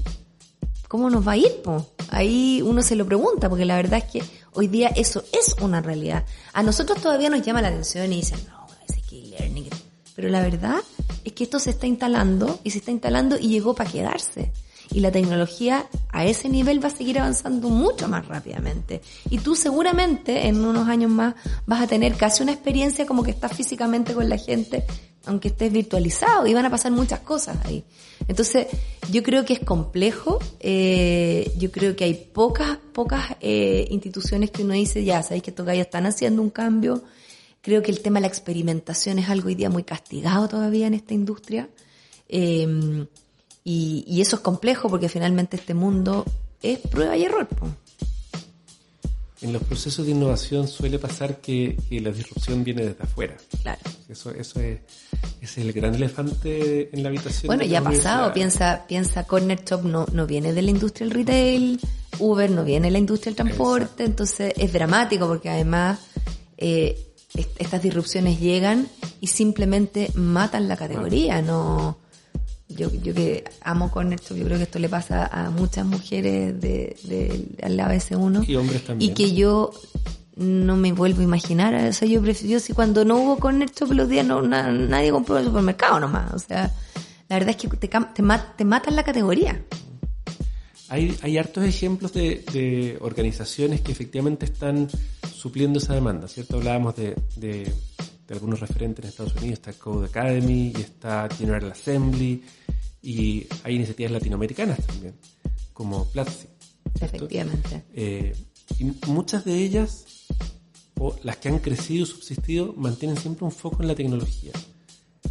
¿cómo 0.88 1.10
nos 1.10 1.26
va 1.26 1.32
a 1.32 1.36
ir? 1.36 1.62
po? 1.62 1.86
Ahí 2.10 2.62
uno 2.62 2.82
se 2.82 2.96
lo 2.96 3.06
pregunta, 3.06 3.48
porque 3.48 3.64
la 3.64 3.76
verdad 3.76 4.02
es 4.04 4.12
que 4.12 4.22
hoy 4.52 4.68
día 4.68 4.88
eso 4.88 5.24
es 5.32 5.56
una 5.60 5.80
realidad. 5.80 6.24
A 6.52 6.62
nosotros 6.62 7.00
todavía 7.00 7.30
nos 7.30 7.42
llama 7.42 7.62
la 7.62 7.68
atención 7.68 8.12
y 8.12 8.16
dicen, 8.16 8.38
no, 8.48 8.66
es 8.88 9.02
que 9.06 9.18
e-learning. 9.18 9.68
Pero 10.14 10.28
la 10.28 10.42
verdad 10.42 10.76
es 11.24 11.32
que 11.32 11.44
esto 11.44 11.58
se 11.58 11.70
está 11.70 11.86
instalando 11.86 12.60
y 12.64 12.70
se 12.70 12.78
está 12.78 12.90
instalando 12.90 13.36
y 13.38 13.48
llegó 13.48 13.74
para 13.74 13.90
quedarse. 13.90 14.52
Y 14.92 15.00
la 15.00 15.10
tecnología 15.10 15.86
a 16.10 16.24
ese 16.24 16.48
nivel 16.48 16.82
va 16.82 16.88
a 16.88 16.96
seguir 16.96 17.18
avanzando 17.18 17.68
mucho 17.68 18.08
más 18.08 18.26
rápidamente. 18.26 19.02
Y 19.30 19.38
tú 19.38 19.54
seguramente 19.56 20.46
en 20.46 20.64
unos 20.64 20.88
años 20.88 21.10
más 21.10 21.34
vas 21.66 21.82
a 21.82 21.86
tener 21.86 22.14
casi 22.14 22.42
una 22.42 22.52
experiencia 22.52 23.06
como 23.06 23.22
que 23.22 23.30
estás 23.30 23.52
físicamente 23.52 24.14
con 24.14 24.28
la 24.28 24.38
gente, 24.38 24.84
aunque 25.26 25.48
estés 25.48 25.72
virtualizado 25.72 26.46
y 26.46 26.54
van 26.54 26.64
a 26.64 26.70
pasar 26.70 26.92
muchas 26.92 27.20
cosas 27.20 27.58
ahí. 27.64 27.84
Entonces, 28.28 28.68
yo 29.10 29.22
creo 29.22 29.44
que 29.44 29.54
es 29.54 29.60
complejo, 29.60 30.38
eh, 30.60 31.52
yo 31.58 31.70
creo 31.70 31.94
que 31.96 32.04
hay 32.04 32.14
pocas, 32.14 32.78
pocas 32.92 33.36
eh, 33.40 33.86
instituciones 33.90 34.50
que 34.50 34.62
uno 34.62 34.74
dice, 34.74 35.04
ya, 35.04 35.22
sabéis 35.22 35.42
que 35.42 35.50
estos 35.50 35.66
gallos 35.66 35.86
están 35.86 36.06
haciendo 36.06 36.42
un 36.42 36.50
cambio. 36.50 37.02
Creo 37.60 37.82
que 37.82 37.90
el 37.90 38.00
tema 38.00 38.18
de 38.18 38.22
la 38.22 38.28
experimentación 38.28 39.18
es 39.18 39.28
algo 39.28 39.48
hoy 39.48 39.56
día 39.56 39.68
muy 39.68 39.82
castigado 39.82 40.48
todavía 40.48 40.86
en 40.86 40.94
esta 40.94 41.14
industria. 41.14 41.68
Eh, 42.28 43.06
y, 43.66 44.04
y 44.06 44.20
eso 44.20 44.36
es 44.36 44.42
complejo 44.42 44.88
porque 44.88 45.08
finalmente 45.08 45.56
este 45.56 45.74
mundo 45.74 46.24
es 46.62 46.78
prueba 46.78 47.16
y 47.16 47.24
error. 47.24 47.48
po. 47.48 47.66
En 49.42 49.52
los 49.52 49.62
procesos 49.64 50.06
de 50.06 50.12
innovación 50.12 50.66
suele 50.66 50.98
pasar 50.98 51.40
que, 51.42 51.76
que 51.90 52.00
la 52.00 52.10
disrupción 52.10 52.64
viene 52.64 52.86
desde 52.86 53.02
afuera. 53.02 53.36
Claro. 53.62 53.80
Eso, 54.08 54.30
eso 54.30 54.60
es, 54.60 54.78
es 55.42 55.58
el 55.58 55.72
gran 55.74 55.94
elefante 55.94 56.88
en 56.94 57.02
la 57.02 57.10
habitación. 57.10 57.48
Bueno, 57.48 57.64
ya 57.64 57.80
ha 57.80 57.82
pasado, 57.84 58.32
piensa, 58.32 58.84
piensa 58.88 59.24
Corner 59.26 59.62
Shop 59.62 59.82
no, 59.84 60.06
no 60.12 60.26
viene 60.26 60.52
de 60.54 60.62
la 60.62 60.70
industria 60.70 61.06
del 61.06 61.14
retail, 61.16 61.80
Uber 62.18 62.50
no 62.50 62.64
viene 62.64 62.86
de 62.86 62.92
la 62.92 62.98
industria 62.98 63.32
del 63.34 63.36
transporte, 63.44 64.04
entonces 64.04 64.54
es 64.56 64.72
dramático 64.72 65.26
porque 65.26 65.50
además 65.50 65.98
eh, 66.56 66.98
est- 67.34 67.60
estas 67.60 67.82
disrupciones 67.82 68.40
llegan 68.40 68.88
y 69.20 69.26
simplemente 69.26 70.10
matan 70.14 70.66
la 70.66 70.76
categoría, 70.78 71.42
no 71.42 71.98
yo, 72.68 72.90
yo 73.02 73.14
que 73.14 73.44
amo 73.62 73.90
Corner 73.90 74.18
Shop, 74.20 74.36
yo 74.36 74.44
creo 74.44 74.56
que 74.58 74.64
esto 74.64 74.78
le 74.78 74.88
pasa 74.88 75.26
a 75.26 75.50
muchas 75.50 75.86
mujeres 75.86 76.60
de, 76.60 76.96
de, 77.04 77.46
al 77.62 77.76
lado 77.76 77.90
de 77.90 77.96
ese 77.96 78.16
uno 78.16 78.42
Y 78.46 78.56
hombres 78.56 78.84
también. 78.84 79.10
y 79.10 79.14
que 79.14 79.34
yo 79.34 79.70
no 80.36 80.76
me 80.76 80.92
vuelvo 80.92 81.20
a 81.20 81.24
imaginar, 81.24 81.74
o 81.74 81.92
sea, 81.92 82.06
yo 82.08 82.20
prefiero, 82.20 82.60
si 82.60 82.72
cuando 82.74 83.04
no 83.04 83.16
hubo 83.18 83.38
Corner 83.38 83.70
Shop 83.70 83.90
los 83.92 84.08
días 84.08 84.26
no, 84.26 84.42
na- 84.42 84.70
nadie 84.70 85.10
compró 85.10 85.36
en 85.36 85.42
el 85.44 85.48
supermercado 85.48 85.98
nomás, 86.00 86.34
o 86.34 86.38
sea, 86.38 86.72
la 87.28 87.36
verdad 87.38 87.50
es 87.50 87.56
que 87.56 87.68
te, 87.68 87.88
te, 87.88 88.22
te 88.56 88.64
matan 88.64 88.96
la 88.96 89.02
categoría. 89.02 89.62
Hay, 90.88 91.16
hay 91.22 91.36
hartos 91.38 91.64
ejemplos 91.64 92.12
de, 92.12 92.44
de 92.52 92.96
organizaciones 93.00 93.80
que 93.80 93.90
efectivamente 93.90 94.44
están 94.46 94.88
supliendo 95.34 95.78
esa 95.80 95.94
demanda, 95.94 96.28
¿cierto? 96.28 96.58
Hablábamos 96.58 96.94
de, 96.94 97.16
de, 97.36 97.72
de 98.26 98.34
algunos 98.34 98.60
referentes 98.60 99.04
en 99.04 99.08
Estados 99.08 99.34
Unidos, 99.36 99.54
está 99.54 99.72
Code 99.72 100.06
Academy 100.06 100.72
y 100.76 100.80
está 100.80 101.28
General 101.36 101.70
Assembly 101.70 102.42
y 103.02 103.46
hay 103.62 103.76
iniciativas 103.76 104.12
latinoamericanas 104.12 104.84
también, 104.84 105.14
como 105.72 106.06
Platzi. 106.06 106.48
Efectivamente. 107.00 107.84
Eh, 107.94 108.34
y 108.78 108.84
muchas 109.06 109.44
de 109.44 109.56
ellas, 109.58 110.26
o 110.98 111.14
las 111.22 111.36
que 111.36 111.48
han 111.48 111.58
crecido 111.60 112.02
y 112.02 112.06
subsistido, 112.06 112.74
mantienen 112.76 113.16
siempre 113.16 113.44
un 113.44 113.52
foco 113.52 113.82
en 113.82 113.88
la 113.88 113.94
tecnología. 113.94 114.52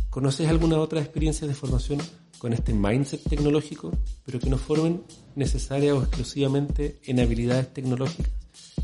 ¿Conoces 0.10 0.48
alguna 0.48 0.80
otra 0.80 1.02
experiencia 1.02 1.48
de 1.48 1.54
formación 1.54 2.00
con 2.38 2.54
este 2.54 2.74
mindset 2.74 3.22
tecnológico, 3.24 3.92
pero 4.26 4.40
que 4.40 4.50
no 4.50 4.58
formen 4.58 5.04
necesarias 5.36 5.96
o 5.96 6.02
exclusivamente 6.02 7.00
en 7.04 7.20
habilidades 7.20 7.74
tecnológicas, 7.74 8.32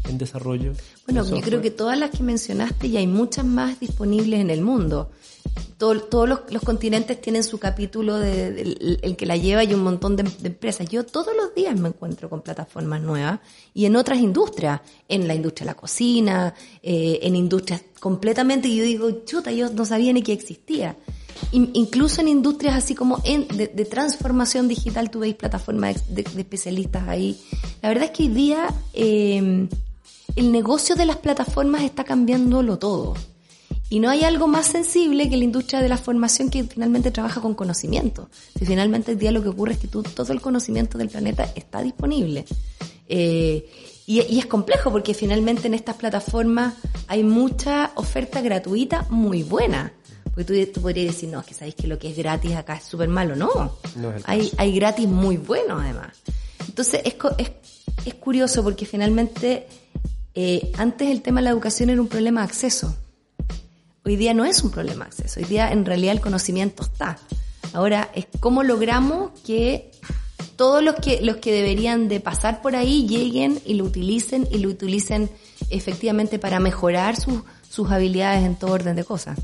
en 0.09 0.17
desarrollo? 0.17 0.73
Bueno, 1.05 1.23
en 1.23 1.29
yo 1.35 1.41
creo 1.41 1.61
que 1.61 1.71
todas 1.71 1.97
las 1.97 2.11
que 2.11 2.23
mencionaste 2.23 2.87
y 2.87 2.97
hay 2.97 3.07
muchas 3.07 3.45
más 3.45 3.79
disponibles 3.79 4.39
en 4.39 4.49
el 4.49 4.61
mundo. 4.61 5.09
Todo- 5.77 5.99
todos 6.01 6.29
los, 6.29 6.39
los 6.51 6.61
continentes 6.61 7.19
tienen 7.19 7.43
su 7.43 7.57
capítulo 7.57 8.17
de, 8.17 8.51
del- 8.51 8.99
el 9.01 9.15
que 9.15 9.25
la 9.25 9.35
lleva 9.37 9.63
y 9.63 9.73
un 9.73 9.83
montón 9.83 10.15
de, 10.15 10.23
de 10.23 10.47
empresas. 10.49 10.87
Yo 10.89 11.03
todos 11.05 11.35
los 11.35 11.55
días 11.55 11.77
me 11.79 11.89
encuentro 11.89 12.29
con 12.29 12.41
plataformas 12.41 13.01
nuevas 13.01 13.39
y 13.73 13.85
en 13.85 13.95
otras 13.95 14.19
industrias, 14.19 14.81
en 15.09 15.27
la 15.27 15.33
industria 15.33 15.65
de 15.65 15.71
la 15.71 15.77
cocina, 15.77 16.53
eh, 16.83 17.19
en 17.23 17.35
industrias 17.35 17.81
completamente, 17.99 18.67
y 18.67 18.75
yo 18.77 18.83
digo, 18.83 19.09
chuta, 19.25 19.51
yo 19.51 19.69
no 19.71 19.85
sabía 19.85 20.13
ni 20.13 20.21
que 20.21 20.33
existía. 20.33 20.95
In- 21.51 21.71
incluso 21.73 22.21
en 22.21 22.27
industrias 22.27 22.75
así 22.75 22.93
como 22.93 23.19
en, 23.25 23.47
de, 23.47 23.67
de 23.67 23.85
transformación 23.85 24.67
digital, 24.67 25.09
tú 25.09 25.19
veis 25.19 25.33
plataformas 25.35 26.13
de, 26.13 26.21
de 26.23 26.41
especialistas 26.41 27.07
ahí. 27.07 27.39
La 27.81 27.89
verdad 27.89 28.05
es 28.05 28.11
que 28.11 28.23
hoy 28.23 28.29
día 28.29 28.67
eh, 28.93 29.67
el 30.35 30.51
negocio 30.51 30.95
de 30.95 31.05
las 31.05 31.17
plataformas 31.17 31.83
está 31.83 32.03
cambiándolo 32.03 32.79
todo. 32.79 33.15
Y 33.89 33.99
no 33.99 34.09
hay 34.09 34.23
algo 34.23 34.47
más 34.47 34.67
sensible 34.67 35.29
que 35.29 35.35
la 35.35 35.43
industria 35.43 35.81
de 35.81 35.89
la 35.89 35.97
formación 35.97 36.49
que 36.49 36.63
finalmente 36.63 37.11
trabaja 37.11 37.41
con 37.41 37.53
conocimiento. 37.53 38.29
Si 38.57 38.65
finalmente 38.65 39.11
el 39.11 39.19
día 39.19 39.33
lo 39.33 39.43
que 39.43 39.49
ocurre 39.49 39.73
es 39.73 39.79
que 39.79 39.89
tú, 39.89 40.01
todo 40.01 40.31
el 40.31 40.39
conocimiento 40.39 40.97
del 40.97 41.09
planeta 41.09 41.51
está 41.55 41.81
disponible. 41.81 42.45
Eh, 43.09 43.69
y, 44.07 44.21
y 44.21 44.39
es 44.39 44.45
complejo 44.45 44.91
porque 44.91 45.13
finalmente 45.13 45.67
en 45.67 45.73
estas 45.73 45.97
plataformas 45.97 46.75
hay 47.07 47.23
mucha 47.23 47.91
oferta 47.95 48.39
gratuita 48.39 49.05
muy 49.09 49.43
buena. 49.43 49.91
Porque 50.23 50.45
tú, 50.45 50.71
tú 50.71 50.81
podrías 50.81 51.13
decir, 51.13 51.27
no, 51.27 51.41
es 51.41 51.45
que 51.45 51.53
sabéis 51.53 51.75
que 51.75 51.87
lo 51.87 51.99
que 51.99 52.11
es 52.11 52.17
gratis 52.17 52.55
acá 52.55 52.75
es 52.77 52.83
súper 52.83 53.09
malo. 53.09 53.35
No, 53.35 53.77
No 53.97 54.13
hay, 54.23 54.49
hay 54.57 54.73
gratis 54.73 55.05
muy 55.05 55.35
bueno 55.35 55.77
además. 55.77 56.15
Entonces 56.65 57.01
es, 57.03 57.15
es 58.05 58.13
curioso 58.13 58.63
porque 58.63 58.85
finalmente 58.85 59.67
eh, 60.33 60.71
antes 60.77 61.09
el 61.09 61.21
tema 61.21 61.39
de 61.39 61.45
la 61.45 61.49
educación 61.51 61.89
era 61.89 62.01
un 62.01 62.07
problema 62.07 62.41
de 62.41 62.47
acceso. 62.47 62.95
Hoy 64.03 64.15
día 64.15 64.33
no 64.33 64.45
es 64.45 64.63
un 64.63 64.71
problema 64.71 65.05
de 65.05 65.09
acceso, 65.09 65.39
hoy 65.39 65.45
día 65.45 65.71
en 65.71 65.85
realidad 65.85 66.13
el 66.13 66.21
conocimiento 66.21 66.83
está. 66.83 67.19
Ahora 67.73 68.09
es 68.15 68.27
cómo 68.39 68.63
logramos 68.63 69.31
que 69.45 69.91
todos 70.55 70.83
los 70.83 70.95
que, 70.95 71.21
los 71.21 71.37
que 71.37 71.51
deberían 71.51 72.07
de 72.07 72.19
pasar 72.19 72.61
por 72.61 72.75
ahí 72.75 73.07
lleguen 73.07 73.59
y 73.65 73.75
lo 73.75 73.85
utilicen 73.85 74.47
y 74.51 74.59
lo 74.59 74.69
utilicen 74.69 75.29
efectivamente 75.69 76.39
para 76.39 76.59
mejorar 76.59 77.15
sus, 77.15 77.43
sus 77.69 77.89
habilidades 77.91 78.45
en 78.45 78.55
todo 78.55 78.71
orden 78.71 78.95
de 78.95 79.03
cosas. 79.03 79.39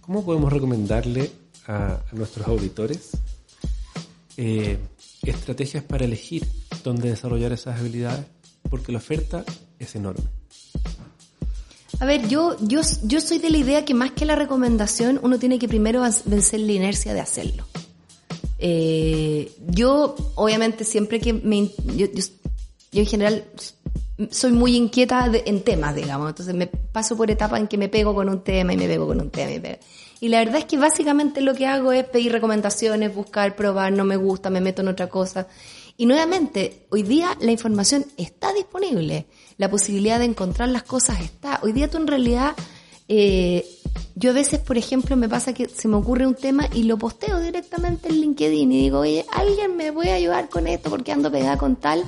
¿Cómo 0.00 0.24
podemos 0.24 0.52
recomendarle 0.52 1.30
a, 1.66 2.00
nuestros 2.12 2.46
auditores 2.46 3.10
eh, 4.36 4.78
estrategias 5.22 5.84
para 5.84 6.04
elegir 6.04 6.46
dónde 6.82 7.10
desarrollar 7.10 7.52
esas 7.52 7.78
habilidades? 7.78 8.24
Porque 8.70 8.92
la 8.92 8.98
oferta 8.98 9.44
es 9.78 9.94
enorme. 9.94 10.24
A 12.00 12.04
ver, 12.06 12.28
yo, 12.28 12.56
yo, 12.60 12.80
yo 13.04 13.20
soy 13.20 13.38
de 13.38 13.50
la 13.50 13.58
idea 13.58 13.84
que 13.84 13.94
más 13.94 14.12
que 14.12 14.24
la 14.24 14.36
recomendación, 14.36 15.18
uno 15.22 15.38
tiene 15.38 15.58
que 15.58 15.66
primero 15.68 16.02
vencer 16.26 16.60
la 16.60 16.72
inercia 16.72 17.12
de 17.12 17.20
hacerlo. 17.20 17.64
Eh, 18.58 19.52
yo, 19.68 20.14
obviamente, 20.36 20.84
siempre 20.84 21.20
que 21.20 21.32
me... 21.32 21.68
Yo, 21.96 22.06
yo, 22.12 22.22
yo 22.92 23.00
en 23.00 23.06
general 23.06 23.44
soy 24.30 24.52
muy 24.52 24.74
inquieta 24.76 25.28
de- 25.28 25.44
en 25.46 25.62
temas, 25.62 25.94
digamos. 25.94 26.28
Entonces 26.28 26.54
me 26.54 26.66
paso 26.66 27.16
por 27.16 27.30
etapas 27.30 27.60
en 27.60 27.68
que 27.68 27.78
me 27.78 27.88
pego 27.88 28.14
con 28.14 28.28
un 28.28 28.42
tema 28.42 28.72
y 28.72 28.76
me 28.76 28.86
pego 28.86 29.06
con 29.06 29.20
un 29.20 29.30
tema 29.30 29.52
y 29.52 29.60
me. 29.60 29.78
Y 30.20 30.28
la 30.28 30.38
verdad 30.38 30.56
es 30.58 30.64
que 30.64 30.76
básicamente 30.78 31.40
lo 31.40 31.54
que 31.54 31.66
hago 31.66 31.92
es 31.92 32.04
pedir 32.04 32.32
recomendaciones, 32.32 33.14
buscar, 33.14 33.54
probar, 33.54 33.92
no 33.92 34.04
me 34.04 34.16
gusta, 34.16 34.50
me 34.50 34.60
meto 34.60 34.82
en 34.82 34.88
otra 34.88 35.08
cosa. 35.08 35.46
Y 35.96 36.06
nuevamente, 36.06 36.86
hoy 36.90 37.02
día 37.04 37.36
la 37.40 37.52
información 37.52 38.04
está 38.16 38.52
disponible. 38.52 39.26
La 39.58 39.68
posibilidad 39.68 40.20
de 40.20 40.24
encontrar 40.24 40.68
las 40.68 40.84
cosas 40.84 41.20
está. 41.20 41.58
Hoy 41.64 41.72
día 41.72 41.90
tú 41.90 41.96
en 41.96 42.06
realidad, 42.06 42.54
eh, 43.08 43.66
yo 44.14 44.30
a 44.30 44.34
veces, 44.34 44.60
por 44.60 44.78
ejemplo, 44.78 45.16
me 45.16 45.28
pasa 45.28 45.52
que 45.52 45.68
se 45.68 45.88
me 45.88 45.96
ocurre 45.96 46.28
un 46.28 46.36
tema 46.36 46.68
y 46.72 46.84
lo 46.84 46.96
posteo 46.96 47.40
directamente 47.40 48.08
en 48.08 48.20
LinkedIn 48.20 48.70
y 48.70 48.82
digo, 48.82 49.00
oye, 49.00 49.26
alguien 49.32 49.76
me 49.76 49.92
puede 49.92 50.12
ayudar 50.12 50.48
con 50.48 50.68
esto 50.68 50.90
porque 50.90 51.10
ando 51.10 51.32
pegada 51.32 51.58
con 51.58 51.74
tal. 51.74 52.04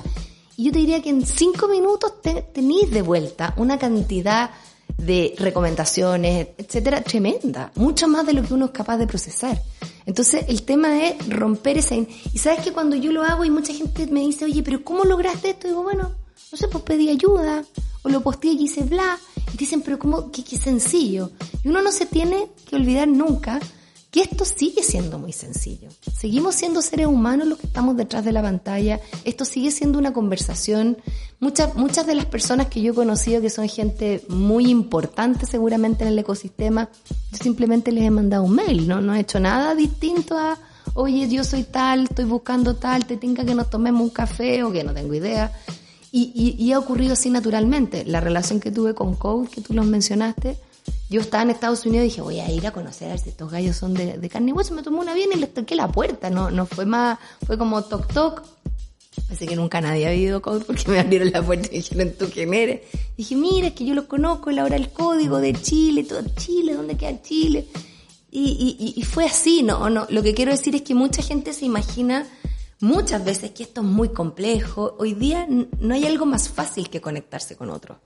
Y 0.55 0.63
yo 0.63 0.71
te 0.71 0.79
diría 0.79 1.01
que 1.01 1.09
en 1.09 1.25
cinco 1.25 1.67
minutos 1.67 2.21
te, 2.21 2.41
tenéis 2.41 2.89
de 2.89 3.01
vuelta 3.01 3.53
una 3.57 3.77
cantidad 3.77 4.51
de 4.97 5.35
recomendaciones, 5.37 6.49
etcétera, 6.57 7.01
tremenda. 7.01 7.73
Mucho 7.75 8.07
más 8.07 8.25
de 8.25 8.31
lo 8.31 8.43
que 8.43 8.53
uno 8.53 8.67
es 8.67 8.71
capaz 8.71 8.97
de 8.97 9.07
procesar. 9.07 9.61
Entonces, 10.05 10.45
el 10.47 10.63
tema 10.63 11.05
es 11.05 11.27
romper 11.27 11.79
esa... 11.79 11.95
Y 11.95 12.37
sabes 12.37 12.61
que 12.63 12.71
cuando 12.71 12.95
yo 12.95 13.11
lo 13.11 13.23
hago 13.23 13.43
y 13.43 13.49
mucha 13.49 13.73
gente 13.73 14.07
me 14.07 14.21
dice, 14.21 14.45
oye, 14.45 14.63
pero 14.63 14.85
¿cómo 14.85 15.03
lograste 15.03 15.49
esto? 15.49 15.67
Y 15.67 15.71
digo, 15.71 15.83
bueno, 15.83 16.20
no 16.51 16.57
sé, 16.57 16.67
pues 16.67 16.83
pedí 16.83 17.09
ayuda. 17.09 17.63
O 18.03 18.09
lo 18.09 18.21
posteé 18.21 18.53
y 18.53 18.63
hice 18.63 18.83
bla. 18.83 19.19
Y 19.53 19.57
dicen, 19.57 19.81
pero 19.81 19.99
¿cómo? 19.99 20.31
Qué, 20.31 20.43
qué 20.43 20.57
sencillo. 20.57 21.31
Y 21.63 21.69
uno 21.69 21.81
no 21.81 21.91
se 21.91 22.05
tiene 22.05 22.49
que 22.67 22.75
olvidar 22.75 23.07
nunca 23.07 23.59
que 24.11 24.21
esto 24.21 24.43
sigue 24.43 24.83
siendo 24.83 25.17
muy 25.17 25.31
sencillo. 25.31 25.87
Seguimos 26.13 26.55
siendo 26.55 26.81
seres 26.81 27.07
humanos 27.07 27.47
los 27.47 27.57
que 27.57 27.67
estamos 27.67 27.95
detrás 27.95 28.25
de 28.25 28.33
la 28.33 28.41
pantalla. 28.41 28.99
Esto 29.23 29.45
sigue 29.45 29.71
siendo 29.71 29.97
una 29.97 30.11
conversación. 30.11 30.97
Muchas, 31.39 31.75
muchas 31.75 32.05
de 32.05 32.15
las 32.15 32.25
personas 32.25 32.67
que 32.67 32.81
yo 32.81 32.91
he 32.91 32.95
conocido 32.95 33.41
que 33.41 33.49
son 33.49 33.69
gente 33.69 34.23
muy 34.27 34.69
importante 34.69 35.45
seguramente 35.45 36.03
en 36.03 36.09
el 36.09 36.19
ecosistema, 36.19 36.89
yo 37.31 37.37
simplemente 37.37 37.93
les 37.93 38.03
he 38.03 38.11
mandado 38.11 38.43
un 38.43 38.55
mail, 38.55 38.85
¿no? 38.85 38.99
No 38.99 39.15
he 39.15 39.21
hecho 39.21 39.39
nada 39.39 39.75
distinto 39.75 40.37
a, 40.37 40.59
oye, 40.93 41.29
yo 41.29 41.45
soy 41.45 41.63
tal, 41.63 42.03
estoy 42.03 42.25
buscando 42.25 42.75
tal, 42.75 43.05
te 43.05 43.15
tinca 43.15 43.45
que 43.45 43.55
nos 43.55 43.69
tomemos 43.69 44.01
un 44.01 44.09
café 44.09 44.61
o 44.63 44.73
que 44.73 44.83
no 44.83 44.93
tengo 44.93 45.13
idea. 45.13 45.53
Y, 46.11 46.31
y, 46.35 46.61
y 46.61 46.73
ha 46.73 46.79
ocurrido 46.79 47.13
así 47.13 47.29
naturalmente. 47.29 48.03
La 48.05 48.19
relación 48.19 48.59
que 48.59 48.71
tuve 48.71 48.93
con 48.93 49.15
Code, 49.15 49.49
que 49.49 49.61
tú 49.61 49.73
los 49.73 49.85
mencionaste, 49.85 50.57
yo 51.09 51.21
estaba 51.21 51.43
en 51.43 51.51
Estados 51.51 51.85
Unidos 51.85 52.05
y 52.05 52.09
dije, 52.09 52.21
voy 52.21 52.39
a 52.39 52.51
ir 52.51 52.65
a 52.65 52.71
conocer 52.71 53.07
a 53.07 53.11
ver 53.11 53.19
si 53.19 53.29
estos 53.29 53.51
gallos 53.51 53.75
son 53.75 53.93
de, 53.93 54.17
de 54.17 54.29
carne 54.29 54.51
y 54.51 54.53
hueso. 54.53 54.73
Me 54.73 54.83
tomé 54.83 54.99
una 54.99 55.13
bien 55.13 55.29
y 55.33 55.39
les 55.39 55.53
toqué 55.53 55.75
la 55.75 55.89
puerta. 55.89 56.29
No, 56.29 56.51
no 56.51 56.65
fue 56.65 56.85
más, 56.85 57.19
fue 57.45 57.57
como 57.57 57.81
toc 57.83 58.11
toc. 58.13 58.43
Así 59.29 59.45
que 59.45 59.55
nunca 59.55 59.81
nadie 59.81 60.07
ha 60.07 60.11
vivido 60.11 60.41
Code 60.41 60.65
porque 60.65 60.89
me 60.89 60.99
abrieron 60.99 61.31
la 61.31 61.41
puerta 61.41 61.67
y 61.71 61.77
dijeron, 61.77 62.13
¿tú 62.17 62.27
quién 62.33 62.53
eres? 62.53 62.81
dije, 63.17 63.35
mira, 63.35 63.67
es 63.67 63.73
que 63.73 63.85
yo 63.85 63.93
los 63.93 64.05
conozco, 64.05 64.51
la 64.51 64.63
hora 64.63 64.77
del 64.77 64.89
código 64.89 65.39
de 65.39 65.53
Chile, 65.53 66.03
todo 66.03 66.23
Chile, 66.37 66.73
¿dónde 66.73 66.95
queda 66.95 67.21
Chile? 67.21 67.67
Y, 68.31 68.77
y, 68.79 68.99
y 68.99 69.03
fue 69.03 69.25
así, 69.25 69.63
¿no? 69.63 69.89
no 69.89 70.07
Lo 70.09 70.23
que 70.23 70.33
quiero 70.33 70.51
decir 70.51 70.75
es 70.75 70.81
que 70.83 70.95
mucha 70.95 71.21
gente 71.21 71.51
se 71.51 71.65
imagina 71.65 72.25
muchas 72.81 73.23
veces 73.23 73.51
que 73.51 73.63
esto 73.63 73.81
es 73.81 73.87
muy 73.87 74.09
complejo. 74.09 74.95
Hoy 74.99 75.13
día 75.13 75.47
no 75.79 75.93
hay 75.93 76.05
algo 76.05 76.25
más 76.25 76.49
fácil 76.49 76.89
que 76.89 76.99
conectarse 77.01 77.55
con 77.55 77.69
otros. 77.69 77.97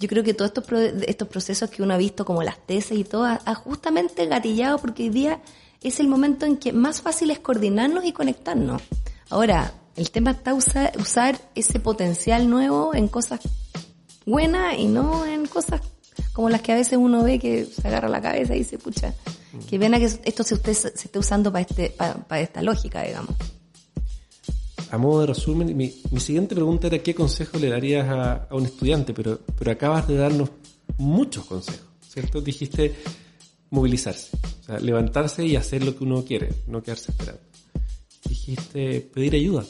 Yo 0.00 0.08
creo 0.08 0.22
que 0.22 0.32
todos 0.34 0.50
estos, 0.50 0.64
pro- 0.64 0.78
estos 0.80 1.28
procesos 1.28 1.68
que 1.70 1.82
uno 1.82 1.92
ha 1.94 1.98
visto, 1.98 2.24
como 2.24 2.42
las 2.42 2.64
tesis 2.66 2.98
y 2.98 3.04
todo, 3.04 3.24
ha, 3.24 3.54
justamente 3.54 4.26
gatillado 4.26 4.78
porque 4.78 5.02
hoy 5.04 5.08
día 5.10 5.40
es 5.82 5.98
el 6.00 6.06
momento 6.08 6.46
en 6.46 6.56
que 6.56 6.72
más 6.72 7.00
fácil 7.02 7.30
es 7.30 7.40
coordinarnos 7.40 8.04
y 8.04 8.12
conectarnos. 8.12 8.80
Ahora, 9.30 9.72
el 9.96 10.10
tema 10.12 10.30
está 10.30 10.54
usa- 10.54 10.92
usar 10.98 11.40
ese 11.56 11.80
potencial 11.80 12.48
nuevo 12.48 12.94
en 12.94 13.08
cosas 13.08 13.40
buenas 14.24 14.78
y 14.78 14.86
no 14.86 15.26
en 15.26 15.46
cosas 15.46 15.80
como 16.32 16.48
las 16.50 16.62
que 16.62 16.72
a 16.72 16.76
veces 16.76 16.98
uno 17.00 17.24
ve 17.24 17.38
que 17.40 17.64
se 17.64 17.86
agarra 17.88 18.08
la 18.08 18.20
cabeza 18.22 18.54
y 18.54 18.58
dice, 18.60 18.78
pucha, 18.78 19.12
que 19.68 19.78
pena 19.78 19.98
que 19.98 20.04
esto 20.04 20.44
se, 20.44 20.54
usted, 20.54 20.72
se 20.74 20.88
esté 20.88 21.18
usando 21.18 21.50
para 21.50 21.62
este, 21.62 21.90
para 21.90 22.40
esta 22.40 22.62
lógica, 22.62 23.02
digamos. 23.02 23.34
A 24.90 24.96
modo 24.96 25.20
de 25.20 25.26
resumen, 25.26 25.76
mi, 25.76 25.90
siguiente 26.20 26.54
pregunta 26.54 26.86
era 26.86 26.98
qué 26.98 27.14
consejo 27.14 27.58
le 27.58 27.68
darías 27.68 28.08
a, 28.08 28.48
un 28.52 28.64
estudiante, 28.64 29.12
pero, 29.12 29.38
pero 29.58 29.70
acabas 29.70 30.08
de 30.08 30.16
darnos 30.16 30.50
muchos 30.96 31.44
consejos, 31.44 31.86
¿cierto? 32.00 32.40
Dijiste 32.40 32.94
movilizarse, 33.70 34.30
o 34.60 34.64
sea, 34.64 34.80
levantarse 34.80 35.44
y 35.44 35.56
hacer 35.56 35.84
lo 35.84 35.96
que 35.96 36.04
uno 36.04 36.24
quiere, 36.24 36.48
no 36.66 36.82
quedarse 36.82 37.10
esperando. 37.10 37.42
Dijiste 38.26 39.00
pedir 39.00 39.34
ayuda, 39.34 39.64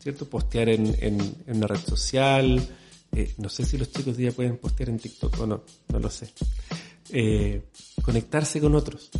¿cierto? 0.00 0.28
Postear 0.28 0.68
en, 0.70 0.94
en, 1.00 1.56
una 1.56 1.68
red 1.68 1.80
social, 1.80 2.60
eh, 3.12 3.32
no 3.38 3.48
sé 3.48 3.64
si 3.64 3.78
los 3.78 3.92
chicos 3.92 4.16
día 4.16 4.32
pueden 4.32 4.56
postear 4.56 4.88
en 4.88 4.98
TikTok 4.98 5.40
o 5.40 5.46
no, 5.46 5.62
no 5.88 5.98
lo 6.00 6.10
sé. 6.10 6.30
Eh, 7.10 7.62
conectarse 8.02 8.60
con 8.60 8.74
otros, 8.74 9.10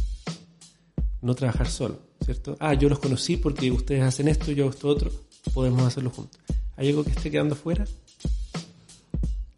no 1.23 1.35
trabajar 1.37 1.69
solo, 1.69 2.01
¿cierto? 2.25 2.57
Ah, 2.59 2.75
yo 2.75 2.89
los 2.89 2.99
conocí 2.99 3.37
porque 3.37 3.71
ustedes 3.71 4.03
hacen 4.03 4.27
esto, 4.27 4.51
yo 4.51 4.65
hago 4.65 4.73
esto 4.73 4.89
otro, 4.89 5.13
podemos 5.53 5.83
hacerlo 5.83 6.11
juntos. 6.11 6.41
¿Hay 6.77 6.89
algo 6.89 7.05
que 7.05 7.11
esté 7.11 7.31
quedando 7.31 7.55
fuera? 7.55 7.85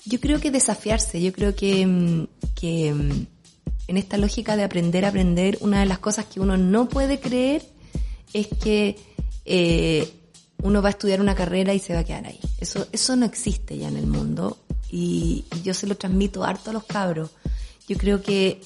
Yo 0.04 0.20
creo 0.20 0.40
que 0.40 0.50
desafiarse, 0.50 1.20
yo 1.20 1.32
creo 1.32 1.54
que, 1.54 1.86
mm, 1.86 2.26
que 2.54 2.92
mm, 2.92 3.26
en 3.88 3.96
esta 3.96 4.16
lógica 4.18 4.56
de 4.56 4.64
aprender 4.64 5.04
a 5.04 5.08
aprender, 5.08 5.58
una 5.60 5.80
de 5.80 5.86
las 5.86 5.98
cosas 5.98 6.26
que 6.26 6.40
uno 6.40 6.56
no 6.56 6.88
puede 6.88 7.20
creer 7.20 7.62
es 8.32 8.48
que 8.48 8.96
eh, 9.44 10.08
uno 10.62 10.82
va 10.82 10.88
a 10.88 10.90
estudiar 10.90 11.20
una 11.20 11.34
carrera 11.34 11.74
y 11.74 11.78
se 11.78 11.94
va 11.94 12.00
a 12.00 12.04
quedar 12.04 12.26
ahí. 12.26 12.40
Eso, 12.60 12.86
eso 12.92 13.16
no 13.16 13.26
existe 13.26 13.76
ya 13.78 13.88
en 13.88 13.96
el 13.96 14.06
mundo 14.06 14.58
y, 14.90 15.44
yo 15.62 15.74
se 15.74 15.86
lo 15.86 15.96
transmito 15.96 16.44
harto 16.44 16.70
a 16.70 16.72
los 16.72 16.84
cabros. 16.84 17.30
Yo 17.88 17.96
creo 17.96 18.22
que 18.22 18.60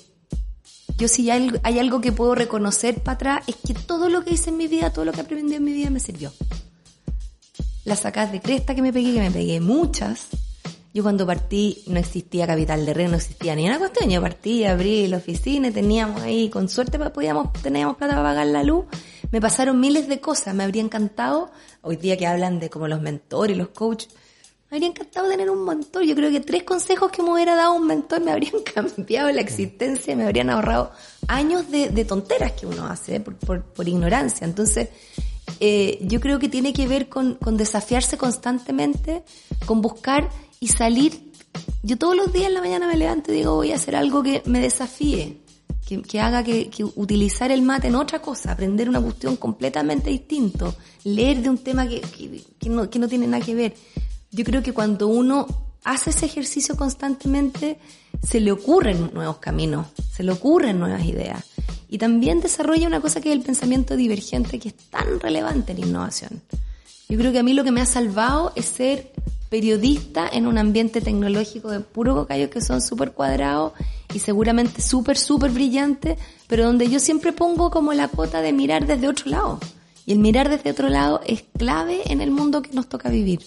yo 0.97 1.09
si 1.09 1.31
hay, 1.31 1.51
hay 1.63 1.79
algo 1.79 2.01
que 2.01 2.13
puedo 2.13 2.35
reconocer 2.35 3.03
para 3.03 3.15
atrás, 3.15 3.45
es 3.47 3.57
que 3.57 3.75
todo 3.75 4.09
lo 4.09 4.25
que 4.25 4.35
hice 4.35 4.51
en 4.51 4.59
mi 4.59 4.67
vida, 4.67 4.93
todo 4.93 5.05
lo 5.05 5.13
que 5.13 5.23
aprendí 5.23 5.55
en 5.55 5.65
mi 5.65 5.73
vida 5.73 5.91
me 5.91 6.01
sirvió. 6.01 6.33
Las 7.85 8.01
sacas 8.01 8.31
de 8.33 8.41
cresta 8.41 8.75
que 8.75 8.83
me 8.83 8.93
pegué, 8.93 9.15
que 9.15 9.21
me 9.21 9.31
pegué 9.31 9.61
muchas. 9.61 10.27
Yo 10.93 11.03
cuando 11.03 11.25
partí 11.25 11.83
no 11.87 11.99
existía 11.99 12.47
capital 12.47 12.85
de 12.85 12.93
red, 12.93 13.09
no 13.09 13.17
existía 13.17 13.55
ni 13.55 13.67
una 13.67 13.79
cuestión. 13.79 14.11
Yo 14.11 14.21
partí, 14.21 14.65
abrí 14.65 15.07
la 15.07 15.19
oficina, 15.19 15.71
teníamos 15.71 16.23
ahí, 16.23 16.51
con 16.51 16.69
suerte 16.69 16.99
podíamos, 16.99 17.53
teníamos 17.63 17.97
plata 17.97 18.15
para 18.15 18.29
pagar 18.29 18.47
la 18.49 18.63
luz. 18.63 18.87
Me 19.31 19.41
pasaron 19.41 19.79
miles 19.79 20.09
de 20.09 20.21
cosas, 20.21 20.55
me 20.55 20.65
habría 20.65 20.83
encantado, 20.83 21.53
hoy 21.83 21.97
día 21.97 22.17
que 22.17 22.27
hablan 22.27 22.59
de 22.59 22.69
como 22.69 22.89
los 22.89 23.01
mentores, 23.01 23.57
los 23.57 23.69
coaches, 23.69 24.09
me 24.71 24.77
habría 24.77 24.89
encantado 24.89 25.29
tener 25.29 25.51
un 25.51 25.65
mentor. 25.65 26.05
Yo 26.05 26.15
creo 26.15 26.31
que 26.31 26.41
tres 26.41 26.63
consejos 26.63 27.11
que 27.11 27.23
me 27.23 27.33
hubiera 27.33 27.57
dado 27.57 27.75
un 27.75 27.87
mentor 27.87 28.21
me 28.21 28.31
habrían 28.31 28.63
cambiado 28.75 29.31
la 29.33 29.41
existencia, 29.41 30.15
me 30.15 30.25
habrían 30.25 30.49
ahorrado 30.49 30.93
años 31.27 31.71
de, 31.71 32.05
tonteras 32.05 32.53
que 32.53 32.67
uno 32.67 32.87
hace 32.87 33.17
¿eh? 33.17 33.21
por, 33.21 33.89
ignorancia. 33.89 34.45
Entonces, 34.45 34.89
eh, 35.61 35.99
yo 36.03 36.21
creo 36.21 36.39
que 36.39 36.49
tiene 36.49 36.73
que 36.73 36.89
ver 36.89 37.09
con, 37.09 37.39
desafiarse 37.57 38.17
constantemente, 38.17 39.23
con 39.67 39.81
buscar 39.81 40.29
y 40.59 40.69
salir. 40.69 41.31
Yo 41.83 41.97
todos 41.97 42.17
los 42.17 42.33
días 42.33 42.49
en 42.49 42.55
la 42.55 42.61
mañana 42.61 42.87
me 42.87 42.97
levanto 42.97 43.33
y 43.33 43.37
digo, 43.37 43.55
voy 43.55 43.73
a 43.73 43.77
hacer 43.77 43.97
algo 43.97 44.23
que 44.23 44.43
me 44.47 44.61
desafíe, 44.61 45.39
que, 45.87 46.21
haga 46.21 46.43
que, 46.45 46.71
utilizar 46.95 47.51
el 47.51 47.63
mate 47.63 47.89
en 47.89 47.97
otra 47.97 48.21
cosa, 48.21 48.53
aprender 48.53 48.89
una 48.89 49.01
cuestión 49.01 49.37
completamente 49.37 50.11
distinto, 50.11 50.75
leer 51.05 51.43
de 51.43 51.51
un 51.51 51.59
tema 51.59 51.89
que, 51.89 52.01
no, 52.67 52.89
que 52.89 52.99
no 52.99 53.09
tiene 53.09 53.27
nada 53.27 53.45
que 53.45 53.55
ver 53.55 53.75
yo 54.33 54.45
creo 54.45 54.63
que 54.63 54.73
cuando 54.73 55.09
uno 55.09 55.47
hace 55.85 56.11
ese 56.11 56.27
ejercicio 56.27 56.77
constantemente, 56.77 57.79
se 58.23 58.41
le 58.41 58.53
ocurren 58.53 59.11
nuevos 59.13 59.39
caminos, 59.39 59.87
se 60.13 60.23
le 60.23 60.33
ocurren 60.33 60.79
nuevas 60.79 61.05
ideas. 61.05 61.45
Y 61.89 61.99
también 61.99 62.41
desarrolla 62.41 62.87
una 62.87 63.01
cosa 63.01 63.21
que 63.21 63.31
es 63.31 63.37
el 63.37 63.43
pensamiento 63.43 63.97
divergente, 63.97 64.59
que 64.59 64.69
es 64.69 64.75
tan 64.91 65.19
relevante 65.19 65.73
en 65.73 65.81
innovación. 65.81 66.41
Yo 67.09 67.19
creo 67.19 67.33
que 67.33 67.41
a 67.41 67.43
mí 67.43 67.55
lo 67.55 67.65
que 67.65 67.73
me 67.73 67.81
ha 67.81 67.87
salvado 67.87 68.53
es 68.55 68.67
ser 68.67 69.11
periodista 69.49 70.29
en 70.33 70.47
un 70.47 70.59
ambiente 70.59 71.01
tecnológico 71.01 71.71
de 71.71 71.81
puro 71.81 72.15
cocayo 72.15 72.49
que 72.49 72.61
son 72.61 72.81
súper 72.81 73.13
cuadrados 73.13 73.73
y 74.15 74.21
seguramente 74.21 74.81
súper, 74.81 75.19
súper 75.19 75.51
brillantes, 75.51 76.19
pero 76.47 76.65
donde 76.65 76.89
yo 76.89 77.01
siempre 77.01 77.33
pongo 77.33 77.71
como 77.73 77.93
la 77.93 78.07
cuota 78.07 78.41
de 78.41 78.53
mirar 78.53 78.87
desde 78.87 79.09
otro 79.09 79.29
lado. 79.29 79.61
Y 80.07 80.13
el 80.13 80.21
mirar 80.21 80.49
desde 80.49 80.71
otro 80.71 80.89
lado 80.89 81.21
es 81.27 81.45
clave 81.59 82.01
en 82.07 82.21
el 82.21 82.31
mundo 82.31 82.63
que 82.63 82.71
nos 82.73 82.89
toca 82.89 83.11
vivir. 83.11 83.41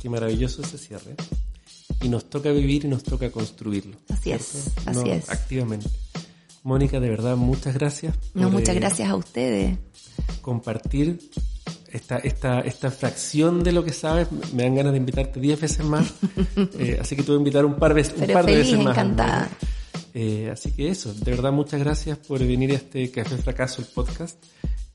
Qué 0.00 0.08
maravilloso 0.10 0.62
ese 0.62 0.76
cierre. 0.76 1.16
Y 2.02 2.08
nos 2.08 2.30
toca 2.30 2.50
vivir 2.50 2.84
y 2.84 2.88
nos 2.88 3.02
toca 3.02 3.30
construirlo. 3.30 3.96
Así 4.08 4.32
es, 4.32 4.70
así 4.86 5.10
es. 5.10 5.28
Activamente. 5.28 5.88
Mónica, 6.62 7.00
de 7.00 7.08
verdad, 7.08 7.36
muchas 7.36 7.74
gracias. 7.74 8.14
no, 8.34 8.50
muchas 8.50 8.76
eh, 8.76 8.80
gracias 8.80 9.08
a 9.08 9.16
ustedes. 9.16 9.78
Compartir 10.40 11.18
esta, 11.92 12.18
esta, 12.18 12.60
esta 12.60 12.90
fracción 12.90 13.62
de 13.62 13.72
lo 13.72 13.84
que 13.84 13.92
sabes. 13.92 14.28
Me 14.54 14.62
dan 14.64 14.74
ganas 14.74 14.92
de 14.92 14.98
invitarte 14.98 15.40
diez 15.40 15.60
veces 15.60 15.84
más. 15.84 16.12
Eh, 16.78 16.98
así 17.00 17.16
que 17.16 17.22
te 17.22 17.28
voy 17.28 17.36
a 17.36 17.38
invitar 17.38 17.64
un 17.64 17.76
par, 17.76 17.94
de, 17.94 18.02
un 18.02 18.32
par 18.32 18.44
de 18.44 18.56
veces 18.56 18.78
más. 18.78 18.96
encantada. 18.96 19.50
Eh, 20.14 20.50
así 20.52 20.72
que 20.72 20.88
eso, 20.88 21.12
de 21.14 21.30
verdad, 21.30 21.52
muchas 21.52 21.80
gracias 21.80 22.18
por 22.18 22.40
venir 22.40 22.72
a 22.72 22.74
este 22.74 23.10
Café 23.10 23.36
Fracaso, 23.36 23.82
el 23.82 23.88
podcast. 23.88 24.42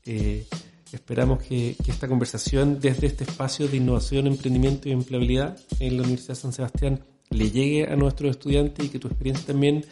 Eh, 0.04 0.46
Esperamos 0.92 1.42
que, 1.42 1.76
esta 1.86 2.08
conversación 2.08 2.78
desde 2.80 3.08
este 3.08 3.24
espacio 3.24 3.68
de 3.68 3.76
innovación, 3.76 4.26
emprendimiento 4.26 4.88
y 4.88 4.92
empleabilidad 4.92 5.58
en 5.80 5.96
la 5.96 6.02
Universidad 6.02 6.34
de 6.34 6.40
San 6.40 6.52
Sebastián 6.52 7.00
le 7.30 7.50
llegue 7.50 7.90
a 7.90 7.96
nuestros 7.96 8.30
estudiantes 8.30 8.86
y 8.86 8.88
que 8.88 8.98
tu 8.98 9.08
experiencia 9.08 9.46
también 9.46 9.84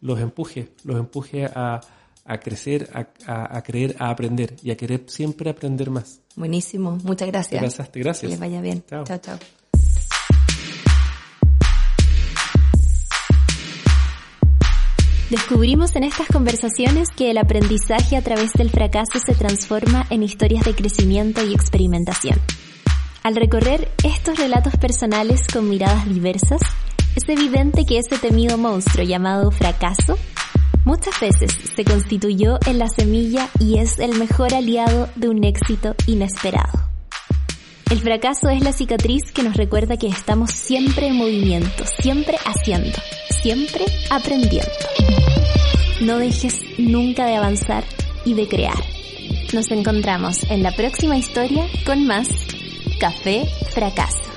los 0.00 0.20
empuje, 0.20 0.68
los 0.84 0.98
empuje 0.98 1.46
a, 1.46 1.80
crecer, 2.42 2.90
a, 2.92 3.62
creer, 3.62 3.96
a 3.98 4.10
aprender 4.10 4.56
y 4.62 4.70
a 4.70 4.76
querer 4.76 5.04
siempre 5.06 5.48
aprender 5.48 5.90
más. 5.90 6.20
Buenísimo, 6.36 6.98
muchas 7.04 7.28
gracias. 7.28 7.62
Gracias, 7.62 7.90
gracias. 7.92 8.20
Que 8.20 8.28
les 8.28 8.40
vaya 8.40 8.60
bien. 8.60 8.84
Chao, 8.86 9.04
chao. 9.04 9.38
Descubrimos 15.34 15.96
en 15.96 16.04
estas 16.04 16.28
conversaciones 16.28 17.08
que 17.10 17.32
el 17.32 17.38
aprendizaje 17.38 18.16
a 18.16 18.22
través 18.22 18.52
del 18.52 18.70
fracaso 18.70 19.18
se 19.18 19.34
transforma 19.34 20.06
en 20.08 20.22
historias 20.22 20.64
de 20.64 20.76
crecimiento 20.76 21.44
y 21.44 21.52
experimentación. 21.52 22.38
Al 23.24 23.34
recorrer 23.34 23.90
estos 24.04 24.38
relatos 24.38 24.76
personales 24.76 25.40
con 25.52 25.68
miradas 25.68 26.08
diversas, 26.08 26.60
es 27.16 27.28
evidente 27.28 27.84
que 27.84 27.98
ese 27.98 28.16
temido 28.16 28.56
monstruo 28.58 29.04
llamado 29.04 29.50
fracaso 29.50 30.16
muchas 30.84 31.18
veces 31.18 31.50
se 31.74 31.84
constituyó 31.84 32.60
en 32.64 32.78
la 32.78 32.86
semilla 32.88 33.48
y 33.58 33.78
es 33.78 33.98
el 33.98 34.16
mejor 34.16 34.54
aliado 34.54 35.08
de 35.16 35.30
un 35.30 35.42
éxito 35.42 35.96
inesperado. 36.06 36.93
El 37.90 38.00
fracaso 38.00 38.48
es 38.48 38.62
la 38.62 38.72
cicatriz 38.72 39.30
que 39.32 39.42
nos 39.42 39.56
recuerda 39.56 39.96
que 39.96 40.08
estamos 40.08 40.50
siempre 40.50 41.08
en 41.08 41.16
movimiento, 41.16 41.84
siempre 42.00 42.36
haciendo, 42.44 42.98
siempre 43.42 43.84
aprendiendo. 44.10 44.70
No 46.00 46.18
dejes 46.18 46.60
nunca 46.78 47.26
de 47.26 47.36
avanzar 47.36 47.84
y 48.24 48.34
de 48.34 48.48
crear. 48.48 48.82
Nos 49.52 49.70
encontramos 49.70 50.42
en 50.50 50.62
la 50.62 50.72
próxima 50.72 51.16
historia 51.16 51.66
con 51.86 52.06
más 52.06 52.28
Café 52.98 53.44
Fracaso. 53.70 54.33